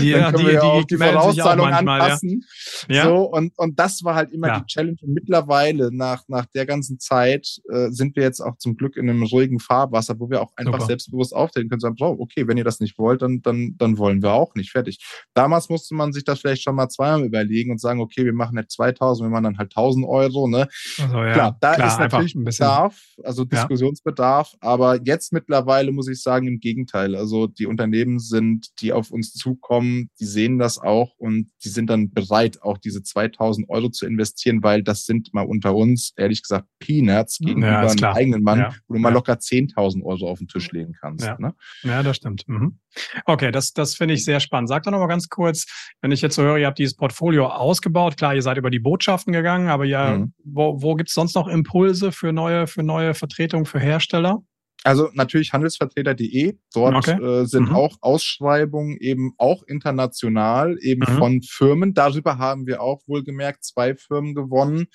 die, 0.00 0.12
dann 0.12 0.32
können 0.32 0.38
die, 0.38 0.46
wir 0.46 0.52
ja 0.52 0.62
auch 0.62 0.84
die, 0.84 0.96
die 0.96 0.96
Vorauszahlung 0.96 1.70
manchmal, 1.70 2.00
anpassen. 2.00 2.44
Ja. 2.88 3.04
So, 3.04 3.30
und, 3.30 3.52
und 3.58 3.78
das 3.78 4.02
war 4.04 4.14
halt 4.14 4.32
immer 4.32 4.48
ja. 4.48 4.60
die 4.60 4.66
Challenge. 4.66 4.96
Und 5.02 5.14
mittlerweile, 5.14 5.94
nach, 5.94 6.24
nach 6.28 6.46
der 6.46 6.66
ganzen 6.66 6.98
Zeit, 6.98 7.60
äh, 7.70 7.90
sind 7.90 8.16
wir 8.16 8.22
jetzt 8.22 8.40
auch 8.40 8.56
zum 8.58 8.76
Glück 8.76 8.96
in 8.96 9.08
einem 9.08 9.22
ruhigen 9.22 9.58
Fahrwasser, 9.58 10.18
wo 10.18 10.30
wir 10.30 10.40
auch 10.40 10.52
einfach 10.56 10.74
Super. 10.74 10.86
selbstbewusst 10.86 11.34
auftreten 11.34 11.68
können 11.68 11.80
sagen, 11.80 11.96
so, 11.98 12.16
okay, 12.18 12.48
wenn 12.48 12.56
ihr 12.56 12.64
das 12.64 12.80
nicht 12.80 12.98
wollt, 12.98 13.22
dann, 13.22 13.42
dann, 13.42 13.76
dann 13.78 13.98
wollen 13.98 14.22
wir 14.22 14.32
auch 14.32 14.54
nicht. 14.54 14.70
Fertig. 14.70 15.04
Damals 15.34 15.68
musste 15.68 15.94
man 15.94 16.12
sich 16.12 16.24
das 16.24 16.40
vielleicht 16.40 16.62
schon 16.62 16.74
mal 16.74 16.88
zweimal 16.88 17.24
überlegen 17.24 17.70
und 17.70 17.80
sagen, 17.80 18.00
okay, 18.00 18.24
wir 18.24 18.32
machen 18.32 18.56
nicht 18.56 18.70
2000, 18.70 19.26
wir 19.26 19.30
machen 19.30 19.44
dann 19.44 19.58
halt 19.58 19.72
1000 19.76 20.06
Euro. 20.06 20.48
Ne? 20.48 20.68
Also, 20.98 21.16
ja. 21.16 21.32
Klar, 21.32 21.56
da 21.60 21.74
Klar, 21.74 21.88
ist 21.88 21.98
natürlich 21.98 22.34
ein 22.34 22.44
Bedarf, 22.44 23.00
also 23.22 23.44
Diskussionsbedarf, 23.44 24.54
aber 24.60 25.00
jetzt 25.04 25.32
mittlerweile 25.32 25.92
muss 25.92 26.08
ich 26.08 26.22
sagen, 26.22 26.46
im 26.46 26.60
Gegenteil. 26.60 27.14
Also 27.14 27.46
die 27.46 27.66
Unternehmen 27.66 28.18
sind, 28.18 28.80
die 28.80 28.92
auf 28.92 29.10
uns 29.10 29.31
uns 29.32 29.42
zukommen, 29.42 30.10
die 30.20 30.24
sehen 30.24 30.58
das 30.58 30.78
auch 30.78 31.14
und 31.18 31.50
die 31.64 31.68
sind 31.68 31.88
dann 31.90 32.12
bereit, 32.12 32.62
auch 32.62 32.78
diese 32.78 33.02
2000 33.02 33.68
Euro 33.68 33.90
zu 33.90 34.06
investieren, 34.06 34.62
weil 34.62 34.82
das 34.82 35.04
sind 35.04 35.32
mal 35.34 35.46
unter 35.46 35.74
uns, 35.74 36.12
ehrlich 36.16 36.42
gesagt, 36.42 36.66
Peanuts 36.78 37.38
gegenüber 37.38 37.84
ja, 37.84 37.88
einem 37.88 38.04
eigenen 38.04 38.42
Mann, 38.42 38.58
ja. 38.58 38.74
wo 38.86 38.94
du 38.94 39.00
mal 39.00 39.10
ja. 39.10 39.14
locker 39.14 39.34
10.000 39.34 40.04
Euro 40.04 40.30
auf 40.30 40.38
den 40.38 40.48
Tisch 40.48 40.70
legen 40.72 40.94
kannst. 41.00 41.24
Ja, 41.24 41.36
ne? 41.38 41.54
ja 41.82 42.02
das 42.02 42.16
stimmt. 42.16 42.46
Mhm. 42.46 42.78
Okay, 43.24 43.50
das, 43.50 43.72
das 43.72 43.94
finde 43.94 44.14
ich 44.14 44.24
sehr 44.24 44.40
spannend. 44.40 44.68
Sag 44.68 44.82
doch 44.82 44.90
noch 44.90 44.98
mal 44.98 45.06
ganz 45.06 45.28
kurz, 45.28 45.66
wenn 46.00 46.12
ich 46.12 46.20
jetzt 46.20 46.34
so 46.34 46.42
höre, 46.42 46.58
ihr 46.58 46.66
habt 46.66 46.78
dieses 46.78 46.94
Portfolio 46.94 47.46
ausgebaut. 47.46 48.16
Klar, 48.16 48.34
ihr 48.34 48.42
seid 48.42 48.58
über 48.58 48.70
die 48.70 48.80
Botschaften 48.80 49.32
gegangen, 49.32 49.68
aber 49.68 49.84
ja, 49.84 50.18
mhm. 50.18 50.32
wo, 50.44 50.82
wo 50.82 50.94
gibt 50.94 51.08
es 51.08 51.14
sonst 51.14 51.34
noch 51.34 51.48
Impulse 51.48 52.12
für 52.12 52.32
neue, 52.32 52.66
für 52.66 52.82
neue 52.82 53.14
Vertretungen 53.14 53.66
für 53.66 53.80
Hersteller? 53.80 54.42
Also 54.84 55.10
natürlich 55.14 55.52
handelsvertreter.de. 55.52 56.58
Dort 56.74 56.96
okay. 56.96 57.22
äh, 57.22 57.44
sind 57.44 57.70
mhm. 57.70 57.76
auch 57.76 57.96
Ausschreibungen 58.00 58.96
eben 58.98 59.34
auch 59.38 59.62
international 59.64 60.76
eben 60.80 61.02
mhm. 61.08 61.18
von 61.18 61.42
Firmen. 61.42 61.94
Darüber 61.94 62.38
haben 62.38 62.66
wir 62.66 62.82
auch 62.82 63.02
wohlgemerkt 63.06 63.64
zwei 63.64 63.94
Firmen 63.94 64.34
gewonnen 64.34 64.88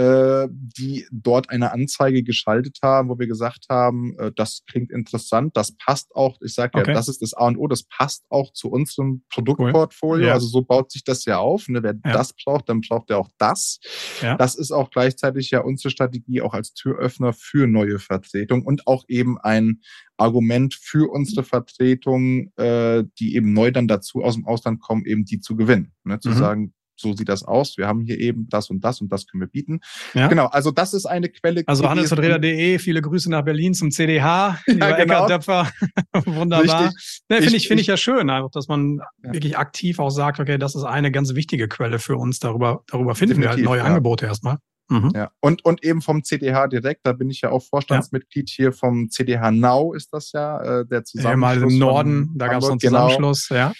äh, 0.00 0.48
die 0.50 1.06
dort 1.12 1.50
eine 1.50 1.72
Anzeige 1.72 2.22
geschaltet 2.22 2.78
haben, 2.82 3.10
wo 3.10 3.18
wir 3.18 3.26
gesagt 3.26 3.66
haben, 3.68 4.18
äh, 4.18 4.32
das 4.34 4.62
klingt 4.66 4.90
interessant, 4.90 5.56
das 5.58 5.72
passt 5.76 6.14
auch, 6.14 6.38
ich 6.42 6.54
sage 6.54 6.72
ja, 6.74 6.80
okay. 6.80 6.94
das 6.94 7.08
ist 7.08 7.20
das 7.20 7.34
A 7.34 7.48
und 7.48 7.58
O, 7.58 7.66
das 7.66 7.82
passt 7.82 8.24
auch 8.30 8.50
zu 8.54 8.70
unserem 8.70 9.24
Produktportfolio. 9.28 10.22
Cool. 10.22 10.28
Ja. 10.28 10.32
Also 10.32 10.46
so 10.46 10.62
baut 10.62 10.90
sich 10.90 11.04
das 11.04 11.26
ja 11.26 11.38
auf. 11.38 11.68
Ne? 11.68 11.82
Wer 11.82 11.96
ja. 12.02 12.12
das 12.12 12.32
braucht, 12.32 12.70
dann 12.70 12.80
braucht 12.80 13.10
er 13.10 13.18
auch 13.18 13.28
das. 13.36 13.78
Ja. 14.22 14.38
Das 14.38 14.54
ist 14.54 14.70
auch 14.70 14.90
gleichzeitig 14.90 15.50
ja 15.50 15.60
unsere 15.60 15.90
Strategie 15.90 16.40
auch 16.40 16.54
als 16.54 16.72
Türöffner 16.72 17.34
für 17.34 17.66
neue 17.66 17.98
Vertretungen 17.98 18.64
und 18.64 18.86
auch 18.86 19.04
eben 19.08 19.38
ein 19.38 19.82
Argument 20.16 20.74
für 20.74 21.10
unsere 21.10 21.44
Vertretung, 21.44 22.52
äh, 22.56 23.04
die 23.18 23.34
eben 23.34 23.52
neu 23.52 23.70
dann 23.70 23.86
dazu 23.86 24.22
aus 24.22 24.34
dem 24.34 24.46
Ausland 24.46 24.80
kommen, 24.80 25.04
eben 25.04 25.26
die 25.26 25.40
zu 25.40 25.56
gewinnen. 25.56 25.92
Ne? 26.04 26.20
Zu 26.20 26.30
mhm. 26.30 26.34
sagen, 26.34 26.74
so 27.00 27.14
sieht 27.14 27.28
das 27.28 27.42
aus. 27.42 27.76
Wir 27.76 27.86
haben 27.86 28.02
hier 28.02 28.18
eben 28.18 28.48
das 28.48 28.70
und 28.70 28.84
das 28.84 29.00
und 29.00 29.10
das 29.10 29.26
können 29.26 29.40
wir 29.40 29.48
bieten. 29.48 29.80
Ja. 30.14 30.28
Genau, 30.28 30.46
also 30.46 30.70
das 30.70 30.94
ist 30.94 31.06
eine 31.06 31.28
Quelle. 31.28 31.62
Also 31.66 31.88
handelsvertreter.de, 31.88 32.78
viele 32.78 33.02
Grüße 33.02 33.30
nach 33.30 33.42
Berlin 33.42 33.74
zum 33.74 33.90
CDH, 33.90 34.58
ja, 34.66 34.96
genau. 34.96 35.26
Döpfer. 35.26 35.68
Wunderbar. 36.26 36.92
Ne, 37.28 37.42
Finde 37.42 37.56
ich, 37.56 37.68
finde 37.68 37.80
ich 37.80 37.86
ja 37.86 37.96
schön, 37.96 38.30
einfach, 38.30 38.50
dass 38.50 38.68
man 38.68 39.00
ja. 39.24 39.32
wirklich 39.32 39.56
aktiv 39.58 39.98
auch 39.98 40.10
sagt, 40.10 40.40
okay, 40.40 40.58
das 40.58 40.74
ist 40.74 40.84
eine 40.84 41.10
ganz 41.10 41.34
wichtige 41.34 41.68
Quelle 41.68 41.98
für 41.98 42.16
uns. 42.16 42.38
Darüber, 42.38 42.82
darüber 42.86 43.14
finden 43.14 43.40
Definitiv, 43.40 43.64
wir 43.64 43.70
halt 43.70 43.82
neue. 43.82 43.84
Angebote 43.84 44.26
erstmal. 44.26 44.58
Mhm. 44.90 45.12
Ja. 45.14 45.30
Und, 45.40 45.64
und 45.64 45.84
eben 45.84 46.02
vom 46.02 46.24
CDH 46.24 46.66
direkt, 46.66 47.06
da 47.06 47.12
bin 47.12 47.30
ich 47.30 47.42
ja 47.42 47.50
auch 47.50 47.62
Vorstandsmitglied 47.62 48.50
ja. 48.50 48.56
hier 48.56 48.72
vom 48.72 49.08
CDH 49.08 49.52
Now 49.52 49.94
ist 49.94 50.12
das 50.12 50.32
ja, 50.32 50.80
äh, 50.80 50.86
der 50.86 51.04
Zusammenschluss. 51.04 51.60
Mal 51.62 51.70
im 51.70 51.78
Norden, 51.78 52.30
da 52.36 52.48
gab 52.48 52.62
es 52.62 52.68
einen 52.68 52.78
genau. 52.78 53.08
Zusammenschluss, 53.08 53.48
genau. 53.48 53.60
ja. 53.60 53.72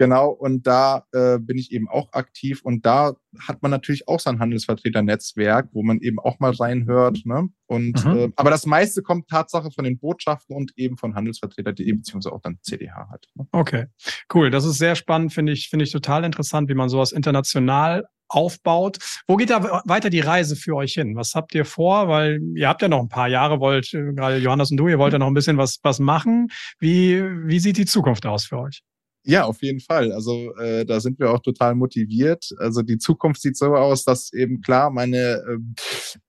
Genau, 0.00 0.30
und 0.30 0.66
da 0.66 1.04
äh, 1.12 1.38
bin 1.38 1.58
ich 1.58 1.72
eben 1.72 1.86
auch 1.86 2.14
aktiv 2.14 2.62
und 2.64 2.86
da 2.86 3.12
hat 3.46 3.60
man 3.60 3.70
natürlich 3.70 4.08
auch 4.08 4.18
sein 4.18 4.38
Handelsvertreternetzwerk, 4.38 5.68
wo 5.72 5.82
man 5.82 6.00
eben 6.00 6.18
auch 6.18 6.40
mal 6.40 6.52
reinhört. 6.52 7.26
Ne? 7.26 7.50
Und 7.66 8.02
mhm. 8.06 8.16
äh, 8.16 8.32
aber 8.36 8.48
das 8.48 8.64
meiste 8.64 9.02
kommt 9.02 9.28
Tatsache 9.28 9.70
von 9.70 9.84
den 9.84 9.98
Botschaften 9.98 10.56
und 10.56 10.72
eben 10.76 10.96
von 10.96 11.14
Handelsvertreter.de 11.14 11.92
beziehungsweise 11.92 12.34
auch 12.34 12.40
dann 12.40 12.56
CDH 12.62 13.10
halt. 13.10 13.26
Ne? 13.34 13.46
Okay, 13.52 13.86
cool. 14.32 14.50
Das 14.50 14.64
ist 14.64 14.78
sehr 14.78 14.94
spannend, 14.94 15.34
finde 15.34 15.52
ich, 15.52 15.68
finde 15.68 15.84
ich 15.84 15.92
total 15.92 16.24
interessant, 16.24 16.70
wie 16.70 16.74
man 16.74 16.88
sowas 16.88 17.12
international 17.12 18.06
aufbaut. 18.28 18.96
Wo 19.28 19.36
geht 19.36 19.50
da 19.50 19.82
weiter 19.84 20.08
die 20.08 20.20
Reise 20.20 20.56
für 20.56 20.76
euch 20.76 20.94
hin? 20.94 21.14
Was 21.14 21.34
habt 21.34 21.54
ihr 21.54 21.66
vor? 21.66 22.08
Weil 22.08 22.40
ihr 22.54 22.70
habt 22.70 22.80
ja 22.80 22.88
noch 22.88 23.00
ein 23.00 23.10
paar 23.10 23.28
Jahre, 23.28 23.60
wollt, 23.60 23.92
äh, 23.92 24.14
gerade 24.14 24.38
Johannes 24.38 24.70
und 24.70 24.78
du, 24.78 24.88
ihr 24.88 24.98
wollt 24.98 25.12
ja 25.12 25.18
noch 25.18 25.26
ein 25.26 25.34
bisschen 25.34 25.58
was, 25.58 25.78
was 25.82 25.98
machen. 25.98 26.48
Wie, 26.78 27.22
wie 27.22 27.58
sieht 27.58 27.76
die 27.76 27.84
Zukunft 27.84 28.24
aus 28.24 28.46
für 28.46 28.60
euch? 28.60 28.82
Ja, 29.24 29.44
auf 29.44 29.62
jeden 29.62 29.80
Fall. 29.80 30.12
Also 30.12 30.54
äh, 30.56 30.86
da 30.86 30.98
sind 31.00 31.18
wir 31.18 31.30
auch 31.30 31.40
total 31.40 31.74
motiviert. 31.74 32.50
Also 32.58 32.80
die 32.80 32.96
Zukunft 32.96 33.42
sieht 33.42 33.56
so 33.56 33.74
aus, 33.76 34.04
dass 34.04 34.32
eben 34.32 34.62
klar, 34.62 34.90
meine 34.90 35.42
äh, 35.46 35.58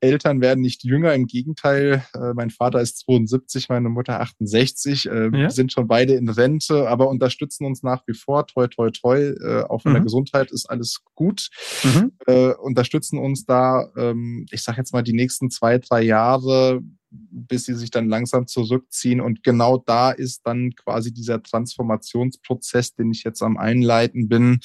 Eltern 0.02 0.42
werden 0.42 0.60
nicht 0.60 0.84
jünger. 0.84 1.14
Im 1.14 1.26
Gegenteil, 1.26 2.06
äh, 2.14 2.34
mein 2.34 2.50
Vater 2.50 2.82
ist 2.82 3.00
72, 3.00 3.70
meine 3.70 3.88
Mutter 3.88 4.20
68, 4.20 5.06
äh, 5.06 5.30
ja. 5.34 5.50
sind 5.50 5.72
schon 5.72 5.88
beide 5.88 6.16
in 6.16 6.28
Rente, 6.28 6.90
aber 6.90 7.08
unterstützen 7.08 7.66
uns 7.66 7.82
nach 7.82 8.04
wie 8.08 8.14
vor. 8.14 8.46
Toi, 8.48 8.68
toi, 8.68 8.90
toi. 8.92 9.20
Äh, 9.20 9.64
auch 9.64 9.82
von 9.82 9.92
mhm. 9.92 9.96
der 9.96 10.04
Gesundheit 10.04 10.52
ist 10.52 10.70
alles 10.70 11.00
gut. 11.16 11.48
Mhm. 11.84 12.12
Äh, 12.28 12.54
unterstützen 12.56 13.20
uns 13.20 13.46
da, 13.46 13.90
ähm, 13.96 14.46
ich 14.52 14.64
sage 14.64 14.80
jetzt 14.80 14.92
mal, 14.92 15.04
die 15.04 15.14
nächsten 15.14 15.50
zwei, 15.50 15.78
drei 15.78 16.02
Jahre 16.02 16.82
bis 17.12 17.66
sie 17.66 17.76
sich 17.76 17.92
dann 17.92 18.08
langsam 18.08 18.48
zurückziehen. 18.48 19.22
Und 19.22 19.44
genau 19.44 19.78
da 19.78 20.12
ist 20.12 20.42
dann 20.46 20.72
quasi 20.76 21.14
dieser 21.14 21.44
Transformationsprozess, 21.44 22.96
den 22.96 23.12
ich 23.12 23.24
jetzt 23.24 23.42
am 23.42 23.58
Einleiten 23.58 24.30
bin, 24.30 24.60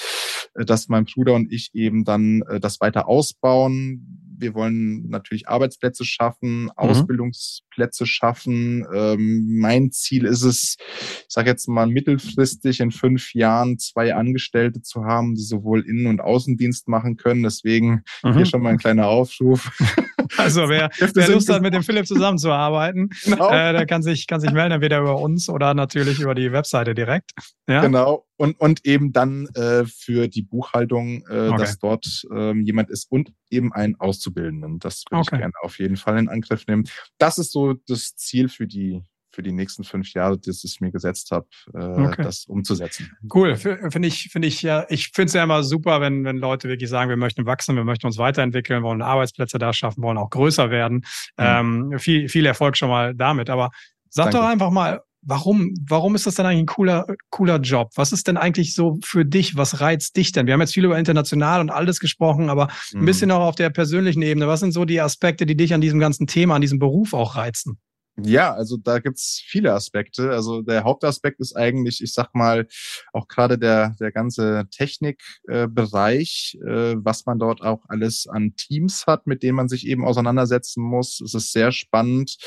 äh, 0.55 0.65
dass 0.65 0.89
mein 0.89 1.05
Bruder 1.05 1.35
und 1.35 1.53
ich 1.53 1.75
eben 1.75 2.05
dann 2.05 2.43
äh, 2.43 2.61
das 2.61 2.81
weiter 2.81 3.09
ausbauen. 3.09 4.23
Wir 4.39 4.55
wollen 4.55 5.09
natürlich 5.09 5.49
Arbeitsplätze 5.49 6.05
schaffen, 6.05 6.65
mhm. 6.65 6.71
Ausbildungsplätze 6.77 8.07
schaffen. 8.07 8.87
Ähm, 8.95 9.59
mein 9.59 9.91
Ziel 9.91 10.27
ist 10.27 10.43
es, 10.43 10.77
ich 11.01 11.27
sage 11.29 11.51
jetzt 11.51 11.67
mal 11.69 11.87
mittelfristig 11.87 12.81
in 12.81 12.91
fünf 12.91 13.35
Jahren 13.35 13.79
zwei 13.79 14.15
Angestellte 14.15 14.83
zu 14.83 15.05
haben, 15.05 15.35
die 15.35 15.43
sowohl 15.43 15.81
Innen- 15.89 16.07
und 16.07 16.21
Außendienst 16.21 16.87
machen 16.87 17.17
können. 17.17 17.43
Deswegen 17.43 18.03
mhm. 18.23 18.35
hier 18.35 18.47
schon 18.47 18.63
mal 18.63 18.71
ein 18.71 18.79
kleiner 18.79 19.09
Aufruf. 19.09 19.73
Also 20.39 20.69
wer, 20.69 20.91
wer 20.99 21.29
Lust 21.29 21.49
hat, 21.51 21.63
mit 21.63 21.75
dem 21.75 21.83
Philipp 21.83 22.07
zusammenzuarbeiten, 22.07 23.11
genau. 23.25 23.51
äh, 23.51 23.73
der 23.73 23.87
kann 23.87 24.03
sich, 24.03 24.27
kann 24.27 24.41
sich 24.41 24.51
melden, 24.51 24.73
entweder 24.73 25.01
über 25.01 25.21
uns 25.21 25.49
oder 25.49 25.75
natürlich 25.75 26.21
über 26.21 26.35
die 26.35 26.53
Webseite 26.53 26.95
direkt. 26.95 27.33
Ja? 27.69 27.81
Genau. 27.83 28.27
Und, 28.37 28.59
und 28.61 28.85
eben 28.85 29.13
dann 29.13 29.47
äh, 29.55 29.85
für 29.85 30.29
die 30.29 30.43
Buchhaltung, 30.43 31.23
äh, 31.29 31.49
okay. 31.49 31.59
dass 31.59 31.79
dort 31.79 32.27
ähm, 32.35 32.63
jemand 32.63 32.91
ist 32.91 33.11
und 33.11 33.33
eben 33.51 33.73
einen 33.73 33.97
Auszubildenden. 33.97 34.79
Das 34.79 35.05
würde 35.11 35.21
okay. 35.21 35.37
ich 35.37 35.41
gerne 35.41 35.55
auf 35.63 35.79
jeden 35.79 35.97
Fall 35.97 36.19
in 36.19 36.29
Angriff 36.29 36.67
nehmen. 36.67 36.85
Das 37.19 37.39
ist 37.39 37.53
so 37.53 37.75
das 37.87 38.15
Ziel 38.17 38.49
für 38.49 38.67
die 38.67 39.03
für 39.37 39.43
die 39.43 39.53
nächsten 39.53 39.85
fünf 39.85 40.15
Jahre, 40.15 40.39
das 40.39 40.65
ich 40.65 40.81
mir 40.81 40.91
gesetzt 40.91 41.31
habe, 41.31 41.47
äh, 41.75 41.79
okay. 41.79 42.23
das 42.23 42.47
umzusetzen. 42.47 43.13
Cool, 43.33 43.55
finde 43.57 44.09
ich, 44.09 44.31
finde 44.33 44.49
ich 44.49 44.63
ja, 44.63 44.87
ich 44.89 45.11
finde 45.15 45.27
es 45.27 45.35
ja 45.35 45.45
immer 45.45 45.63
super, 45.63 46.01
wenn, 46.01 46.25
wenn 46.25 46.39
Leute 46.39 46.71
wirklich 46.71 46.89
sagen, 46.89 47.11
wir 47.11 47.19
möchten 47.19 47.45
wachsen, 47.45 47.77
wir 47.77 47.85
möchten 47.85 48.07
uns 48.07 48.17
weiterentwickeln, 48.17 48.83
wollen 48.83 49.03
Arbeitsplätze 49.03 49.59
da 49.59 49.75
schaffen, 49.75 50.03
wollen 50.03 50.17
auch 50.17 50.31
größer 50.31 50.71
werden. 50.71 51.05
Mhm. 51.37 51.93
Ähm, 51.93 51.99
viel, 51.99 52.31
viel 52.31 52.47
Erfolg 52.47 52.79
schon 52.79 52.89
mal 52.89 53.15
damit. 53.15 53.51
Aber 53.51 53.71
sag 54.09 54.31
Danke. 54.31 54.39
doch 54.39 54.47
einfach 54.47 54.71
mal, 54.71 55.03
warum, 55.21 55.75
warum 55.87 56.15
ist 56.15 56.27
das 56.27 56.37
denn 56.37 56.47
eigentlich 56.47 56.61
ein 56.61 56.67
cooler, 56.67 57.05
cooler 57.29 57.59
Job? 57.59 57.91
Was 57.97 58.13
ist 58.13 58.29
denn 58.29 58.39
eigentlich 58.39 58.75
so 58.75 58.99
für 59.05 59.27
dich? 59.27 59.55
Was 59.55 59.83
reizt 59.83 60.17
dich 60.17 60.33
denn? 60.33 60.47
Wir 60.47 60.55
haben 60.55 60.63
jetzt 60.63 60.73
viel 60.73 60.87
über 60.87 60.99
international 60.99 61.61
und 61.61 61.69
alles 61.69 62.01
gesprochen, 62.01 62.49
aber 62.49 62.69
ein 62.95 63.03
mhm. 63.03 63.05
bisschen 63.05 63.31
auch 63.31 63.41
auf 63.41 63.55
der 63.55 63.69
persönlichen 63.69 64.23
Ebene. 64.23 64.49
Was 64.49 64.61
sind 64.61 64.73
so 64.73 64.87
die 64.87 65.03
Aspekte, 65.03 65.45
die 65.45 65.59
dich 65.59 65.75
an 65.75 65.83
diesem 65.83 66.01
ganzen 66.01 66.27
Thema, 66.27 66.55
an 66.55 66.63
diesem 66.63 66.79
Beruf 66.79 67.13
auch 67.13 67.37
reizen? 67.37 67.79
Ja, 68.19 68.55
also 68.55 68.79
da 68.79 68.99
gibt's 68.99 69.43
viele 69.47 69.75
Aspekte. 69.75 70.31
Also 70.31 70.63
der 70.63 70.85
Hauptaspekt 70.85 71.39
ist 71.39 71.55
eigentlich, 71.55 72.01
ich 72.03 72.15
sag 72.15 72.35
mal, 72.35 72.67
auch 73.13 73.29
gerade 73.29 73.59
der, 73.59 73.95
der 74.01 74.11
ganze 74.11 74.67
Technikbereich, 74.71 76.59
äh, 76.67 76.93
äh, 76.93 76.97
was 76.99 77.27
man 77.27 77.39
dort 77.39 77.61
auch 77.61 77.85
alles 77.89 78.27
an 78.27 78.55
Teams 78.57 79.07
hat, 79.07 79.27
mit 79.27 79.43
denen 79.43 79.57
man 79.57 79.69
sich 79.69 79.87
eben 79.87 80.07
auseinandersetzen 80.07 80.83
muss. 80.83 81.21
Es 81.21 81.35
ist 81.35 81.53
sehr 81.53 81.73
spannend. 81.73 82.39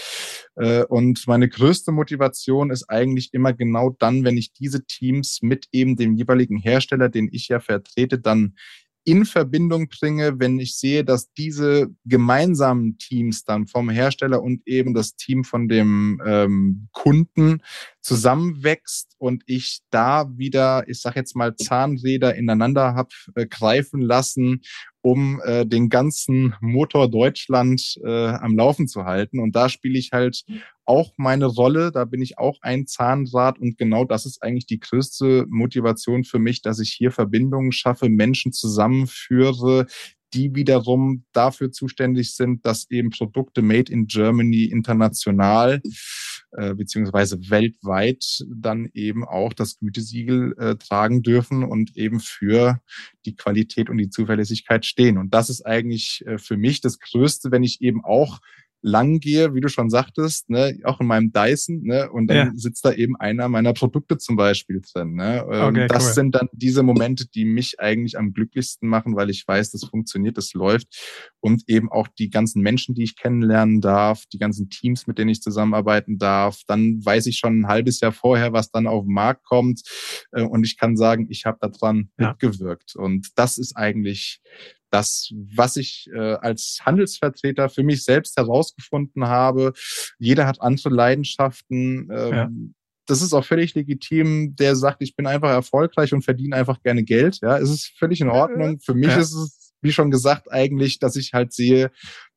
Äh, 0.55 0.85
und 0.85 1.27
meine 1.27 1.47
größte 1.47 1.91
Motivation 1.91 2.71
ist 2.71 2.89
eigentlich 2.89 3.31
immer 3.33 3.53
genau 3.53 3.91
dann, 3.99 4.23
wenn 4.23 4.37
ich 4.37 4.53
diese 4.53 4.85
Teams 4.87 5.39
mit 5.43 5.67
eben 5.71 5.95
dem 5.95 6.15
jeweiligen 6.15 6.57
Hersteller, 6.57 7.09
den 7.09 7.29
ich 7.31 7.47
ja 7.47 7.59
vertrete, 7.59 8.17
dann 8.17 8.55
in 9.03 9.25
Verbindung 9.25 9.89
bringe, 9.89 10.39
wenn 10.39 10.59
ich 10.59 10.77
sehe, 10.77 11.03
dass 11.03 11.31
diese 11.33 11.87
gemeinsamen 12.05 12.97
Teams 12.97 13.43
dann 13.43 13.67
vom 13.67 13.89
Hersteller 13.89 14.41
und 14.41 14.61
eben 14.67 14.93
das 14.93 15.15
Team 15.15 15.43
von 15.43 15.67
dem 15.67 16.21
ähm, 16.25 16.89
Kunden 16.91 17.61
zusammenwächst 18.01 19.15
und 19.17 19.43
ich 19.45 19.81
da 19.89 20.29
wieder, 20.37 20.87
ich 20.87 21.01
sage 21.01 21.19
jetzt 21.19 21.35
mal, 21.35 21.55
Zahnräder 21.55 22.35
ineinander 22.35 22.93
habe 22.93 23.09
äh, 23.35 23.45
greifen 23.45 24.01
lassen, 24.01 24.61
um 25.01 25.41
äh, 25.43 25.65
den 25.65 25.89
ganzen 25.89 26.55
Motor 26.59 27.09
Deutschland 27.09 27.99
äh, 28.03 28.27
am 28.27 28.57
Laufen 28.57 28.87
zu 28.87 29.05
halten. 29.05 29.39
Und 29.39 29.55
da 29.55 29.69
spiele 29.69 29.97
ich 29.97 30.11
halt 30.11 30.43
auch 30.85 31.13
meine 31.17 31.45
Rolle, 31.45 31.91
da 31.91 32.05
bin 32.05 32.21
ich 32.21 32.37
auch 32.37 32.57
ein 32.61 32.87
Zahnrad 32.87 33.59
und 33.59 33.77
genau 33.77 34.05
das 34.05 34.25
ist 34.25 34.41
eigentlich 34.41 34.65
die 34.65 34.79
größte 34.79 35.45
Motivation 35.47 36.23
für 36.23 36.39
mich, 36.39 36.61
dass 36.61 36.79
ich 36.79 36.91
hier 36.91 37.11
Verbindungen 37.11 37.71
schaffe, 37.71 38.09
Menschen 38.09 38.51
zusammenführe, 38.51 39.85
die 40.33 40.55
wiederum 40.55 41.25
dafür 41.31 41.71
zuständig 41.71 42.35
sind, 42.35 42.65
dass 42.65 42.89
eben 42.89 43.09
Produkte 43.09 43.61
made 43.61 43.91
in 43.91 44.07
Germany 44.07 44.65
international 44.65 45.81
äh, 46.51 46.73
beziehungsweise 46.73 47.49
weltweit 47.49 48.43
dann 48.49 48.89
eben 48.93 49.23
auch 49.23 49.53
das 49.53 49.77
Gütesiegel 49.79 50.55
äh, 50.57 50.75
tragen 50.75 51.21
dürfen 51.21 51.63
und 51.63 51.95
eben 51.95 52.19
für 52.19 52.81
die 53.25 53.35
Qualität 53.35 53.89
und 53.89 53.97
die 53.97 54.09
Zuverlässigkeit 54.09 54.85
stehen. 54.85 55.17
Und 55.17 55.33
das 55.33 55.49
ist 55.49 55.65
eigentlich 55.65 56.23
äh, 56.25 56.37
für 56.37 56.57
mich 56.57 56.81
das 56.81 56.99
Größte, 56.99 57.51
wenn 57.51 57.63
ich 57.63 57.81
eben 57.81 58.03
auch 58.03 58.39
lang 58.81 59.19
gehe, 59.19 59.53
wie 59.53 59.61
du 59.61 59.67
schon 59.67 59.89
sagtest, 59.89 60.49
ne, 60.49 60.79
auch 60.83 60.99
in 61.01 61.07
meinem 61.07 61.31
Dyson, 61.31 61.81
ne, 61.83 62.09
und 62.09 62.27
dann 62.27 62.37
ja. 62.37 62.51
sitzt 62.55 62.85
da 62.85 62.93
eben 62.93 63.15
einer 63.17 63.49
meiner 63.49 63.73
Produkte 63.73 64.17
zum 64.17 64.35
Beispiel 64.35 64.81
drin. 64.81 65.15
Ne. 65.15 65.45
Ähm, 65.51 65.65
okay, 65.65 65.87
das 65.87 66.07
cool. 66.07 66.13
sind 66.13 66.35
dann 66.35 66.47
diese 66.53 66.83
Momente, 66.83 67.27
die 67.27 67.45
mich 67.45 67.79
eigentlich 67.79 68.17
am 68.17 68.33
glücklichsten 68.33 68.87
machen, 68.87 69.15
weil 69.15 69.29
ich 69.29 69.45
weiß, 69.47 69.71
das 69.71 69.83
funktioniert, 69.83 70.37
das 70.37 70.53
läuft 70.53 70.87
und 71.39 71.63
eben 71.67 71.91
auch 71.91 72.07
die 72.07 72.29
ganzen 72.29 72.61
Menschen, 72.61 72.95
die 72.95 73.03
ich 73.03 73.17
kennenlernen 73.17 73.81
darf, 73.81 74.25
die 74.31 74.39
ganzen 74.39 74.69
Teams, 74.69 75.07
mit 75.07 75.17
denen 75.17 75.29
ich 75.29 75.41
zusammenarbeiten 75.41 76.17
darf. 76.17 76.61
Dann 76.67 77.03
weiß 77.03 77.25
ich 77.25 77.37
schon 77.37 77.61
ein 77.61 77.67
halbes 77.67 77.99
Jahr 77.99 78.11
vorher, 78.11 78.53
was 78.53 78.71
dann 78.71 78.87
auf 78.87 79.03
den 79.03 79.13
Markt 79.13 79.45
kommt 79.45 79.81
äh, 80.31 80.43
und 80.43 80.65
ich 80.65 80.77
kann 80.77 80.95
sagen, 80.95 81.27
ich 81.29 81.45
habe 81.45 81.57
daran 81.61 82.09
ja. 82.17 82.29
mitgewirkt 82.29 82.95
und 82.95 83.27
das 83.35 83.57
ist 83.57 83.75
eigentlich 83.75 84.41
das, 84.89 85.31
was 85.53 85.75
ich 85.75 86.09
äh, 86.13 86.35
als 86.35 86.79
Handelsvertreter 86.85 87.69
für 87.69 87.83
mich 87.83 88.03
selbst 88.03 88.37
herausgefunden 88.37 89.27
habe. 89.27 89.73
Jeder 90.17 90.47
hat 90.47 90.61
andere 90.61 90.89
Leidenschaften. 90.89 92.09
Ähm, 92.11 92.33
ja. 92.33 92.49
Das 93.05 93.21
ist 93.21 93.33
auch 93.33 93.45
völlig 93.45 93.73
legitim, 93.73 94.55
der 94.55 94.75
sagt, 94.75 95.01
ich 95.01 95.15
bin 95.15 95.25
einfach 95.25 95.49
erfolgreich 95.49 96.13
und 96.13 96.21
verdiene 96.21 96.55
einfach 96.55 96.81
gerne 96.83 97.03
Geld. 97.03 97.39
Ja, 97.41 97.57
es 97.57 97.69
ist 97.69 97.93
völlig 97.97 98.21
in 98.21 98.29
Ordnung. 98.29 98.79
Für 98.79 98.93
mich 98.93 99.09
ja. 99.09 99.17
ist 99.17 99.33
es, 99.33 99.73
wie 99.81 99.91
schon 99.91 100.11
gesagt, 100.11 100.51
eigentlich, 100.51 100.99
dass 100.99 101.15
ich 101.15 101.33
halt 101.33 101.53
sehe, 101.53 101.91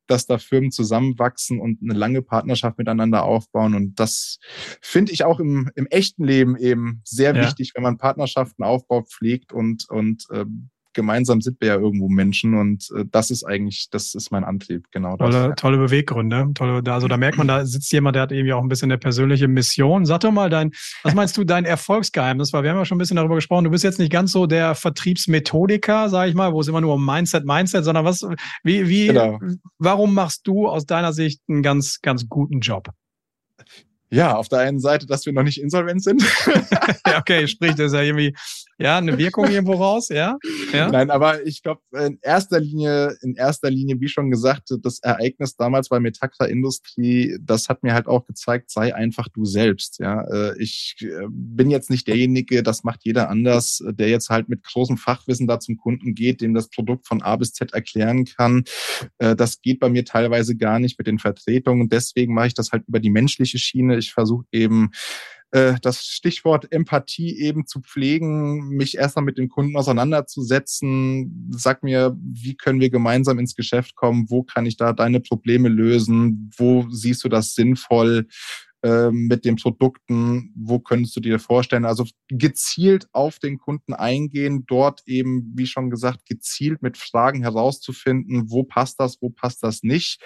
dass 0.07 0.25
da 0.25 0.37
Firmen 0.37 0.71
zusammenwachsen 0.71 1.59
und 1.59 1.79
eine 1.81 1.93
lange 1.93 2.21
Partnerschaft 2.21 2.77
miteinander 2.77 3.23
aufbauen. 3.23 3.75
Und 3.75 3.99
das 3.99 4.37
finde 4.81 5.11
ich 5.11 5.23
auch 5.23 5.39
im, 5.39 5.71
im 5.75 5.87
echten 5.87 6.23
Leben 6.23 6.57
eben 6.57 7.01
sehr 7.05 7.35
ja. 7.35 7.43
wichtig, 7.43 7.71
wenn 7.75 7.83
man 7.83 7.97
Partnerschaften 7.97 8.63
aufbaut, 8.63 9.09
pflegt 9.09 9.53
und, 9.53 9.85
und 9.89 10.25
ähm, 10.31 10.69
gemeinsam 10.93 11.41
sind 11.41 11.59
wir 11.59 11.69
ja 11.69 11.75
irgendwo 11.75 12.09
Menschen 12.09 12.55
und 12.55 12.89
äh, 12.95 13.05
das 13.09 13.31
ist 13.31 13.43
eigentlich, 13.43 13.89
das 13.89 14.13
ist 14.15 14.31
mein 14.31 14.43
Antrieb, 14.43 14.87
genau. 14.91 15.17
Das. 15.17 15.29
Tolle, 15.29 15.55
tolle 15.55 15.77
Beweggründe. 15.77 16.51
Tolle, 16.53 16.81
also 16.91 17.07
da 17.07 17.17
merkt 17.17 17.37
man, 17.37 17.47
da 17.47 17.65
sitzt 17.65 17.91
jemand, 17.91 18.15
der 18.15 18.23
hat 18.23 18.31
irgendwie 18.31 18.53
auch 18.53 18.61
ein 18.61 18.69
bisschen 18.69 18.91
eine 18.91 18.97
persönliche 18.97 19.47
Mission. 19.47 20.05
Sag 20.05 20.21
doch 20.21 20.31
mal 20.31 20.49
dein, 20.49 20.71
was 21.03 21.13
meinst 21.13 21.37
du, 21.37 21.43
dein 21.43 21.65
Erfolgsgeheimnis? 21.65 22.53
Weil 22.53 22.63
wir 22.63 22.71
haben 22.71 22.77
ja 22.77 22.85
schon 22.85 22.97
ein 22.97 22.99
bisschen 22.99 23.17
darüber 23.17 23.35
gesprochen. 23.35 23.65
Du 23.65 23.71
bist 23.71 23.83
jetzt 23.83 23.99
nicht 23.99 24.11
ganz 24.11 24.31
so 24.31 24.45
der 24.45 24.75
Vertriebsmethodiker, 24.75 26.09
sage 26.09 26.29
ich 26.29 26.35
mal, 26.35 26.53
wo 26.53 26.61
es 26.61 26.67
immer 26.67 26.81
nur 26.81 26.95
um 26.95 27.05
Mindset, 27.05 27.45
Mindset, 27.45 27.83
sondern 27.85 28.05
was, 28.05 28.25
wie, 28.63 28.87
wie, 28.87 29.07
genau. 29.07 29.39
warum 29.79 30.13
machst 30.13 30.47
du 30.47 30.67
aus 30.67 30.85
deiner 30.85 31.13
Sicht 31.13 31.41
einen 31.47 31.63
ganz, 31.63 31.99
ganz 32.01 32.27
guten 32.27 32.59
Job? 32.59 32.89
Ja, 34.13 34.35
auf 34.35 34.47
der 34.47 34.59
einen 34.59 34.79
Seite, 34.79 35.07
dass 35.07 35.25
wir 35.25 35.33
noch 35.33 35.43
nicht 35.43 35.59
insolvent 35.59 36.03
sind. 36.03 36.23
ja, 37.07 37.19
okay, 37.19 37.47
sprich, 37.47 37.71
das 37.75 37.87
ist 37.87 37.93
ja 37.93 38.01
irgendwie 38.01 38.35
ja, 38.79 38.97
eine 38.97 39.17
Wirkung 39.17 39.47
irgendwo 39.49 39.73
raus, 39.73 40.09
ja? 40.09 40.37
ja? 40.73 40.89
Nein, 40.89 41.09
aber 41.09 41.45
ich 41.45 41.63
glaube, 41.63 41.81
in 41.97 42.19
erster 42.21 42.59
Linie, 42.59 43.15
in 43.21 43.35
erster 43.35 43.69
Linie, 43.69 43.99
wie 43.99 44.07
schon 44.07 44.31
gesagt, 44.31 44.69
das 44.81 44.99
Ereignis 44.99 45.55
damals 45.55 45.89
bei 45.89 45.99
Metaxa 45.99 46.45
Industrie, 46.45 47.37
das 47.41 47.69
hat 47.69 47.83
mir 47.83 47.93
halt 47.93 48.07
auch 48.07 48.25
gezeigt, 48.25 48.71
sei 48.71 48.93
einfach 48.93 49.27
du 49.29 49.45
selbst, 49.45 49.99
ja. 49.99 50.21
Äh, 50.23 50.61
ich 50.61 50.97
äh, 51.01 51.27
bin 51.29 51.69
jetzt 51.69 51.89
nicht 51.89 52.07
derjenige, 52.07 52.63
das 52.63 52.83
macht 52.83 53.01
jeder 53.03 53.29
anders, 53.29 53.83
der 53.87 54.09
jetzt 54.09 54.29
halt 54.29 54.49
mit 54.49 54.63
großem 54.63 54.97
Fachwissen 54.97 55.47
da 55.47 55.59
zum 55.59 55.77
Kunden 55.77 56.15
geht, 56.15 56.41
dem 56.41 56.53
das 56.53 56.69
Produkt 56.69 57.07
von 57.07 57.21
A 57.21 57.35
bis 57.35 57.53
Z 57.53 57.73
erklären 57.73 58.25
kann. 58.25 58.63
Äh, 59.19 59.35
das 59.35 59.61
geht 59.61 59.79
bei 59.79 59.89
mir 59.89 60.03
teilweise 60.03 60.55
gar 60.55 60.79
nicht 60.79 60.97
mit 60.97 61.07
den 61.07 61.19
Vertretungen. 61.19 61.89
Deswegen 61.89 62.33
mache 62.33 62.47
ich 62.47 62.53
das 62.53 62.71
halt 62.71 62.83
über 62.87 62.99
die 62.99 63.09
menschliche 63.09 63.59
Schiene. 63.59 63.95
Ich 64.03 64.13
versuche 64.13 64.45
eben 64.51 64.91
äh, 65.53 65.75
das 65.81 66.03
Stichwort 66.03 66.71
Empathie 66.71 67.39
eben 67.39 67.67
zu 67.67 67.79
pflegen, 67.81 68.69
mich 68.69 68.97
erstmal 68.97 69.23
mit 69.23 69.37
den 69.37 69.49
Kunden 69.49 69.77
auseinanderzusetzen. 69.77 71.49
Sag 71.51 71.83
mir, 71.83 72.17
wie 72.19 72.55
können 72.55 72.81
wir 72.81 72.89
gemeinsam 72.89 73.37
ins 73.37 73.55
Geschäft 73.55 73.95
kommen? 73.95 74.25
Wo 74.29 74.43
kann 74.43 74.65
ich 74.65 74.77
da 74.77 74.93
deine 74.93 75.19
Probleme 75.19 75.69
lösen? 75.69 76.51
Wo 76.57 76.87
siehst 76.89 77.23
du 77.23 77.29
das 77.29 77.53
sinnvoll? 77.53 78.27
Ähm, 78.85 79.27
mit 79.27 79.45
den 79.45 79.55
Produkten, 79.55 80.51
wo 80.57 80.77
könntest 80.77 81.15
du 81.15 81.21
dir 81.21 81.39
vorstellen? 81.39 81.85
Also 81.85 82.05
gezielt 82.27 83.07
auf 83.13 83.39
den 83.39 83.57
Kunden 83.57 83.93
eingehen, 83.93 84.65
dort 84.67 85.03
eben, 85.05 85.53
wie 85.55 85.67
schon 85.67 85.89
gesagt, 85.89 86.25
gezielt 86.25 86.81
mit 86.81 86.97
Fragen 86.97 87.43
herauszufinden, 87.43 88.51
wo 88.51 88.63
passt 88.63 88.99
das, 88.99 89.21
wo 89.21 89.29
passt 89.29 89.63
das 89.63 89.83
nicht. 89.83 90.21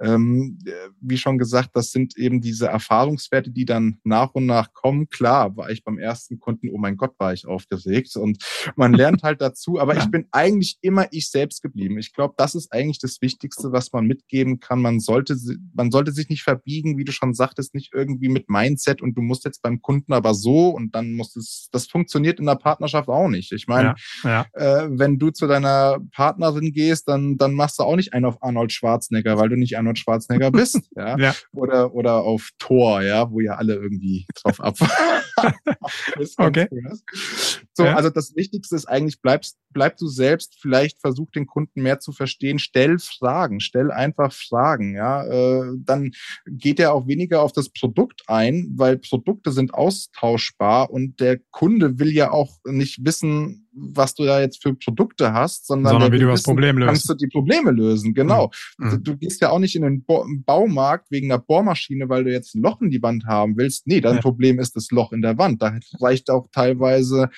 Ähm, 0.00 0.58
wie 1.00 1.16
schon 1.16 1.38
gesagt, 1.38 1.70
das 1.74 1.92
sind 1.92 2.16
eben 2.16 2.40
diese 2.40 2.66
Erfahrungswerte, 2.66 3.52
die 3.52 3.66
dann 3.66 4.00
nach 4.02 4.34
und 4.34 4.46
nach 4.46 4.72
kommen. 4.72 5.08
Klar, 5.08 5.56
war 5.56 5.70
ich 5.70 5.84
beim 5.84 5.98
ersten 5.98 6.40
Kunden, 6.40 6.70
oh 6.72 6.78
mein 6.78 6.96
Gott, 6.96 7.14
war 7.18 7.32
ich 7.32 7.46
aufgeregt 7.46 8.16
und 8.16 8.42
man 8.74 8.94
lernt 8.94 9.22
halt 9.22 9.40
dazu, 9.40 9.78
aber 9.78 9.96
ich 9.96 10.10
bin 10.10 10.26
eigentlich 10.32 10.76
immer 10.80 11.06
ich 11.12 11.30
selbst 11.30 11.62
geblieben. 11.62 11.98
Ich 11.98 12.12
glaube, 12.12 12.34
das 12.36 12.56
ist 12.56 12.72
eigentlich 12.72 12.98
das 12.98 13.22
Wichtigste, 13.22 13.70
was 13.70 13.92
man 13.92 14.08
mitgeben 14.08 14.58
kann. 14.58 14.82
Man 14.82 14.98
sollte, 14.98 15.36
man 15.72 15.92
sollte 15.92 16.10
sich 16.10 16.28
nicht 16.28 16.42
verbiegen, 16.42 16.98
wie 16.98 17.04
du 17.04 17.12
schon 17.12 17.32
sagtest, 17.32 17.74
nicht 17.74 17.91
irgendwie 17.92 18.28
mit 18.28 18.48
Mindset 18.48 19.02
und 19.02 19.14
du 19.14 19.22
musst 19.22 19.44
jetzt 19.44 19.62
beim 19.62 19.80
Kunden 19.80 20.12
aber 20.12 20.34
so 20.34 20.68
und 20.68 20.94
dann 20.94 21.12
muss 21.12 21.36
es, 21.36 21.68
das 21.72 21.86
funktioniert 21.86 22.38
in 22.38 22.46
der 22.46 22.56
Partnerschaft 22.56 23.08
auch 23.08 23.28
nicht. 23.28 23.52
Ich 23.52 23.66
meine, 23.66 23.94
ja, 24.24 24.46
ja. 24.54 24.84
äh, 24.84 24.88
wenn 24.90 25.18
du 25.18 25.30
zu 25.30 25.46
deiner 25.46 25.98
Partnerin 26.12 26.72
gehst, 26.72 27.08
dann, 27.08 27.36
dann 27.36 27.54
machst 27.54 27.78
du 27.78 27.84
auch 27.84 27.96
nicht 27.96 28.12
einen 28.12 28.24
auf 28.24 28.42
Arnold 28.42 28.72
Schwarzenegger, 28.72 29.38
weil 29.38 29.48
du 29.48 29.56
nicht 29.56 29.76
Arnold 29.76 29.98
Schwarzenegger 29.98 30.50
bist, 30.52 30.80
ja? 30.96 31.16
ja. 31.18 31.34
Oder, 31.52 31.94
oder 31.94 32.22
auf 32.22 32.50
Thor, 32.58 33.02
ja, 33.02 33.30
wo 33.30 33.40
ja 33.40 33.54
alle 33.54 33.74
irgendwie 33.74 34.26
drauf 34.34 34.60
abfahren. 34.60 35.22
okay. 36.38 36.68
So, 37.74 37.84
ja. 37.84 37.94
also 37.94 38.10
das 38.10 38.36
Wichtigste 38.36 38.76
ist 38.76 38.86
eigentlich, 38.86 39.22
bleibst, 39.22 39.58
bleib 39.70 39.96
du 39.96 40.06
selbst, 40.06 40.58
vielleicht 40.60 41.00
versuch 41.00 41.30
den 41.30 41.46
Kunden 41.46 41.82
mehr 41.82 42.00
zu 42.00 42.12
verstehen, 42.12 42.58
stell 42.58 42.98
Fragen, 42.98 43.60
stell 43.60 43.90
einfach 43.90 44.32
Fragen, 44.32 44.94
ja, 44.94 45.24
äh, 45.24 45.72
dann 45.78 46.12
geht 46.46 46.78
er 46.80 46.92
auch 46.92 47.06
weniger 47.06 47.40
auf 47.40 47.52
das 47.52 47.70
Produkt 47.70 48.22
ein, 48.26 48.72
weil 48.76 48.98
Produkte 48.98 49.52
sind 49.52 49.72
austauschbar 49.72 50.90
und 50.90 51.20
der 51.20 51.38
Kunde 51.50 51.98
will 51.98 52.12
ja 52.12 52.30
auch 52.30 52.58
nicht 52.64 53.04
wissen, 53.04 53.68
was 53.72 54.14
du 54.14 54.24
da 54.24 54.40
jetzt 54.40 54.62
für 54.62 54.74
Produkte 54.74 55.32
hast, 55.32 55.66
sondern, 55.66 55.92
sondern 55.92 56.12
wie 56.12 56.18
du 56.18 56.26
das 56.26 56.42
Problem 56.42 56.78
löst. 56.78 56.88
Kannst 56.88 57.10
du 57.10 57.14
die 57.14 57.28
Probleme 57.28 57.70
lösen, 57.70 58.14
genau. 58.14 58.50
Mhm. 58.78 59.02
Du 59.02 59.16
gehst 59.16 59.40
ja 59.40 59.50
auch 59.50 59.58
nicht 59.58 59.74
in 59.76 59.82
den 59.82 60.04
Baumarkt 60.44 61.10
wegen 61.10 61.30
einer 61.30 61.40
Bohrmaschine, 61.40 62.08
weil 62.08 62.24
du 62.24 62.32
jetzt 62.32 62.54
ein 62.54 62.62
Loch 62.62 62.80
in 62.80 62.90
die 62.90 63.02
Wand 63.02 63.24
haben 63.24 63.56
willst. 63.56 63.86
Nee, 63.86 64.00
dein 64.00 64.16
ja. 64.16 64.20
Problem 64.20 64.58
ist 64.58 64.76
das 64.76 64.90
Loch 64.90 65.12
in 65.12 65.22
der 65.22 65.38
Wand. 65.38 65.62
Da 65.62 65.78
reicht 66.00 66.30
auch 66.30 66.48
teilweise 66.52 67.30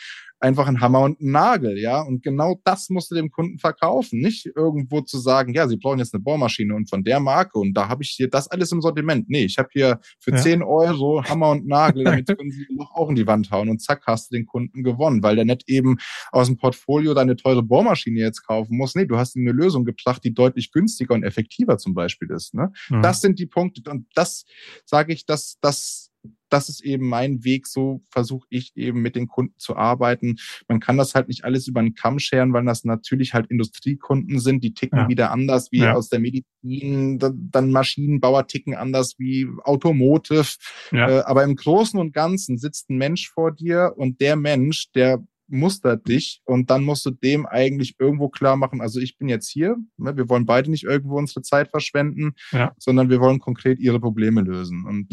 einfach 0.45 0.69
ein 0.69 0.81
Hammer 0.81 1.01
und 1.01 1.21
ein 1.21 1.31
Nagel, 1.31 1.79
ja. 1.79 2.03
Und 2.03 2.23
genau 2.23 2.61
das 2.65 2.91
musst 2.91 3.11
du 3.11 3.15
dem 3.15 3.31
Kunden 3.31 3.59
verkaufen. 3.59 4.21
Nicht 4.21 4.47
irgendwo 4.55 5.01
zu 5.01 5.19
sagen, 5.19 5.55
ja, 5.55 5.67
sie 5.67 5.79
brauchen 5.79 5.99
jetzt 5.99 6.15
eine 6.15 6.23
Bohrmaschine 6.23 6.75
und 6.75 6.91
von 6.91 7.03
der 7.03 7.19
Marke 7.19 7.59
und 7.59 7.73
da 7.73 7.89
habe 7.89 8.03
ich 8.03 8.11
hier 8.11 8.29
das 8.29 8.49
alles 8.49 8.71
im 8.71 8.83
Sortiment. 8.83 9.29
Nee, 9.29 9.45
ich 9.45 9.59
habe 9.59 9.71
hier 9.73 10.01
für 10.21 10.33
ja. 10.33 10.37
10 10.37 10.63
Euro 10.63 11.25
Hammer 11.25 11.51
und 11.51 11.67
Nagel, 11.67 12.05
damit 12.05 12.27
können 12.39 12.51
sie 12.51 12.67
auch 12.93 13.09
in 13.09 13.15
die 13.15 13.27
Wand 13.27 13.51
hauen 13.51 13.71
und 13.71 13.81
zack, 13.81 14.03
hast 14.07 14.31
du 14.31 14.37
den 14.37 14.47
Kunden 14.47 14.83
gewonnen, 14.83 15.23
weil 15.23 15.37
der 15.37 15.47
nicht 15.47 15.69
eben 15.69 15.97
aus 16.31 16.47
dem 16.47 16.59
Portfolio 16.59 17.15
deine 17.15 17.37
teure 17.37 17.63
Bohrmaschine 17.63 18.21
jetzt 18.21 18.47
kaufen 18.47 18.77
muss. 18.77 18.95
Nee, 18.95 19.07
du 19.07 19.17
hast 19.17 19.37
ihm 19.37 19.49
eine 19.49 19.53
Lösung 19.53 19.85
gebracht, 19.85 20.23
die 20.25 20.35
deutlich 20.35 20.73
günstiger 20.73 21.15
und 21.15 21.23
effektiver 21.25 21.79
zum 21.79 21.95
Beispiel 21.95 22.31
ist. 22.31 22.55
Ne? 22.55 22.71
Mhm. 22.91 23.01
Das 23.03 23.23
sind 23.23 23.39
die 23.39 23.47
Punkte 23.47 23.91
und 23.91 24.07
das 24.15 24.45
sage 24.85 25.15
ich, 25.15 25.25
dass 25.25 25.59
das 25.61 26.11
das 26.55 26.69
ist 26.69 26.85
eben 26.85 27.09
mein 27.09 27.43
Weg, 27.43 27.67
so 27.67 28.05
versuche 28.11 28.47
ich 28.49 28.71
eben 28.77 29.03
mit 29.03 29.17
den 29.17 29.27
Kunden 29.27 29.59
zu 29.59 29.75
arbeiten. 29.75 30.37
Man 30.69 30.79
kann 30.79 30.97
das 30.97 31.17
halt 31.17 31.27
nicht 31.27 31.45
alles 31.45 31.67
über 31.67 31.83
den 31.83 31.95
Kamm 31.95 32.21
scheren, 32.21 32.53
weil 32.53 32.65
das 32.65 32.85
natürlich 32.85 33.35
halt 33.35 33.51
Industriekunden 33.51 34.39
sind, 34.39 34.63
die 34.63 34.73
ticken 34.73 35.01
ja. 35.01 35.09
wieder 35.09 35.33
anders 35.33 35.73
wie 35.73 35.81
ja. 35.81 35.95
aus 35.95 36.11
der 36.11 36.21
Medizin, 36.21 37.19
dann 37.19 37.73
Maschinenbauer 37.73 38.47
ticken 38.47 38.77
anders 38.77 39.17
wie 39.19 39.49
Automotive. 39.65 40.47
Ja. 40.93 41.09
Äh, 41.09 41.23
aber 41.25 41.43
im 41.43 41.57
Großen 41.57 41.99
und 41.99 42.15
Ganzen 42.15 42.57
sitzt 42.57 42.89
ein 42.89 42.99
Mensch 42.99 43.29
vor 43.29 43.51
dir 43.51 43.95
und 43.97 44.21
der 44.21 44.37
Mensch, 44.37 44.93
der 44.95 45.25
mustert 45.49 46.09
dich 46.09 46.41
und 46.45 46.71
dann 46.71 46.85
musst 46.85 47.05
du 47.05 47.11
dem 47.11 47.47
eigentlich 47.47 47.97
irgendwo 47.99 48.29
klar 48.29 48.57
machen, 48.57 48.81
also 48.81 49.01
ich 49.01 49.19
bin 49.19 49.29
jetzt 49.29 49.51
hier, 49.51 49.77
ne, 49.97 50.17
wir 50.17 50.29
wollen 50.29 50.47
beide 50.47 50.71
nicht 50.71 50.85
irgendwo 50.85 51.19
unsere 51.19 51.43
Zeit 51.43 51.69
verschwenden, 51.69 52.35
ja. 52.53 52.73
sondern 52.79 53.11
wir 53.11 53.21
wollen 53.21 53.41
konkret 53.41 53.79
ihre 53.79 54.01
Probleme 54.01 54.41
lösen. 54.41 54.87
Und 54.87 55.09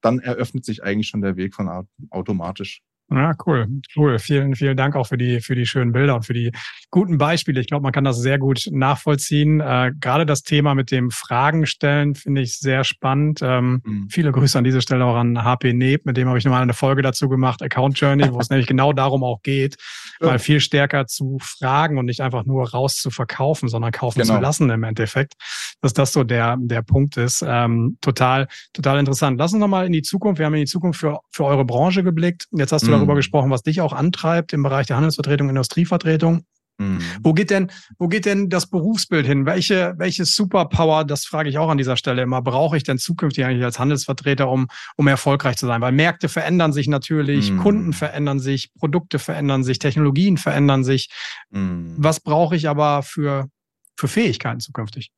dann 0.00 0.18
eröffnet 0.20 0.64
sich 0.64 0.82
eigentlich 0.82 1.08
schon 1.08 1.22
der 1.22 1.36
Weg 1.36 1.54
von 1.54 1.86
automatisch. 2.10 2.82
Ja, 3.12 3.34
cool, 3.44 3.66
cool. 3.96 4.20
Vielen, 4.20 4.54
vielen 4.54 4.76
Dank 4.76 4.94
auch 4.94 5.08
für 5.08 5.18
die, 5.18 5.40
für 5.40 5.56
die 5.56 5.66
schönen 5.66 5.90
Bilder 5.90 6.14
und 6.14 6.24
für 6.24 6.32
die 6.32 6.52
guten 6.90 7.18
Beispiele. 7.18 7.60
Ich 7.60 7.66
glaube, 7.66 7.82
man 7.82 7.90
kann 7.90 8.04
das 8.04 8.18
sehr 8.18 8.38
gut 8.38 8.68
nachvollziehen. 8.70 9.60
Äh, 9.60 9.92
gerade 9.98 10.24
das 10.24 10.42
Thema 10.42 10.76
mit 10.76 10.92
dem 10.92 11.10
Fragen 11.10 11.66
stellen 11.66 12.14
finde 12.14 12.42
ich 12.42 12.60
sehr 12.60 12.84
spannend. 12.84 13.40
Ähm, 13.42 13.82
mhm. 13.84 14.08
Viele 14.10 14.30
Grüße 14.30 14.56
an 14.56 14.62
dieser 14.62 14.80
Stelle 14.80 15.04
auch 15.04 15.16
an 15.16 15.42
HP 15.42 15.72
Neb, 15.72 16.06
mit 16.06 16.16
dem 16.16 16.28
habe 16.28 16.38
ich 16.38 16.44
nochmal 16.44 16.62
eine 16.62 16.72
Folge 16.72 17.02
dazu 17.02 17.28
gemacht, 17.28 17.62
Account 17.62 17.98
Journey, 17.98 18.32
wo 18.32 18.38
es 18.38 18.48
nämlich 18.50 18.68
genau 18.68 18.92
darum 18.92 19.24
auch 19.24 19.42
geht, 19.42 19.76
ja. 20.20 20.28
mal 20.28 20.38
viel 20.38 20.60
stärker 20.60 21.06
zu 21.06 21.38
fragen 21.40 21.98
und 21.98 22.06
nicht 22.06 22.20
einfach 22.20 22.44
nur 22.44 22.70
raus 22.70 22.96
zu 22.96 23.10
verkaufen, 23.10 23.68
sondern 23.68 23.90
kaufen 23.90 24.20
genau. 24.20 24.36
zu 24.36 24.40
lassen 24.40 24.70
im 24.70 24.84
Endeffekt. 24.84 25.34
Dass 25.80 25.94
das 25.94 26.12
so 26.12 26.22
der, 26.22 26.58
der 26.60 26.82
Punkt 26.82 27.16
ist. 27.16 27.44
Ähm, 27.44 27.96
total, 28.00 28.46
total 28.72 29.00
interessant. 29.00 29.36
Lass 29.38 29.52
uns 29.52 29.60
nochmal 29.60 29.86
in 29.86 29.92
die 29.92 30.02
Zukunft. 30.02 30.38
Wir 30.38 30.46
haben 30.46 30.54
in 30.54 30.60
die 30.60 30.66
Zukunft 30.66 31.00
für, 31.00 31.18
für 31.32 31.44
eure 31.44 31.64
Branche 31.64 32.04
geblickt. 32.04 32.46
Jetzt 32.52 32.70
hast 32.70 32.86
du 32.86 32.92
mhm 32.92 32.99
darüber 33.00 33.14
mhm. 33.14 33.18
gesprochen, 33.18 33.50
was 33.50 33.62
dich 33.62 33.80
auch 33.80 33.92
antreibt 33.92 34.52
im 34.52 34.62
Bereich 34.62 34.86
der 34.86 34.96
Handelsvertretung, 34.96 35.48
Industrievertretung. 35.48 36.44
Mhm. 36.80 37.00
Wo 37.22 37.34
geht 37.34 37.50
denn, 37.50 37.70
wo 37.98 38.08
geht 38.08 38.24
denn 38.24 38.48
das 38.48 38.68
Berufsbild 38.68 39.26
hin? 39.26 39.44
Welche, 39.44 39.94
welche 39.98 40.24
Superpower, 40.24 41.04
das 41.04 41.26
frage 41.26 41.50
ich 41.50 41.58
auch 41.58 41.68
an 41.68 41.78
dieser 41.78 41.96
Stelle 41.96 42.22
immer, 42.22 42.40
brauche 42.40 42.76
ich 42.76 42.82
denn 42.82 42.98
zukünftig 42.98 43.44
eigentlich 43.44 43.64
als 43.64 43.78
Handelsvertreter, 43.78 44.48
um, 44.48 44.66
um 44.96 45.06
erfolgreich 45.06 45.56
zu 45.56 45.66
sein? 45.66 45.82
Weil 45.82 45.92
Märkte 45.92 46.28
verändern 46.28 46.72
sich 46.72 46.88
natürlich, 46.88 47.52
mhm. 47.52 47.58
Kunden 47.58 47.92
verändern 47.92 48.40
sich, 48.40 48.72
Produkte 48.78 49.18
verändern 49.18 49.62
sich, 49.62 49.78
Technologien 49.78 50.38
verändern 50.38 50.82
sich. 50.82 51.10
Mhm. 51.50 51.94
Was 51.98 52.20
brauche 52.20 52.56
ich 52.56 52.68
aber 52.68 53.02
für, 53.02 53.48
für 53.96 54.08
Fähigkeiten 54.08 54.60
zukünftig? 54.60 55.12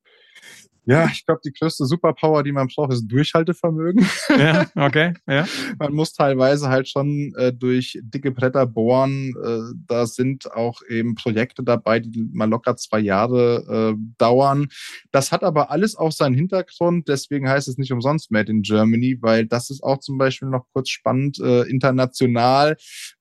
Ja, 0.85 1.09
ich 1.12 1.24
glaube, 1.24 1.41
die 1.45 1.53
größte 1.53 1.87
Superpower, 1.87 2.43
die 2.43 2.51
man 2.51 2.66
braucht, 2.66 2.93
ist 2.93 3.07
Durchhaltevermögen. 3.07 4.05
Ja, 4.28 4.66
okay, 4.74 5.14
ja. 5.28 5.47
man 5.78 5.93
muss 5.93 6.12
teilweise 6.12 6.68
halt 6.68 6.89
schon 6.89 7.33
äh, 7.37 7.53
durch 7.53 7.99
dicke 8.03 8.33
Bretter 8.33 8.66
bohren. 8.66 9.33
Äh, 9.45 9.74
da 9.87 10.07
sind 10.07 10.51
auch 10.53 10.80
eben 10.89 11.14
Projekte 11.14 11.62
dabei, 11.62 12.01
die 12.01 12.28
mal 12.33 12.49
locker 12.49 12.76
zwei 12.76 12.99
Jahre 12.99 13.95
äh, 13.95 14.03
dauern. 14.18 14.68
Das 15.12 15.30
hat 15.30 15.45
aber 15.45 15.70
alles 15.70 15.95
auch 15.95 16.12
seinen 16.12 16.35
Hintergrund. 16.35 17.07
Deswegen 17.09 17.49
heißt 17.49 17.68
es 17.68 17.78
nicht 17.78 17.93
umsonst 17.93 18.33
Made 18.33 18.51
in 18.51 18.62
Germany, 18.62 19.18
weil 19.20 19.47
das 19.47 19.70
ist 19.70 19.83
auch 19.85 19.99
zum 19.99 20.18
Beispiel 20.18 20.49
noch 20.49 20.66
kurz 20.72 20.89
spannend. 20.91 21.39
Äh, 21.39 21.62
international 21.70 22.76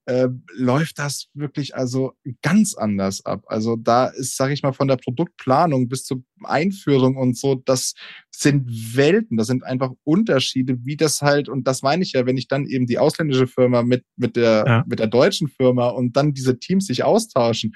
äh, 0.06 0.28
läuft 0.54 1.00
das 1.00 1.28
wirklich 1.34 1.76
also 1.76 2.14
ganz 2.42 2.76
anders 2.76 3.26
ab. 3.26 3.44
Also 3.48 3.76
da 3.76 4.08
ist, 4.08 4.36
sage 4.36 4.54
ich 4.54 4.64
mal, 4.64 4.74
von 4.74 4.88
der 4.88 4.98
Produktplanung 4.98 5.88
bis 5.90 6.04
zur 6.04 6.24
Einführung 6.44 7.18
und 7.18 7.38
so, 7.38 7.56
das 7.56 7.94
sind 8.32 8.68
Welten, 8.96 9.38
das 9.38 9.48
sind 9.48 9.64
einfach 9.64 9.92
Unterschiede, 10.04 10.78
wie 10.84 10.98
das 10.98 11.22
halt, 11.22 11.50
und 11.50 11.68
das 11.68 11.84
meine 11.84 12.04
ich 12.04 12.14
ja, 12.14 12.26
wenn 12.26 12.38
ich 12.38 12.48
dann 12.48 12.66
eben 12.66 12.88
die 12.88 12.98
ausländische 12.98 13.48
Firma 13.48 13.84
mit, 13.84 14.04
mit, 14.16 14.36
der, 14.36 14.64
ja. 14.66 14.84
mit 14.88 15.00
der 15.00 15.08
deutschen 15.08 15.48
Firma 15.48 15.90
und 15.90 16.16
dann 16.18 16.34
diese 16.34 16.58
Teams 16.58 16.88
sich 16.88 17.04
austauschen, 17.04 17.74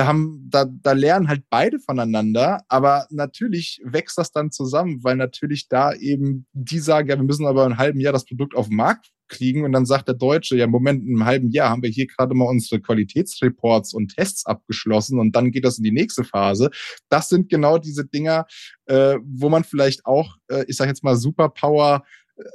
da 0.00 0.06
haben, 0.06 0.48
da, 0.48 0.64
da 0.64 0.92
lernen 0.92 1.28
halt 1.28 1.42
beide 1.50 1.78
voneinander, 1.78 2.62
aber 2.68 3.06
natürlich 3.10 3.80
wächst 3.84 4.16
das 4.16 4.32
dann 4.32 4.50
zusammen, 4.50 5.04
weil 5.04 5.16
natürlich 5.16 5.68
da 5.68 5.92
eben 5.92 6.46
die 6.54 6.78
sagen, 6.78 7.08
ja, 7.08 7.16
wir 7.16 7.24
müssen 7.24 7.46
aber 7.46 7.66
in 7.66 7.72
einem 7.72 7.78
halben 7.78 8.00
Jahr 8.00 8.14
das 8.14 8.24
Produkt 8.24 8.54
auf 8.54 8.68
den 8.68 8.76
Markt 8.76 9.10
kriegen 9.28 9.62
und 9.62 9.72
dann 9.72 9.84
sagt 9.84 10.08
der 10.08 10.14
Deutsche, 10.14 10.56
ja, 10.56 10.66
Moment, 10.66 11.02
in 11.02 11.16
einem 11.16 11.26
halben 11.26 11.50
Jahr 11.50 11.68
haben 11.68 11.82
wir 11.82 11.90
hier 11.90 12.06
gerade 12.06 12.34
mal 12.34 12.46
unsere 12.46 12.80
Qualitätsreports 12.80 13.92
und 13.92 14.16
Tests 14.16 14.46
abgeschlossen 14.46 15.18
und 15.18 15.36
dann 15.36 15.50
geht 15.50 15.66
das 15.66 15.76
in 15.76 15.84
die 15.84 15.92
nächste 15.92 16.24
Phase. 16.24 16.70
Das 17.10 17.28
sind 17.28 17.50
genau 17.50 17.76
diese 17.76 18.06
Dinger, 18.06 18.46
äh, 18.86 19.18
wo 19.22 19.50
man 19.50 19.64
vielleicht 19.64 20.06
auch, 20.06 20.36
äh, 20.48 20.64
ich 20.66 20.76
sage 20.76 20.88
jetzt 20.88 21.04
mal, 21.04 21.16
Superpower 21.16 22.04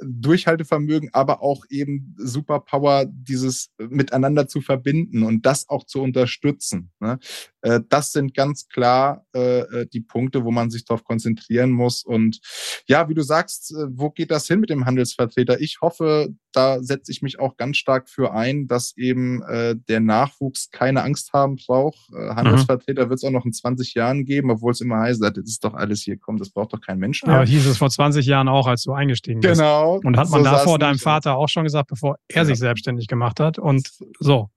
Durchhaltevermögen, 0.02 1.10
aber 1.12 1.42
auch 1.42 1.64
eben 1.68 2.14
Superpower, 2.18 3.06
dieses 3.06 3.70
miteinander 3.78 4.48
zu 4.48 4.60
verbinden 4.60 5.22
und 5.22 5.46
das 5.46 5.68
auch 5.68 5.84
zu 5.84 6.02
unterstützen. 6.02 6.90
Ne? 7.00 7.18
Äh, 7.66 7.80
das 7.88 8.12
sind 8.12 8.34
ganz 8.34 8.68
klar 8.68 9.26
äh, 9.34 9.60
äh, 9.60 9.86
die 9.92 10.00
Punkte, 10.00 10.44
wo 10.44 10.50
man 10.50 10.70
sich 10.70 10.84
darauf 10.84 11.04
konzentrieren 11.04 11.70
muss. 11.70 12.04
Und 12.04 12.38
ja, 12.86 13.08
wie 13.08 13.14
du 13.14 13.22
sagst, 13.22 13.74
wo 13.88 14.10
geht 14.10 14.30
das 14.30 14.46
hin 14.46 14.60
mit 14.60 14.70
dem 14.70 14.86
Handelsvertreter? 14.86 15.60
Ich 15.60 15.80
hoffe, 15.80 16.28
da 16.52 16.82
setze 16.82 17.10
ich 17.10 17.22
mich 17.22 17.40
auch 17.40 17.56
ganz 17.56 17.76
stark 17.76 18.08
für 18.08 18.32
ein, 18.32 18.66
dass 18.66 18.96
eben 18.96 19.42
der 19.88 20.00
Nachwuchs 20.00 20.70
keine 20.70 21.02
Angst 21.02 21.34
haben 21.34 21.56
braucht. 21.56 21.98
Handelsvertreter 22.14 23.04
mhm. 23.04 23.10
wird 23.10 23.18
es 23.18 23.24
auch 23.24 23.30
noch 23.30 23.44
in 23.44 23.52
20 23.52 23.92
Jahren 23.94 24.24
geben, 24.24 24.50
obwohl 24.50 24.72
es 24.72 24.80
immer 24.80 25.00
heißt, 25.00 25.22
das 25.22 25.36
ist 25.36 25.64
doch 25.64 25.74
alles 25.74 26.02
hier 26.02 26.16
kommt, 26.16 26.40
das 26.40 26.50
braucht 26.50 26.72
doch 26.72 26.80
kein 26.80 26.98
Mensch 26.98 27.22
mehr. 27.24 27.36
Aber 27.36 27.46
hieß 27.46 27.66
es 27.66 27.76
vor 27.76 27.90
20 27.90 28.24
Jahren 28.24 28.48
auch, 28.48 28.66
als 28.66 28.84
du 28.84 28.92
eingestiegen 28.92 29.40
bist. 29.40 29.60
Genau. 29.60 29.66
Genau. 29.66 30.08
Und 30.08 30.16
hat 30.16 30.30
man 30.30 30.44
so 30.44 30.50
davor 30.50 30.78
deinem 30.78 30.98
Vater 30.98 31.36
auch 31.36 31.48
schon 31.48 31.64
gesagt, 31.64 31.88
bevor 31.88 32.16
er 32.28 32.36
ja. 32.36 32.44
sich 32.44 32.58
selbstständig 32.58 33.08
gemacht 33.08 33.40
hat 33.40 33.58
und 33.58 33.90
so. 34.18 34.50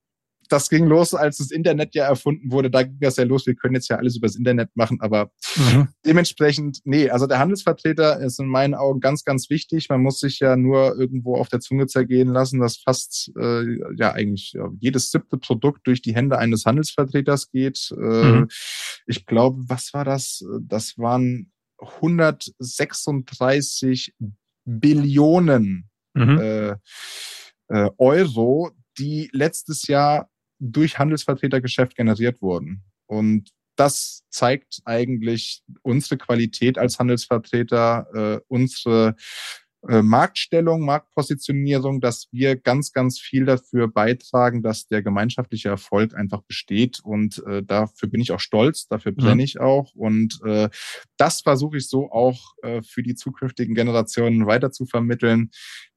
Das 0.50 0.70
ging 0.70 0.86
los, 0.86 1.14
als 1.14 1.38
das 1.38 1.52
Internet 1.52 1.96
ja 1.96 2.06
erfunden 2.06 2.52
wurde. 2.52 2.70
Da 2.70 2.84
ging 2.84 3.00
das 3.00 3.16
ja 3.18 3.24
los. 3.24 3.46
Wir 3.46 3.56
können 3.56 3.76
jetzt 3.76 3.88
ja 3.88 3.98
alles 3.98 4.18
übers 4.18 4.36
Internet 4.36 4.70
machen, 4.76 5.00
aber 5.00 5.32
mhm. 5.56 5.88
dementsprechend, 6.06 6.80
nee, 6.84 7.10
also 7.10 7.28
der 7.28 7.40
Handelsvertreter 7.40 8.20
ist 8.20 8.40
in 8.40 8.48
meinen 8.48 8.74
Augen 8.74 9.00
ganz, 9.00 9.24
ganz 9.24 9.50
wichtig. 9.50 9.88
Man 9.90 10.02
muss 10.02 10.20
sich 10.20 10.40
ja 10.40 10.58
nur 10.58 11.00
irgendwo 11.00 11.38
auf 11.38 11.50
der 11.50 11.60
Zunge 11.60 11.88
zergehen 11.88 12.30
lassen, 12.30 12.60
dass 12.60 12.78
fast 12.78 13.32
äh, 13.40 13.64
ja 13.96 14.12
eigentlich 14.12 14.54
ja, 14.54 14.70
jedes 14.80 15.12
siebte 15.12 15.38
Produkt 15.38 15.86
durch 15.88 16.02
die 16.02 16.16
Hände 16.16 16.38
eines 16.38 16.66
Handelsvertreters 16.66 17.52
geht. 17.52 17.92
Äh, 17.92 18.32
mhm. 18.32 18.48
Ich 19.06 19.26
glaube, 19.26 19.64
was 19.68 19.94
war 19.94 20.06
das? 20.06 20.46
Das 20.62 20.98
waren 20.98 21.52
136 21.78 24.14
Billionen 24.66 25.90
mhm. 26.14 26.40
äh, 26.40 26.76
äh, 27.70 27.90
Euro, 27.98 28.72
die 28.98 29.30
letztes 29.32 29.88
Jahr 29.88 30.30
durch 30.60 31.00
Handelsvertretergeschäft 31.00 31.96
generiert 31.96 32.42
wurden. 32.42 32.84
Und 33.08 33.50
das 33.76 34.24
zeigt 34.30 34.82
eigentlich 34.84 35.64
unsere 35.84 36.18
Qualität 36.18 36.78
als 36.78 37.00
Handelsvertreter, 37.00 38.08
äh, 38.14 38.42
unsere 38.48 39.16
äh, 39.88 40.02
Marktstellung, 40.02 40.82
Marktpositionierung, 40.82 42.02
dass 42.02 42.28
wir 42.32 42.58
ganz, 42.58 42.92
ganz 42.92 43.20
viel 43.20 43.46
dafür 43.46 43.88
beitragen, 43.88 44.62
dass 44.62 44.88
der 44.88 45.02
gemeinschaftliche 45.02 45.70
Erfolg 45.70 46.14
einfach 46.14 46.42
besteht. 46.42 47.00
Und 47.02 47.42
äh, 47.48 47.64
dafür 47.64 48.10
bin 48.10 48.20
ich 48.20 48.34
auch 48.34 48.42
stolz, 48.42 48.88
dafür 48.88 49.14
brenne 49.14 49.36
mhm. 49.36 49.40
ich 49.40 49.60
auch. 49.62 49.96
Und 49.96 50.42
äh, 50.44 50.70
das 51.16 51.42
versuche 51.42 51.78
ich 51.78 51.88
so 51.88 52.12
auch 52.12 52.56
äh, 52.62 52.82
für 52.82 53.04
die 53.04 53.16
zukünftigen 53.16 53.74
Generationen 53.74 54.46
weiter 54.46 54.72
zu 54.72 54.86
vermitteln, 54.86 55.52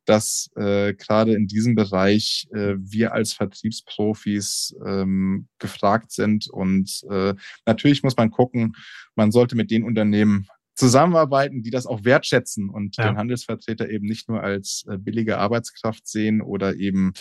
dass 0.04 0.50
äh, 0.56 0.94
gerade 0.94 1.34
in 1.34 1.46
diesem 1.46 1.74
Bereich 1.74 2.48
äh, 2.52 2.74
wir 2.78 3.12
als 3.12 3.32
Vertriebsprofis 3.32 4.76
ähm, 4.84 5.48
gefragt 5.58 6.12
sind. 6.12 6.48
Und 6.50 7.02
äh, 7.10 7.34
natürlich 7.66 8.02
muss 8.02 8.16
man 8.16 8.30
gucken, 8.30 8.74
man 9.14 9.30
sollte 9.30 9.56
mit 9.56 9.70
den 9.70 9.84
Unternehmen 9.84 10.46
zusammenarbeiten, 10.74 11.62
die 11.62 11.70
das 11.70 11.86
auch 11.86 12.04
wertschätzen 12.04 12.70
und 12.70 12.96
ja. 12.96 13.08
den 13.08 13.18
Handelsvertreter 13.18 13.90
eben 13.90 14.06
nicht 14.06 14.28
nur 14.28 14.42
als 14.42 14.84
äh, 14.88 14.96
billige 14.96 15.38
Arbeitskraft 15.38 16.06
sehen 16.06 16.40
oder 16.40 16.74
eben 16.74 17.12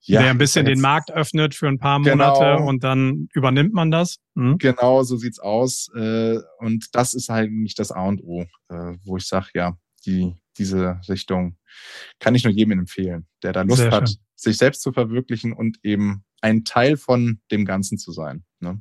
ja, 0.00 0.22
der 0.22 0.30
ein 0.30 0.38
bisschen 0.38 0.66
den 0.66 0.80
Markt 0.80 1.10
öffnet 1.10 1.54
für 1.54 1.66
ein 1.66 1.78
paar 1.78 1.98
Monate 1.98 2.40
genau, 2.40 2.68
und 2.68 2.84
dann 2.84 3.28
übernimmt 3.34 3.74
man 3.74 3.90
das. 3.90 4.18
Mhm. 4.34 4.58
Genau, 4.58 5.02
so 5.02 5.16
sieht's 5.16 5.40
aus. 5.40 5.88
Äh, 5.96 6.38
und 6.58 6.94
das 6.94 7.14
ist 7.14 7.28
halt 7.28 7.50
nicht 7.50 7.78
das 7.78 7.90
A 7.90 8.06
und 8.06 8.22
O, 8.22 8.42
äh, 8.68 8.94
wo 9.04 9.16
ich 9.16 9.26
sage, 9.26 9.48
ja, 9.54 9.76
die, 10.06 10.36
diese 10.58 11.00
Richtung 11.08 11.56
kann 12.18 12.34
ich 12.34 12.44
nur 12.44 12.52
jedem 12.52 12.78
empfehlen, 12.78 13.26
der 13.42 13.52
da 13.52 13.62
Lust 13.62 13.82
Sehr 13.82 13.90
hat, 13.90 14.08
schön. 14.08 14.18
sich 14.34 14.56
selbst 14.56 14.82
zu 14.82 14.92
verwirklichen 14.92 15.52
und 15.52 15.78
eben 15.82 16.24
ein 16.40 16.64
Teil 16.64 16.96
von 16.96 17.40
dem 17.50 17.64
Ganzen 17.64 17.98
zu 17.98 18.12
sein. 18.12 18.44
Ne? 18.60 18.80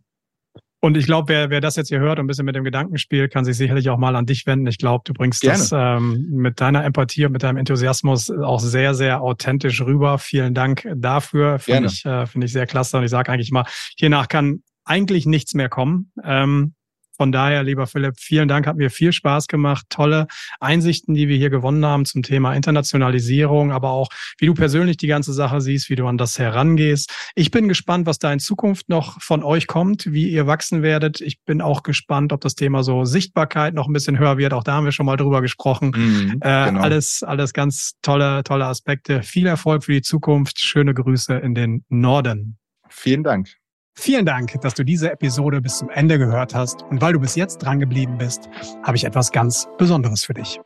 Und 0.85 0.97
ich 0.97 1.07
glaube, 1.07 1.29
wer, 1.29 1.49
wer 1.49 1.61
das 1.61 1.77
jetzt 1.77 1.87
hier 1.87 1.99
hört 1.99 2.19
und 2.19 2.25
ein 2.25 2.27
bisschen 2.27 2.45
mit 2.45 2.55
dem 2.55 2.63
Gedanken 2.63 2.99
spielt, 2.99 3.33
kann 3.33 3.43
sich 3.43 3.57
sicherlich 3.57 3.89
auch 3.89 3.97
mal 3.97 4.15
an 4.15 4.27
dich 4.27 4.45
wenden. 4.45 4.67
Ich 4.67 4.77
glaube, 4.77 5.01
du 5.03 5.13
bringst 5.13 5.41
Gerne. 5.41 5.57
das 5.57 5.71
ähm, 5.73 6.27
mit 6.29 6.61
deiner 6.61 6.83
Empathie 6.83 7.25
und 7.25 7.31
mit 7.31 7.41
deinem 7.41 7.57
Enthusiasmus 7.57 8.29
auch 8.29 8.59
sehr, 8.59 8.93
sehr 8.93 9.21
authentisch 9.21 9.81
rüber. 9.81 10.19
Vielen 10.19 10.53
Dank 10.53 10.87
dafür. 10.95 11.57
Finde 11.57 11.87
ich, 11.87 12.05
äh, 12.05 12.27
finde 12.27 12.45
ich 12.45 12.53
sehr 12.53 12.67
klasse. 12.67 12.97
Und 12.97 13.03
ich 13.03 13.09
sage 13.09 13.31
eigentlich 13.31 13.51
mal, 13.51 13.65
hiernach 13.97 14.27
kann 14.27 14.61
eigentlich 14.83 15.25
nichts 15.25 15.55
mehr 15.55 15.69
kommen. 15.69 16.11
Ähm, 16.23 16.75
von 17.17 17.31
daher, 17.31 17.63
lieber 17.63 17.87
Philipp, 17.87 18.15
vielen 18.17 18.47
Dank, 18.47 18.67
hat 18.67 18.75
mir 18.75 18.89
viel 18.89 19.13
Spaß 19.13 19.47
gemacht. 19.47 19.85
Tolle 19.89 20.27
Einsichten, 20.59 21.13
die 21.13 21.27
wir 21.27 21.37
hier 21.37 21.49
gewonnen 21.49 21.85
haben 21.85 22.05
zum 22.05 22.23
Thema 22.23 22.53
Internationalisierung, 22.53 23.71
aber 23.71 23.91
auch, 23.91 24.09
wie 24.37 24.47
du 24.47 24.53
persönlich 24.53 24.97
die 24.97 25.07
ganze 25.07 25.33
Sache 25.33 25.61
siehst, 25.61 25.89
wie 25.89 25.95
du 25.95 26.07
an 26.07 26.17
das 26.17 26.37
herangehst. 26.39 27.13
Ich 27.35 27.51
bin 27.51 27.67
gespannt, 27.67 28.05
was 28.05 28.19
da 28.19 28.31
in 28.33 28.39
Zukunft 28.39 28.89
noch 28.89 29.21
von 29.21 29.43
euch 29.43 29.67
kommt, 29.67 30.11
wie 30.11 30.29
ihr 30.29 30.47
wachsen 30.47 30.81
werdet. 30.81 31.21
Ich 31.21 31.41
bin 31.43 31.61
auch 31.61 31.83
gespannt, 31.83 32.33
ob 32.33 32.41
das 32.41 32.55
Thema 32.55 32.83
so 32.83 33.05
Sichtbarkeit 33.05 33.73
noch 33.73 33.87
ein 33.87 33.93
bisschen 33.93 34.19
höher 34.19 34.37
wird. 34.37 34.53
Auch 34.53 34.63
da 34.63 34.73
haben 34.73 34.85
wir 34.85 34.91
schon 34.91 35.05
mal 35.05 35.17
drüber 35.17 35.41
gesprochen. 35.41 35.91
Mhm, 35.95 36.31
äh, 36.41 36.65
genau. 36.65 36.81
Alles, 36.81 37.23
alles 37.23 37.53
ganz 37.53 37.93
tolle, 38.01 38.43
tolle 38.43 38.65
Aspekte. 38.65 39.23
Viel 39.23 39.47
Erfolg 39.47 39.83
für 39.83 39.93
die 39.93 40.01
Zukunft. 40.01 40.59
Schöne 40.59 40.93
Grüße 40.93 41.35
in 41.35 41.55
den 41.55 41.85
Norden. 41.89 42.57
Vielen 42.89 43.23
Dank. 43.23 43.64
Vielen 43.97 44.25
Dank, 44.25 44.59
dass 44.61 44.73
du 44.73 44.83
diese 44.83 45.11
Episode 45.11 45.61
bis 45.61 45.77
zum 45.77 45.89
Ende 45.89 46.17
gehört 46.19 46.53
hast. 46.53 46.83
Und 46.83 47.01
weil 47.01 47.13
du 47.13 47.19
bis 47.19 47.35
jetzt 47.35 47.59
dran 47.59 47.79
geblieben 47.79 48.17
bist, 48.17 48.49
habe 48.83 48.97
ich 48.97 49.05
etwas 49.05 49.31
ganz 49.31 49.67
Besonderes 49.77 50.25
für 50.25 50.33
dich. 50.33 50.59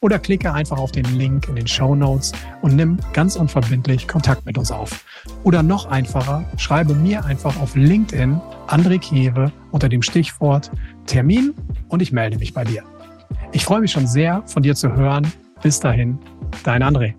oder 0.00 0.18
klicke 0.18 0.52
einfach 0.52 0.78
auf 0.78 0.92
den 0.92 1.04
Link 1.16 1.48
in 1.48 1.56
den 1.56 1.66
Show 1.66 1.94
Notes 1.94 2.32
und 2.62 2.76
nimm 2.76 2.98
ganz 3.12 3.36
unverbindlich 3.36 4.06
Kontakt 4.06 4.46
mit 4.46 4.58
uns 4.58 4.70
auf. 4.70 5.04
Oder 5.44 5.62
noch 5.62 5.86
einfacher, 5.86 6.44
schreibe 6.56 6.94
mir 6.94 7.24
einfach 7.24 7.60
auf 7.60 7.74
LinkedIn 7.74 8.40
André 8.68 8.98
Kiewe 8.98 9.52
unter 9.72 9.88
dem 9.88 10.02
Stichwort 10.02 10.70
Termin 11.06 11.54
und 11.88 12.02
ich 12.02 12.12
melde 12.12 12.38
mich 12.38 12.54
bei 12.54 12.64
dir. 12.64 12.82
Ich 13.52 13.64
freue 13.64 13.80
mich 13.80 13.92
schon 13.92 14.06
sehr, 14.06 14.42
von 14.46 14.62
dir 14.62 14.74
zu 14.74 14.94
hören. 14.94 15.26
Bis 15.62 15.80
dahin, 15.80 16.18
dein 16.64 16.82
André. 16.82 17.14